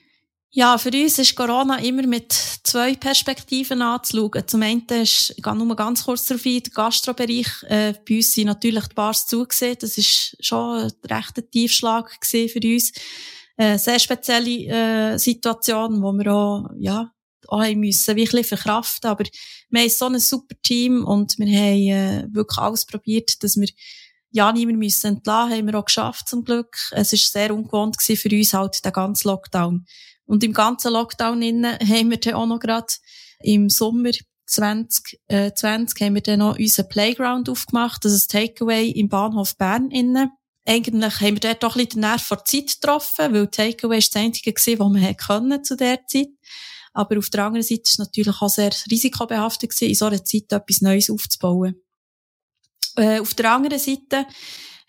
Ja, 0.59 0.79
für 0.79 0.89
uns 0.89 1.19
ist 1.19 1.37
Corona 1.37 1.81
immer 1.81 2.07
mit 2.07 2.33
zwei 2.33 2.95
Perspektiven 2.95 3.83
anzuschauen. 3.83 4.49
Zum 4.49 4.63
einen 4.63 4.87
ist, 4.89 5.35
ich 5.37 5.43
gehe 5.43 5.55
nur 5.55 5.77
ganz 5.77 6.03
kurz 6.03 6.25
darauf 6.25 6.47
ein, 6.47 6.63
der 6.63 6.73
Gastrobereich, 6.73 7.47
äh, 7.65 7.93
bei 8.09 8.17
uns 8.17 8.33
sind 8.33 8.47
natürlich 8.47 8.87
die 8.87 8.95
Bars 8.95 9.27
zugesehen. 9.27 9.77
Das 9.79 9.99
ist 9.99 10.35
schon 10.41 10.85
ein 10.85 10.93
rechter 11.11 11.47
Tiefschlag 11.47 12.11
für 12.25 12.61
uns. 12.65 12.93
Eine 13.59 13.79
sehr 13.79 13.99
spezielle 13.99 15.13
äh, 15.13 15.19
Situation, 15.19 16.01
wo 16.01 16.15
wir 16.15 16.33
auch, 16.33 16.71
ja, 16.79 17.13
auch 17.49 17.61
haben 17.61 17.81
müssen, 17.81 18.17
wirklich 18.17 18.47
verkraften. 18.47 19.11
Aber 19.11 19.25
wir 19.69 19.81
haben 19.83 19.91
so 19.91 20.07
ein 20.07 20.19
super 20.19 20.55
Team 20.63 21.05
und 21.05 21.39
wir 21.39 21.47
haben 21.49 22.31
äh, 22.31 22.35
wirklich 22.35 22.57
alles 22.57 22.87
probiert, 22.87 23.43
dass 23.43 23.59
wir 23.59 23.69
ja 24.31 24.51
niemand 24.53 24.79
müssen 24.79 25.17
entlassen, 25.17 25.53
haben 25.53 25.67
wir 25.67 25.79
auch 25.79 25.85
geschafft 25.85 26.31
zum 26.31 26.45
Glück. 26.45 26.79
Es 26.93 27.13
ist 27.13 27.31
sehr 27.31 27.55
ungewohnt 27.55 28.01
für 28.01 28.31
uns 28.31 28.55
halt 28.55 28.83
der 28.87 28.93
ganze 28.93 29.29
Lockdown. 29.29 29.85
Und 30.27 30.45
im 30.45 30.53
ganzen 30.53 30.93
Lockdown 30.93 31.41
innen 31.43 31.79
haben 31.79 32.11
wir 32.11 32.19
dann 32.19 32.35
auch 32.35 32.47
noch 32.47 32.61
gerade 32.61 32.93
im 33.41 33.69
Sommer 33.71 34.11
2020 34.47 35.21
äh, 35.29 35.53
20 35.53 36.01
haben 36.01 36.15
wir 36.15 36.23
dann 36.23 36.39
noch 36.39 36.59
unseren 36.59 36.89
Playground 36.89 37.49
aufgemacht, 37.49 38.05
das 38.05 38.13
ist 38.13 38.31
Takeaway 38.31 38.91
im 38.91 39.09
Bahnhof 39.09 39.57
Bern 39.57 39.91
innen. 39.91 40.31
Eigentlich 40.65 41.21
haben 41.21 41.35
wir 41.35 41.41
dort 41.41 41.63
doch 41.63 41.77
ein 41.77 41.85
bisschen 41.85 42.01
den 42.01 42.11
Nerv 42.11 42.23
vor 42.23 42.45
Zeit 42.45 42.81
getroffen, 42.81 43.33
weil 43.33 43.49
Takeaway 43.49 43.99
ist 43.99 44.15
das 44.15 44.23
einzige 44.23 44.53
gewesen, 44.53 44.79
was 44.79 45.03
wir 45.03 45.15
können 45.15 45.65
zu 45.65 45.77
der 45.77 46.05
Zeit. 46.07 46.29
Aber 46.93 47.19
auf 47.19 47.31
der 47.31 47.45
anderen 47.45 47.63
Seite 47.63 47.83
ist 47.83 47.93
es 47.93 47.99
natürlich 47.99 48.41
auch 48.41 48.49
sehr 48.49 48.71
risikobehaftet 48.91 49.71
gewesen, 49.71 49.91
in 49.91 49.95
so 49.95 50.07
einer 50.07 50.25
Zeit 50.25 50.51
etwas 50.51 50.81
Neues 50.81 51.11
aufzubauen. 51.11 51.77
Äh, 52.97 53.21
auf 53.21 53.35
der 53.35 53.53
anderen 53.53 53.79
Seite 53.79 54.27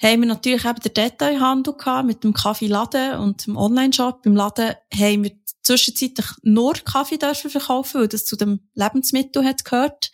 haben 0.01 0.21
wir 0.21 0.27
natürlich 0.27 0.65
eben 0.65 0.79
den 0.79 0.93
Detailhandel 0.93 1.73
gehabt 1.73 2.07
mit 2.07 2.23
dem 2.23 2.33
Kaffeeladen 2.33 3.19
und 3.19 3.47
dem 3.47 3.57
Online-Shop. 3.57 4.25
Im 4.25 4.35
Laden 4.35 4.75
haben 4.93 5.23
wir 5.23 5.31
zwischenzeitlich 5.63 6.27
nur 6.43 6.73
Kaffee 6.75 7.17
dürfen 7.17 7.49
verkaufen, 7.49 8.01
weil 8.01 8.07
das 8.07 8.25
zu 8.25 8.35
dem 8.35 8.69
Lebensmittel 8.73 9.43
hat 9.43 9.65
gehört. 9.65 10.11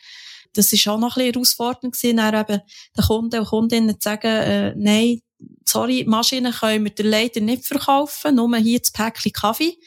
Das 0.54 0.72
ist 0.72 0.88
auch 0.88 1.00
noch 1.00 1.18
ein 1.18 1.26
bisschen 1.26 1.34
herausfordernd 1.34 1.94
gewesen, 1.94 2.18
dann 2.18 2.36
eben 2.36 2.62
den 2.98 3.06
Kunden 3.06 3.40
und 3.40 3.48
Kundinnen 3.48 4.00
zu 4.00 4.10
sagen, 4.10 4.28
äh, 4.28 4.74
nein, 4.78 5.20
sorry, 5.66 6.06
Maschinen 6.08 6.54
können 6.54 6.86
wir 6.86 6.92
dir 6.92 7.10
leider 7.10 7.42
nicht 7.42 7.66
verkaufen, 7.66 8.36
nur 8.36 8.56
hier 8.58 8.80
das 8.80 8.92
Päckchen 8.92 9.34
Kaffee 9.34 9.78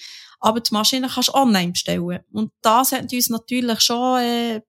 aber 0.41 0.61
die 0.61 0.73
Maschine 0.73 1.09
kannst 1.09 1.31
du 1.31 1.35
online 1.35 1.73
bestellen. 1.73 2.21
Und 2.33 2.53
das 2.63 2.93
hat 2.93 3.13
uns 3.13 3.31
natürlich 3.31 3.81
schon, 3.81 4.21
äh, 4.21 4.61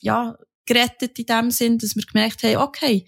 ja, 0.00 0.36
gerettet 0.64 1.18
in 1.18 1.26
dem 1.26 1.50
Sinn, 1.50 1.78
dass 1.78 1.96
wir 1.96 2.04
gemerkt 2.04 2.42
haben, 2.42 2.56
okay, 2.58 3.06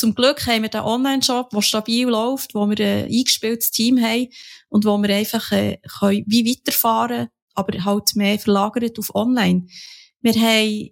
zum 0.00 0.14
Glück 0.14 0.46
haben 0.46 0.62
wir 0.62 0.70
den 0.70 0.80
Online-Shop, 0.80 1.50
der 1.50 1.62
stabil 1.62 2.08
läuft, 2.08 2.54
wo 2.54 2.68
wir 2.68 2.80
ein 2.80 3.04
eingespieltes 3.04 3.70
Team 3.70 4.02
haben 4.02 4.28
und 4.68 4.84
wo 4.84 4.96
wir 4.98 5.14
einfach 5.14 5.52
äh, 5.52 5.78
können 5.98 6.24
wie 6.26 6.50
weiterfahren 6.50 7.28
aber 7.54 7.84
halt 7.84 8.16
mehr 8.16 8.38
verlagert 8.38 8.98
auf 8.98 9.14
online. 9.14 9.66
Wir 10.22 10.32
haben 10.34 10.90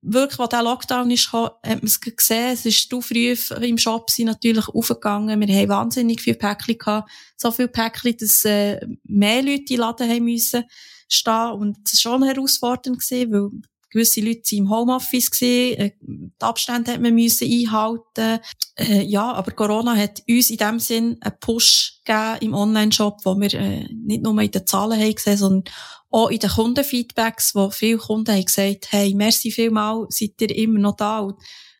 wirklich, 0.00 0.38
als 0.38 0.48
der 0.50 0.62
Lockdown 0.62 1.10
ist 1.10 1.32
hat 1.32 1.62
man 1.62 1.80
es 1.82 2.00
gesehen, 2.00 2.52
es 2.52 2.64
ist 2.64 2.90
du 2.90 3.00
früh 3.00 3.34
im 3.60 3.78
Shop 3.78 4.10
sind 4.10 4.26
natürlich 4.26 4.68
aufgegangen, 4.68 5.40
wir 5.40 5.54
haben 5.54 5.68
wahnsinnig 5.68 6.22
viele 6.22 6.36
Päckchen 6.36 6.78
gehabt, 6.78 7.10
so 7.36 7.50
viele 7.50 7.68
Päckchen, 7.68 8.16
dass 8.18 8.44
äh, 8.44 8.80
mehr 9.04 9.42
Leute 9.42 9.74
in 9.74 9.80
Laden 9.80 10.08
haben 10.08 10.24
müssen 10.24 10.64
stehen. 11.08 11.52
Und 11.52 11.78
das 11.84 12.04
war 12.04 12.12
schon 12.12 12.22
herausfordernd 12.22 13.02
weil 13.10 13.50
gewisse 13.94 14.20
Leute 14.20 14.42
waren 14.42 14.58
im 14.58 14.70
Homeoffice 14.70 15.30
gewesen, 15.30 15.78
äh, 15.78 15.92
die 16.00 16.32
Abstände 16.40 16.92
hat 16.92 17.00
man 17.00 17.14
müssen 17.14 17.50
einhalten. 17.50 18.40
Äh, 18.76 19.02
ja, 19.04 19.32
aber 19.32 19.52
Corona 19.52 19.96
hat 19.96 20.22
uns 20.28 20.50
in 20.50 20.56
dem 20.58 20.80
Sinn 20.80 21.16
einen 21.20 21.38
Push 21.40 22.00
gegeben 22.04 22.38
im 22.40 22.54
Online-Shop, 22.54 23.20
wo 23.24 23.40
wir 23.40 23.54
äh, 23.54 23.88
nicht 23.92 24.22
nur 24.22 24.38
in 24.40 24.50
den 24.50 24.66
Zahlen 24.66 25.00
haben 25.00 25.14
gesehen, 25.14 25.38
sondern 25.38 25.74
auch 26.10 26.28
in 26.28 26.38
den 26.38 26.50
Kundenfeedbacks, 26.50 27.54
wo 27.54 27.70
viele 27.70 27.98
Kunden 27.98 28.34
haben 28.34 28.44
gesagt, 28.44 28.88
hey, 28.90 29.14
merci 29.14 29.50
vielmal, 29.50 30.06
seid 30.10 30.40
ihr 30.40 30.54
immer 30.54 30.78
noch 30.78 30.96
da. 30.96 31.20
Und 31.20 31.36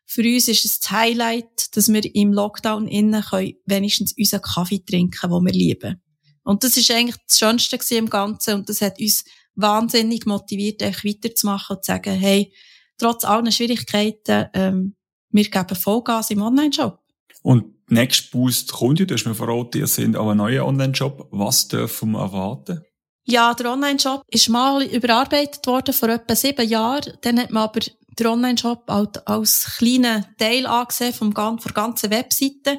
für 0.06 0.22
uns 0.22 0.48
ist 0.48 0.64
es 0.64 0.80
das 0.80 0.90
Highlight, 0.90 1.76
dass 1.76 1.92
wir 1.92 2.14
im 2.14 2.32
Lockdown 2.32 2.86
innen 2.88 3.22
können 3.22 3.54
wenigstens 3.66 4.14
unseren 4.16 4.42
Kaffee 4.42 4.84
trinken, 4.84 5.30
den 5.30 5.44
wir 5.44 5.52
lieben. 5.52 6.00
Und 6.44 6.62
das 6.62 6.76
ist 6.76 6.90
eigentlich 6.90 7.16
das 7.26 7.38
Schönste 7.38 7.78
im 7.96 8.10
Ganzen 8.10 8.54
und 8.54 8.68
das 8.68 8.80
hat 8.80 9.00
uns 9.00 9.24
wahnsinnig 9.54 10.26
motiviert, 10.26 10.82
einfach 10.82 11.04
weiterzumachen 11.04 11.76
und 11.76 11.84
zu 11.84 11.92
sagen, 11.92 12.14
hey, 12.14 12.52
trotz 12.98 13.24
allen 13.24 13.50
Schwierigkeiten, 13.50 14.46
ähm, 14.54 14.96
wir 15.30 15.44
geben 15.44 15.76
Vollgas 15.76 16.30
im 16.30 16.42
Online-Shop. 16.42 16.98
Und 17.42 17.74
Next 17.88 18.30
Boost 18.30 18.72
kommt 18.72 18.98
ja, 18.98 19.04
du 19.04 19.14
hast 19.14 19.26
mir 19.26 19.34
verraten, 19.34 19.78
ihr 19.78 19.86
sind 19.86 20.16
aber 20.16 20.30
ein 20.30 20.38
neuer 20.38 20.64
Online-Shop. 20.64 21.28
Was 21.30 21.68
dürfen 21.68 22.12
wir 22.12 22.20
erwarten? 22.20 22.82
Ja, 23.26 23.54
der 23.54 23.72
Online-Shop 23.72 24.22
ist 24.28 24.48
mal 24.48 24.82
überarbeitet 24.82 25.66
worden 25.66 25.94
vor 25.94 26.08
etwa 26.08 26.34
sieben 26.34 26.68
Jahren. 26.68 27.14
Dann 27.22 27.40
hat 27.40 27.50
man 27.50 27.64
aber 27.64 27.80
den 28.18 28.26
Online-Shop 28.26 28.84
als 29.26 29.76
kleinen 29.78 30.24
Teil 30.38 30.66
angesehen 30.66 31.12
vom, 31.12 31.34
von 31.34 31.58
der 31.58 31.72
ganzen 31.72 32.10
Webseite. 32.10 32.78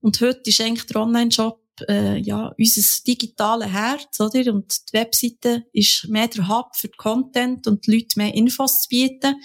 Und 0.00 0.20
heute 0.20 0.42
ist 0.44 0.60
eigentlich 0.60 0.86
der 0.86 1.00
Online-Shop 1.00 1.60
äh, 1.88 2.16
ja, 2.18 2.52
unser 2.58 3.02
digitales 3.06 3.68
Herz, 3.68 4.20
oder? 4.20 4.52
Und 4.52 4.74
die 4.88 4.92
Webseite 4.92 5.64
ist 5.72 6.08
mehr 6.08 6.28
der 6.28 6.48
Hub 6.48 6.74
für 6.74 6.88
den 6.88 6.96
Content 6.96 7.66
und 7.66 7.86
die 7.86 7.92
Leute 7.92 8.18
mehr 8.18 8.34
Infos 8.34 8.82
zu 8.82 8.88
bieten. 8.88 9.36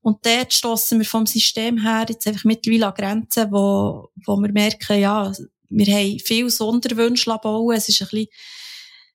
Und 0.00 0.24
dort 0.24 0.52
stossen 0.52 0.98
wir 0.98 1.06
vom 1.06 1.26
System 1.26 1.78
her 1.82 2.06
jetzt 2.08 2.26
einfach 2.26 2.44
mittlerweile 2.44 2.86
an 2.86 2.94
Grenzen, 2.94 3.50
wo, 3.50 4.10
wo 4.24 4.36
wir 4.36 4.52
merken, 4.52 5.00
ja, 5.00 5.32
wir 5.68 5.94
haben 5.94 6.18
viel 6.20 6.48
Sonderwünsche 6.48 7.36
bauen. 7.42 7.76
Es 7.76 7.88
ist 7.88 8.02
ein 8.02 8.08
bisschen 8.08 8.28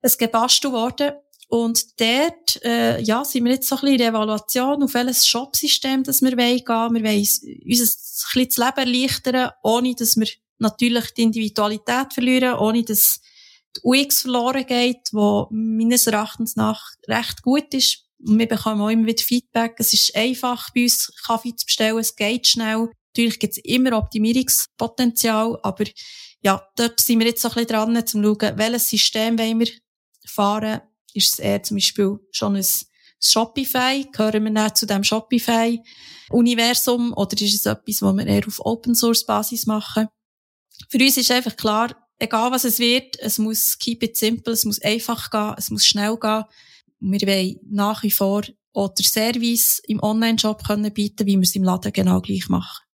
ein 0.01 0.11
Gebastel 0.17 0.71
geworden. 0.71 1.13
Und 1.47 1.99
dort, 1.99 2.63
äh, 2.63 3.01
ja, 3.01 3.25
sind 3.25 3.43
wir 3.43 3.51
jetzt 3.51 3.67
so 3.67 3.75
ein 3.75 3.81
bisschen 3.81 3.93
in 3.93 3.97
der 3.97 4.07
Evaluation, 4.09 4.83
auf 4.83 4.93
welches 4.93 5.27
Shopsystem 5.27 6.03
das 6.03 6.21
wir 6.21 6.31
wollen 6.37 6.57
gehen. 6.57 6.93
Wir 6.93 7.03
wollen 7.03 7.19
uns, 7.19 7.43
ein 7.43 7.59
bisschen 7.65 8.47
das 8.47 8.57
Leben 8.57 8.93
erleichtern, 8.93 9.51
ohne 9.61 9.93
dass 9.93 10.15
wir 10.15 10.27
natürlich 10.61 11.11
die 11.11 11.23
Individualität 11.23 12.13
verlieren, 12.13 12.55
ohne 12.55 12.83
dass 12.83 13.19
die 13.75 13.81
UX 13.83 14.21
verloren 14.21 14.65
geht, 14.65 15.09
wo 15.11 15.47
meines 15.51 16.07
Erachtens 16.07 16.55
nach 16.55 16.81
recht 17.07 17.41
gut 17.41 17.73
ist. 17.73 18.05
Und 18.19 18.39
wir 18.39 18.47
bekommen 18.47 18.81
auch 18.81 18.89
immer 18.89 19.07
wieder 19.07 19.23
Feedback. 19.23 19.75
Es 19.77 19.93
ist 19.93 20.15
einfach, 20.15 20.69
bei 20.73 20.83
uns 20.83 21.11
Kaffee 21.25 21.55
zu 21.55 21.65
bestellen. 21.65 21.97
Es 21.97 22.15
geht 22.15 22.47
schnell. 22.47 22.89
Natürlich 23.13 23.39
gibt 23.39 23.57
es 23.57 23.63
immer 23.63 23.97
Optimierungspotenzial, 23.97 25.59
aber 25.63 25.85
ja, 26.41 26.61
dort 26.75 26.99
sind 26.99 27.19
wir 27.19 27.27
jetzt 27.27 27.41
so 27.41 27.47
ein 27.49 27.55
bisschen 27.55 27.69
dran, 27.69 27.95
um 27.95 28.05
zu 28.05 28.21
schauen, 28.21 28.57
welches 28.57 28.89
System 28.89 29.37
wollen 29.37 29.59
wir 29.59 29.67
fahren. 30.25 30.81
Ist 31.13 31.33
es 31.33 31.39
eher 31.39 31.61
zum 31.61 31.75
Beispiel 31.77 32.19
schon 32.31 32.55
ein 32.55 32.65
Shopify? 33.19 34.07
Gehören 34.11 34.45
wir 34.45 34.51
dann 34.51 34.75
zu 34.75 34.85
dem 34.85 35.03
Shopify-Universum? 35.03 37.13
Oder 37.13 37.41
ist 37.41 37.53
es 37.53 37.65
etwas, 37.65 38.01
was 38.01 38.15
wir 38.15 38.27
eher 38.27 38.47
auf 38.47 38.65
Open-Source-Basis 38.65 39.65
machen? 39.65 40.07
Für 40.89 40.97
uns 40.97 41.17
ist 41.17 41.31
einfach 41.31 41.55
klar, 41.55 41.95
egal 42.19 42.51
was 42.51 42.63
es 42.63 42.79
wird, 42.79 43.19
es 43.19 43.37
muss 43.37 43.77
keep 43.77 44.03
it 44.03 44.17
simple, 44.17 44.53
es 44.53 44.65
muss 44.65 44.81
einfach 44.81 45.29
gehen, 45.29 45.55
es 45.57 45.69
muss 45.69 45.85
schnell 45.85 46.17
gehen. 46.17 46.43
Wir 46.99 47.27
wollen 47.27 47.59
nach 47.69 48.03
wie 48.03 48.11
vor 48.11 48.43
auch 48.73 48.93
den 48.93 49.05
Service 49.05 49.81
im 49.87 50.01
Online-Shop 50.01 50.65
können 50.65 50.93
bieten, 50.93 51.25
wie 51.25 51.35
wir 51.35 51.41
es 51.41 51.55
im 51.55 51.63
Laden 51.63 51.91
genau 51.91 52.21
gleich 52.21 52.47
machen. 52.47 52.85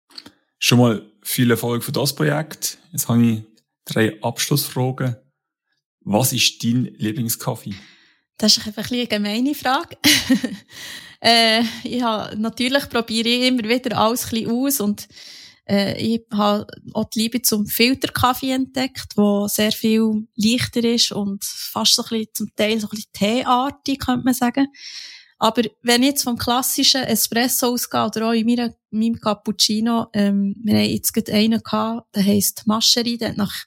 Schon 0.59 0.79
mal 0.79 1.11
viel 1.21 1.51
Erfolg 1.51 1.83
für 1.83 1.91
das 1.91 2.15
Projekt. 2.15 2.79
Jetzt 2.91 3.07
habe 3.07 3.23
ich 3.23 3.43
drei 3.85 4.21
Abschlussfragen. 4.21 5.17
Was 6.01 6.33
ist 6.33 6.63
dein 6.63 6.85
Lieblingskaffee? 6.97 7.75
Das 8.37 8.57
ist 8.57 8.67
einfach 8.67 8.89
ein 8.89 8.97
eine 8.97 9.07
gemeine 9.07 9.55
Frage. 9.55 9.97
äh, 11.21 11.61
ich 11.83 12.01
habe, 12.01 12.35
natürlich 12.37 12.89
probiere 12.89 13.27
ich 13.27 13.47
immer 13.47 13.63
wieder 13.63 13.97
alles 13.97 14.25
ein 14.25 14.29
bisschen 14.29 14.51
aus 14.51 14.79
und 14.79 15.07
äh, 15.69 15.97
ich 15.97 16.21
habe 16.31 16.65
auch 16.93 17.09
die 17.09 17.19
Liebe 17.19 17.41
zum 17.41 17.67
Filterkaffee 17.67 18.51
entdeckt, 18.51 19.17
wo 19.17 19.47
sehr 19.47 19.71
viel 19.71 20.27
leichter 20.35 20.83
ist 20.83 21.11
und 21.11 21.43
fast 21.43 21.95
so 21.95 22.03
ein 22.03 22.09
bisschen, 22.09 22.33
zum 22.33 22.55
Teil 22.55 22.79
so 22.79 22.87
ein 22.87 22.91
bisschen 22.91 23.11
teeartig, 23.13 23.99
könnte 23.99 24.25
man 24.25 24.33
sagen. 24.33 24.67
Aber 25.39 25.61
wenn 25.83 26.01
ich 26.01 26.09
jetzt 26.09 26.23
vom 26.23 26.37
klassischen 26.37 27.03
Espresso 27.03 27.67
ausgehe 27.67 28.05
oder 28.05 28.29
auch 28.29 28.31
in 28.31 28.45
meiner, 28.47 28.73
meinem 28.89 29.19
Cappuccino, 29.19 30.07
ähm, 30.13 30.55
wir 30.63 30.75
haben 30.75 30.89
jetzt 30.89 31.13
gerade 31.13 31.33
einen 31.33 31.61
gehabt, 31.61 32.15
der 32.15 32.25
heisst 32.25 32.65
Mascherie, 32.65 33.17
der 33.17 33.29
hat 33.29 33.37
nach, 33.37 33.65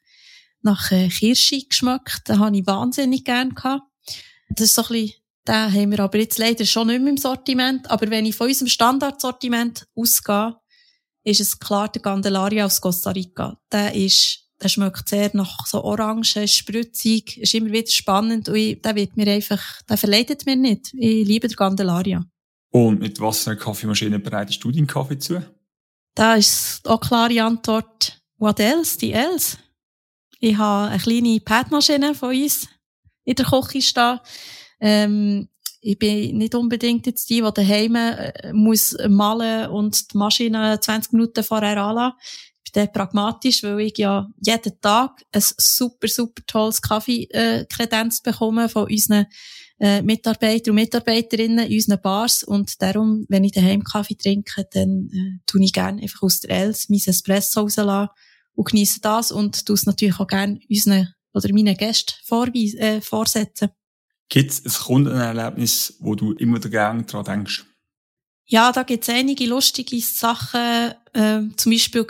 nach 0.62 0.90
äh, 0.90 1.08
Kirsche 1.08 1.60
geschmeckt, 1.68 2.28
den 2.28 2.40
habe 2.40 2.56
ich 2.56 2.66
wahnsinnig 2.66 3.24
gern 3.24 3.54
gehabt. 3.54 3.84
Das 4.48 4.66
ist 4.66 4.74
so 4.74 4.82
ein 4.82 4.88
bisschen, 4.88 5.14
den 5.46 5.72
haben 5.72 5.90
wir 5.92 6.00
aber 6.00 6.18
jetzt 6.18 6.38
leider 6.38 6.66
schon 6.66 6.88
nicht 6.88 7.00
mehr 7.00 7.10
im 7.10 7.16
Sortiment, 7.16 7.88
aber 7.88 8.10
wenn 8.10 8.26
ich 8.26 8.34
von 8.34 8.48
unserem 8.48 8.68
Standardsortiment 8.68 9.86
ausgehe, 9.94 10.56
ist 11.24 11.40
es 11.40 11.58
klar 11.58 11.88
der 11.88 12.02
Candelaria 12.02 12.64
aus 12.64 12.80
Costa 12.80 13.10
Rica. 13.10 13.58
Der 13.72 13.94
ist, 13.94 14.48
der 14.62 14.68
schmeckt 14.68 15.08
sehr 15.08 15.30
nach 15.34 15.66
so 15.66 15.82
Orange, 15.84 16.46
spritzig, 16.48 17.38
ist 17.38 17.54
immer 17.54 17.72
wieder 17.72 17.88
spannend 17.88 18.48
und 18.48 18.56
ich, 18.56 18.80
der 18.80 18.94
wird 18.94 19.16
mir 19.16 19.26
einfach, 19.28 19.82
der 19.82 19.96
verleidet 19.96 20.46
mir 20.46 20.56
nicht. 20.56 20.92
Ich 20.94 21.26
liebe 21.26 21.48
den 21.48 21.56
Candelaria. 21.56 22.24
Und 22.70 23.00
mit 23.00 23.20
was 23.20 23.44
für 23.44 23.50
einer 23.50 23.60
Kaffeemaschine 23.60 24.18
bereitest 24.18 24.62
du 24.62 24.70
deinen 24.70 24.86
Kaffee 24.86 25.18
zu? 25.18 25.42
Da 26.14 26.34
ist 26.34 26.86
auch 26.88 27.00
klare 27.00 27.42
Antwort. 27.42 28.20
What 28.38 28.60
else? 28.60 28.98
Die 28.98 29.12
else. 29.12 29.58
Ich 30.38 30.56
habe 30.56 30.90
eine 30.90 30.98
kleine 30.98 31.40
Padmaschine 31.40 32.14
von 32.14 32.30
uns 32.30 32.68
in 33.24 33.34
der 33.34 33.44
Küche 33.44 33.82
stehen. 33.82 34.20
Ähm, 34.80 35.48
ich 35.80 35.98
bin 35.98 36.38
nicht 36.38 36.54
unbedingt 36.54 37.06
jetzt 37.06 37.30
die, 37.30 37.42
die 37.42 37.52
daheim 37.52 37.94
äh, 37.94 38.52
muss 38.52 38.96
malen 39.08 39.70
und 39.70 40.12
die 40.12 40.18
Maschine 40.18 40.78
20 40.80 41.12
Minuten 41.12 41.42
vorher 41.42 41.82
anlassen. 41.82 42.18
Ich 42.64 42.72
bin 42.72 42.92
pragmatisch, 42.92 43.62
weil 43.64 43.80
ich 43.80 43.98
ja 43.98 44.28
jeden 44.40 44.80
Tag 44.80 45.22
ein 45.32 45.42
super, 45.42 46.06
super 46.06 46.42
tolles 46.46 46.80
Kaffee-Kredenz 46.80 48.18
äh, 48.18 48.30
bekomme 48.30 48.68
von 48.68 48.84
unseren 48.88 49.26
äh, 49.80 50.02
Mitarbeiter 50.02 50.70
und 50.70 50.76
Mitarbeiterinnen 50.76 51.66
in 51.66 51.74
unseren 51.74 52.00
Bars. 52.00 52.44
Und 52.44 52.80
darum, 52.80 53.24
wenn 53.28 53.44
ich 53.44 53.52
daheim 53.52 53.82
Kaffee 53.82 54.14
trinke, 54.14 54.68
dann 54.72 55.08
äh, 55.12 55.40
tue 55.46 55.64
ich 55.64 55.72
gerne 55.72 56.02
einfach 56.02 56.22
aus 56.22 56.40
der 56.40 56.50
Els 56.50 56.88
mein 56.88 57.00
Espresso 57.04 57.62
rauslassen 57.62 58.10
und 58.54 58.68
genieße 58.68 59.00
das 59.00 59.32
und 59.32 59.66
tue 59.66 59.74
es 59.74 59.86
natürlich 59.86 60.20
auch 60.20 60.26
gerne 60.26 60.60
unseren 60.68 61.08
oder 61.32 61.52
meinen 61.52 61.76
Gästen 61.76 62.14
äh, 62.78 63.00
vorsetzen. 63.00 63.70
Gibt 64.30 64.52
es 64.52 64.64
ein 64.64 64.84
Kundenerlebnis, 64.84 65.96
wo 65.98 66.14
du 66.14 66.32
immer 66.32 66.60
gerne 66.60 67.02
daran 67.02 67.24
denkst? 67.24 67.64
Ja, 68.46 68.72
da 68.72 68.84
gibt 68.84 69.02
es 69.02 69.14
einige 69.14 69.46
lustige 69.46 70.00
Sachen. 70.00 70.94
Ähm, 71.14 71.54
zum 71.56 71.72
Beispiel, 71.72 72.06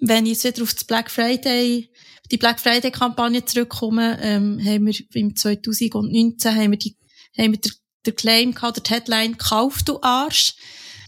wenn 0.00 0.26
ich 0.26 0.42
jetzt 0.42 0.44
wieder 0.44 0.62
auf 0.62 0.74
das 0.74 0.84
Black 0.84 1.10
Friday, 1.10 1.92
die 2.30 2.36
Black 2.36 2.60
Friday 2.60 2.92
Kampagne 2.92 3.44
zurückkomme, 3.44 4.18
ähm, 4.22 4.60
haben 4.64 4.86
wir 4.86 4.94
im 5.14 5.34
2019 5.34 6.54
haben 6.54 6.70
wir 6.70 6.78
die, 6.78 6.96
haben 7.36 7.52
wir 7.52 7.60
der 8.06 8.12
Claim 8.14 8.54
gehabt, 8.54 8.88
der 8.88 8.96
Headline, 8.96 9.36
kauf 9.36 9.82
du 9.82 10.00
Arsch. 10.02 10.54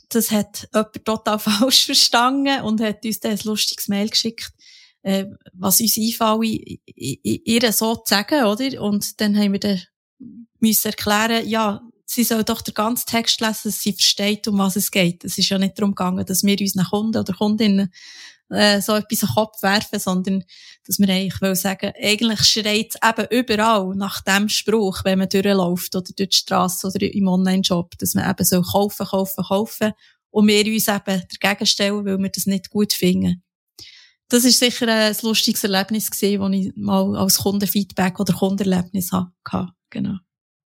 Das 0.09 0.33
hat 0.33 0.69
jemand 0.75 1.05
total 1.05 1.39
falsch 1.41 1.87
verstanden 1.87 2.63
und 2.63 2.81
hat 2.81 3.05
uns 3.05 3.21
dann 3.21 3.33
ein 3.33 3.41
lustiges 3.45 3.87
Mail 3.87 4.09
geschickt, 4.09 4.53
äh, 5.03 5.27
was 5.53 5.81
uns 5.81 5.97
einfällt, 5.97 6.81
ihr 6.85 7.73
so 7.73 7.95
zu 7.95 8.03
sagen, 8.07 8.45
oder? 8.45 8.83
Und 8.83 9.21
dann 9.21 9.37
haben 9.37 9.53
wir 9.53 9.61
den 9.61 9.83
müssen 10.61 10.89
erklären, 10.89 11.49
ja, 11.49 11.83
sie 12.07 12.25
soll 12.25 12.45
doch 12.45 12.61
den 12.61 12.75
ganzen 12.75 13.07
Text 13.07 13.41
lesen, 13.41 13.61
dass 13.65 13.81
sie 13.81 13.93
versteht, 13.93 14.47
um 14.49 14.59
was 14.59 14.77
es 14.77 14.91
geht. 14.91 15.25
Es 15.25 15.39
ist 15.39 15.49
ja 15.49 15.59
nicht 15.59 15.79
darum 15.79 15.95
gegangen, 15.95 16.25
dass 16.25 16.45
wir 16.45 16.61
unseren 16.61 16.87
Kunden 16.87 17.19
oder 17.19 17.33
Kundinnen 17.33 17.93
äh, 18.51 18.81
so 18.81 18.95
etwas 18.95 19.23
in 19.23 19.29
den 19.29 19.35
Kopf 19.35 19.63
werfen, 19.63 19.99
sondern 19.99 20.45
dass 20.87 20.99
wir 20.99 21.09
eigentlich 21.09 21.41
will 21.41 21.57
sagen, 21.57 21.93
eigentlich 22.01 22.41
schreit 22.41 22.95
es 22.95 23.09
eben 23.09 23.27
überall 23.31 23.95
nach 23.95 24.21
dem 24.23 24.49
Spruch, 24.49 25.05
wenn 25.05 25.21
man 25.21 25.29
durchläuft 25.29 25.95
oder 25.97 26.11
durch 26.17 26.29
die 26.29 26.37
Straße 26.37 26.87
oder 26.87 27.01
im 27.01 27.29
Online-Shop, 27.29 27.97
dass 27.99 28.15
man 28.15 28.29
eben 28.29 28.45
so 28.45 28.63
kaufen, 28.63 29.07
kaufen, 29.07 29.45
kaufen 29.45 29.93
und 30.31 30.49
wir 30.49 30.67
uns 30.67 30.89
eben 30.89 31.23
dagegen 31.41 31.67
stellen, 31.67 32.05
weil 32.05 32.19
wir 32.19 32.29
das 32.29 32.47
nicht 32.47 32.71
gut 32.71 32.93
finden. 32.93 33.43
Das 34.29 34.45
ist 34.45 34.59
sicher 34.59 34.89
ein 34.89 35.17
lustiges 35.23 35.63
Erlebnis 35.63 36.11
gewesen, 36.11 36.41
das 36.41 36.61
ich 36.61 36.73
mal 36.77 37.17
als 37.17 37.39
Kundenfeedback 37.39 38.19
oder 38.19 38.33
Kundenerlebnis 38.33 39.13
hatte. 39.13 39.73
Genau. 39.93 40.17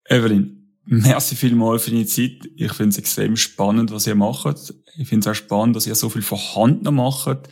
Evelyn, 0.08 0.60
Merci 0.92 1.36
vielmals 1.36 1.84
für 1.84 1.92
deine 1.92 2.06
Zeit. 2.06 2.48
Ich 2.56 2.72
finde 2.72 2.90
es 2.90 2.98
extrem 2.98 3.36
spannend, 3.36 3.92
was 3.92 4.08
ihr 4.08 4.16
macht. 4.16 4.74
Ich 4.96 5.08
finde 5.08 5.20
es 5.20 5.26
auch 5.30 5.40
spannend, 5.40 5.76
dass 5.76 5.86
ihr 5.86 5.94
so 5.94 6.08
viel 6.08 6.22
vorhanden 6.22 6.94
macht, 6.96 7.48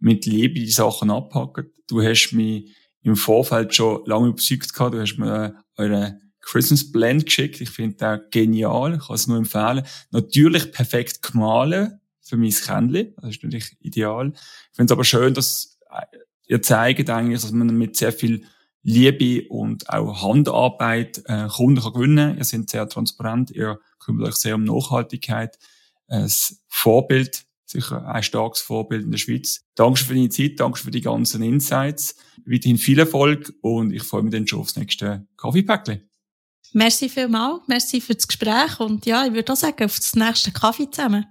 mit 0.00 0.26
Liebe 0.26 0.58
die 0.58 0.70
Sachen 0.70 1.10
abpackt. 1.10 1.70
Du 1.86 2.02
hast 2.02 2.32
mich 2.32 2.74
im 3.02 3.14
Vorfeld 3.14 3.74
schon 3.74 4.04
lange 4.06 4.28
überzeugt 4.28 4.72
gehabt. 4.72 4.94
Du 4.94 5.00
hast 5.00 5.18
mir 5.18 5.62
eure 5.76 6.18
Christmas 6.40 6.90
Blend 6.90 7.26
geschickt. 7.26 7.60
Ich 7.60 7.70
finde 7.70 7.96
den 7.96 8.20
genial. 8.30 8.94
Ich 8.94 9.06
kann 9.06 9.14
es 9.14 9.28
nur 9.28 9.36
empfehlen. 9.36 9.84
Natürlich 10.10 10.72
perfekt 10.72 11.22
gemahlen 11.22 12.00
für 12.22 12.38
mein 12.38 12.50
Kännchen. 12.50 13.14
Das 13.20 13.30
ist 13.30 13.44
natürlich 13.44 13.76
ideal. 13.80 14.32
Ich 14.34 14.76
finde 14.76 14.92
es 14.92 14.92
aber 14.92 15.04
schön, 15.04 15.34
dass 15.34 15.78
ihr 16.48 16.60
zeigt 16.60 17.08
eigentlich, 17.08 17.40
dass 17.40 17.52
man 17.52 17.68
mit 17.76 17.94
sehr 17.94 18.12
viel 18.12 18.46
Liebe 18.82 19.46
und 19.48 19.90
auch 19.90 20.22
Handarbeit 20.22 21.22
äh, 21.26 21.48
Kunden 21.48 21.82
kann 21.82 21.92
gewinnen. 21.92 22.38
Ihr 22.38 22.44
seid 22.44 22.70
sehr 22.70 22.88
transparent, 22.88 23.50
ihr 23.50 23.78
kümmert 23.98 24.28
euch 24.28 24.36
sehr 24.36 24.54
um 24.54 24.64
Nachhaltigkeit. 24.64 25.58
Ein 26.08 26.30
Vorbild, 26.68 27.44
sicher 27.66 28.06
ein 28.06 28.22
starkes 28.22 28.60
Vorbild 28.60 29.04
in 29.04 29.10
der 29.10 29.18
Schweiz. 29.18 29.62
Danke 29.74 30.00
für 30.00 30.14
deine 30.14 30.30
Zeit, 30.30 30.58
danke 30.58 30.78
für 30.78 30.90
die 30.90 31.02
ganzen 31.02 31.42
Insights. 31.42 32.16
Weiterhin 32.46 32.78
viel 32.78 32.98
Erfolg 32.98 33.52
und 33.60 33.92
ich 33.92 34.02
freue 34.02 34.22
mich 34.22 34.32
dann 34.32 34.46
schon 34.46 34.60
aufs 34.60 34.76
nächste 34.76 35.26
Kaffeepäckchen. 35.36 36.08
Merci 36.72 37.08
vielmals, 37.08 37.62
merci 37.66 38.00
für 38.00 38.14
das 38.14 38.28
Gespräch 38.28 38.78
und 38.78 39.04
ja, 39.04 39.26
ich 39.26 39.32
würde 39.32 39.52
auch 39.52 39.56
sagen, 39.56 39.84
auf 39.84 39.96
das 39.96 40.14
nächste 40.14 40.52
Kaffee 40.52 40.90
zusammen. 40.90 41.26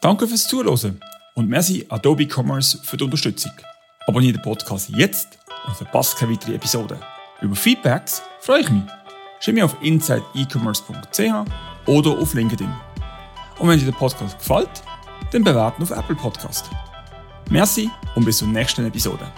Danke 0.00 0.26
fürs 0.26 0.48
Zuhören 0.48 1.00
und 1.34 1.48
merci 1.48 1.84
Adobe 1.88 2.26
Commerce 2.26 2.80
für 2.82 2.96
die 2.96 3.04
Unterstützung. 3.04 3.52
Abonniere 4.06 4.34
den 4.34 4.42
Podcast 4.42 4.88
jetzt 4.90 5.38
und 5.66 5.76
verpasst 5.76 6.16
keine 6.16 6.32
weitere 6.32 6.54
Episode. 6.54 6.98
Über 7.40 7.56
Feedbacks 7.56 8.22
freue 8.40 8.60
ich 8.60 8.70
mich. 8.70 8.82
Schreib 9.40 9.54
mir 9.54 9.64
auf 9.64 9.76
insideecommerce.ch 9.82 11.44
oder 11.86 12.10
auf 12.10 12.34
LinkedIn. 12.34 12.72
Und 13.58 13.68
wenn 13.68 13.78
dir 13.78 13.86
der 13.86 13.92
Podcast 13.92 14.38
gefällt, 14.38 14.82
dann 15.32 15.44
bewerten 15.44 15.82
auf 15.82 15.90
Apple 15.90 16.16
Podcast. 16.16 16.70
Merci 17.50 17.90
und 18.14 18.24
bis 18.24 18.38
zur 18.38 18.48
nächsten 18.48 18.86
Episode. 18.86 19.30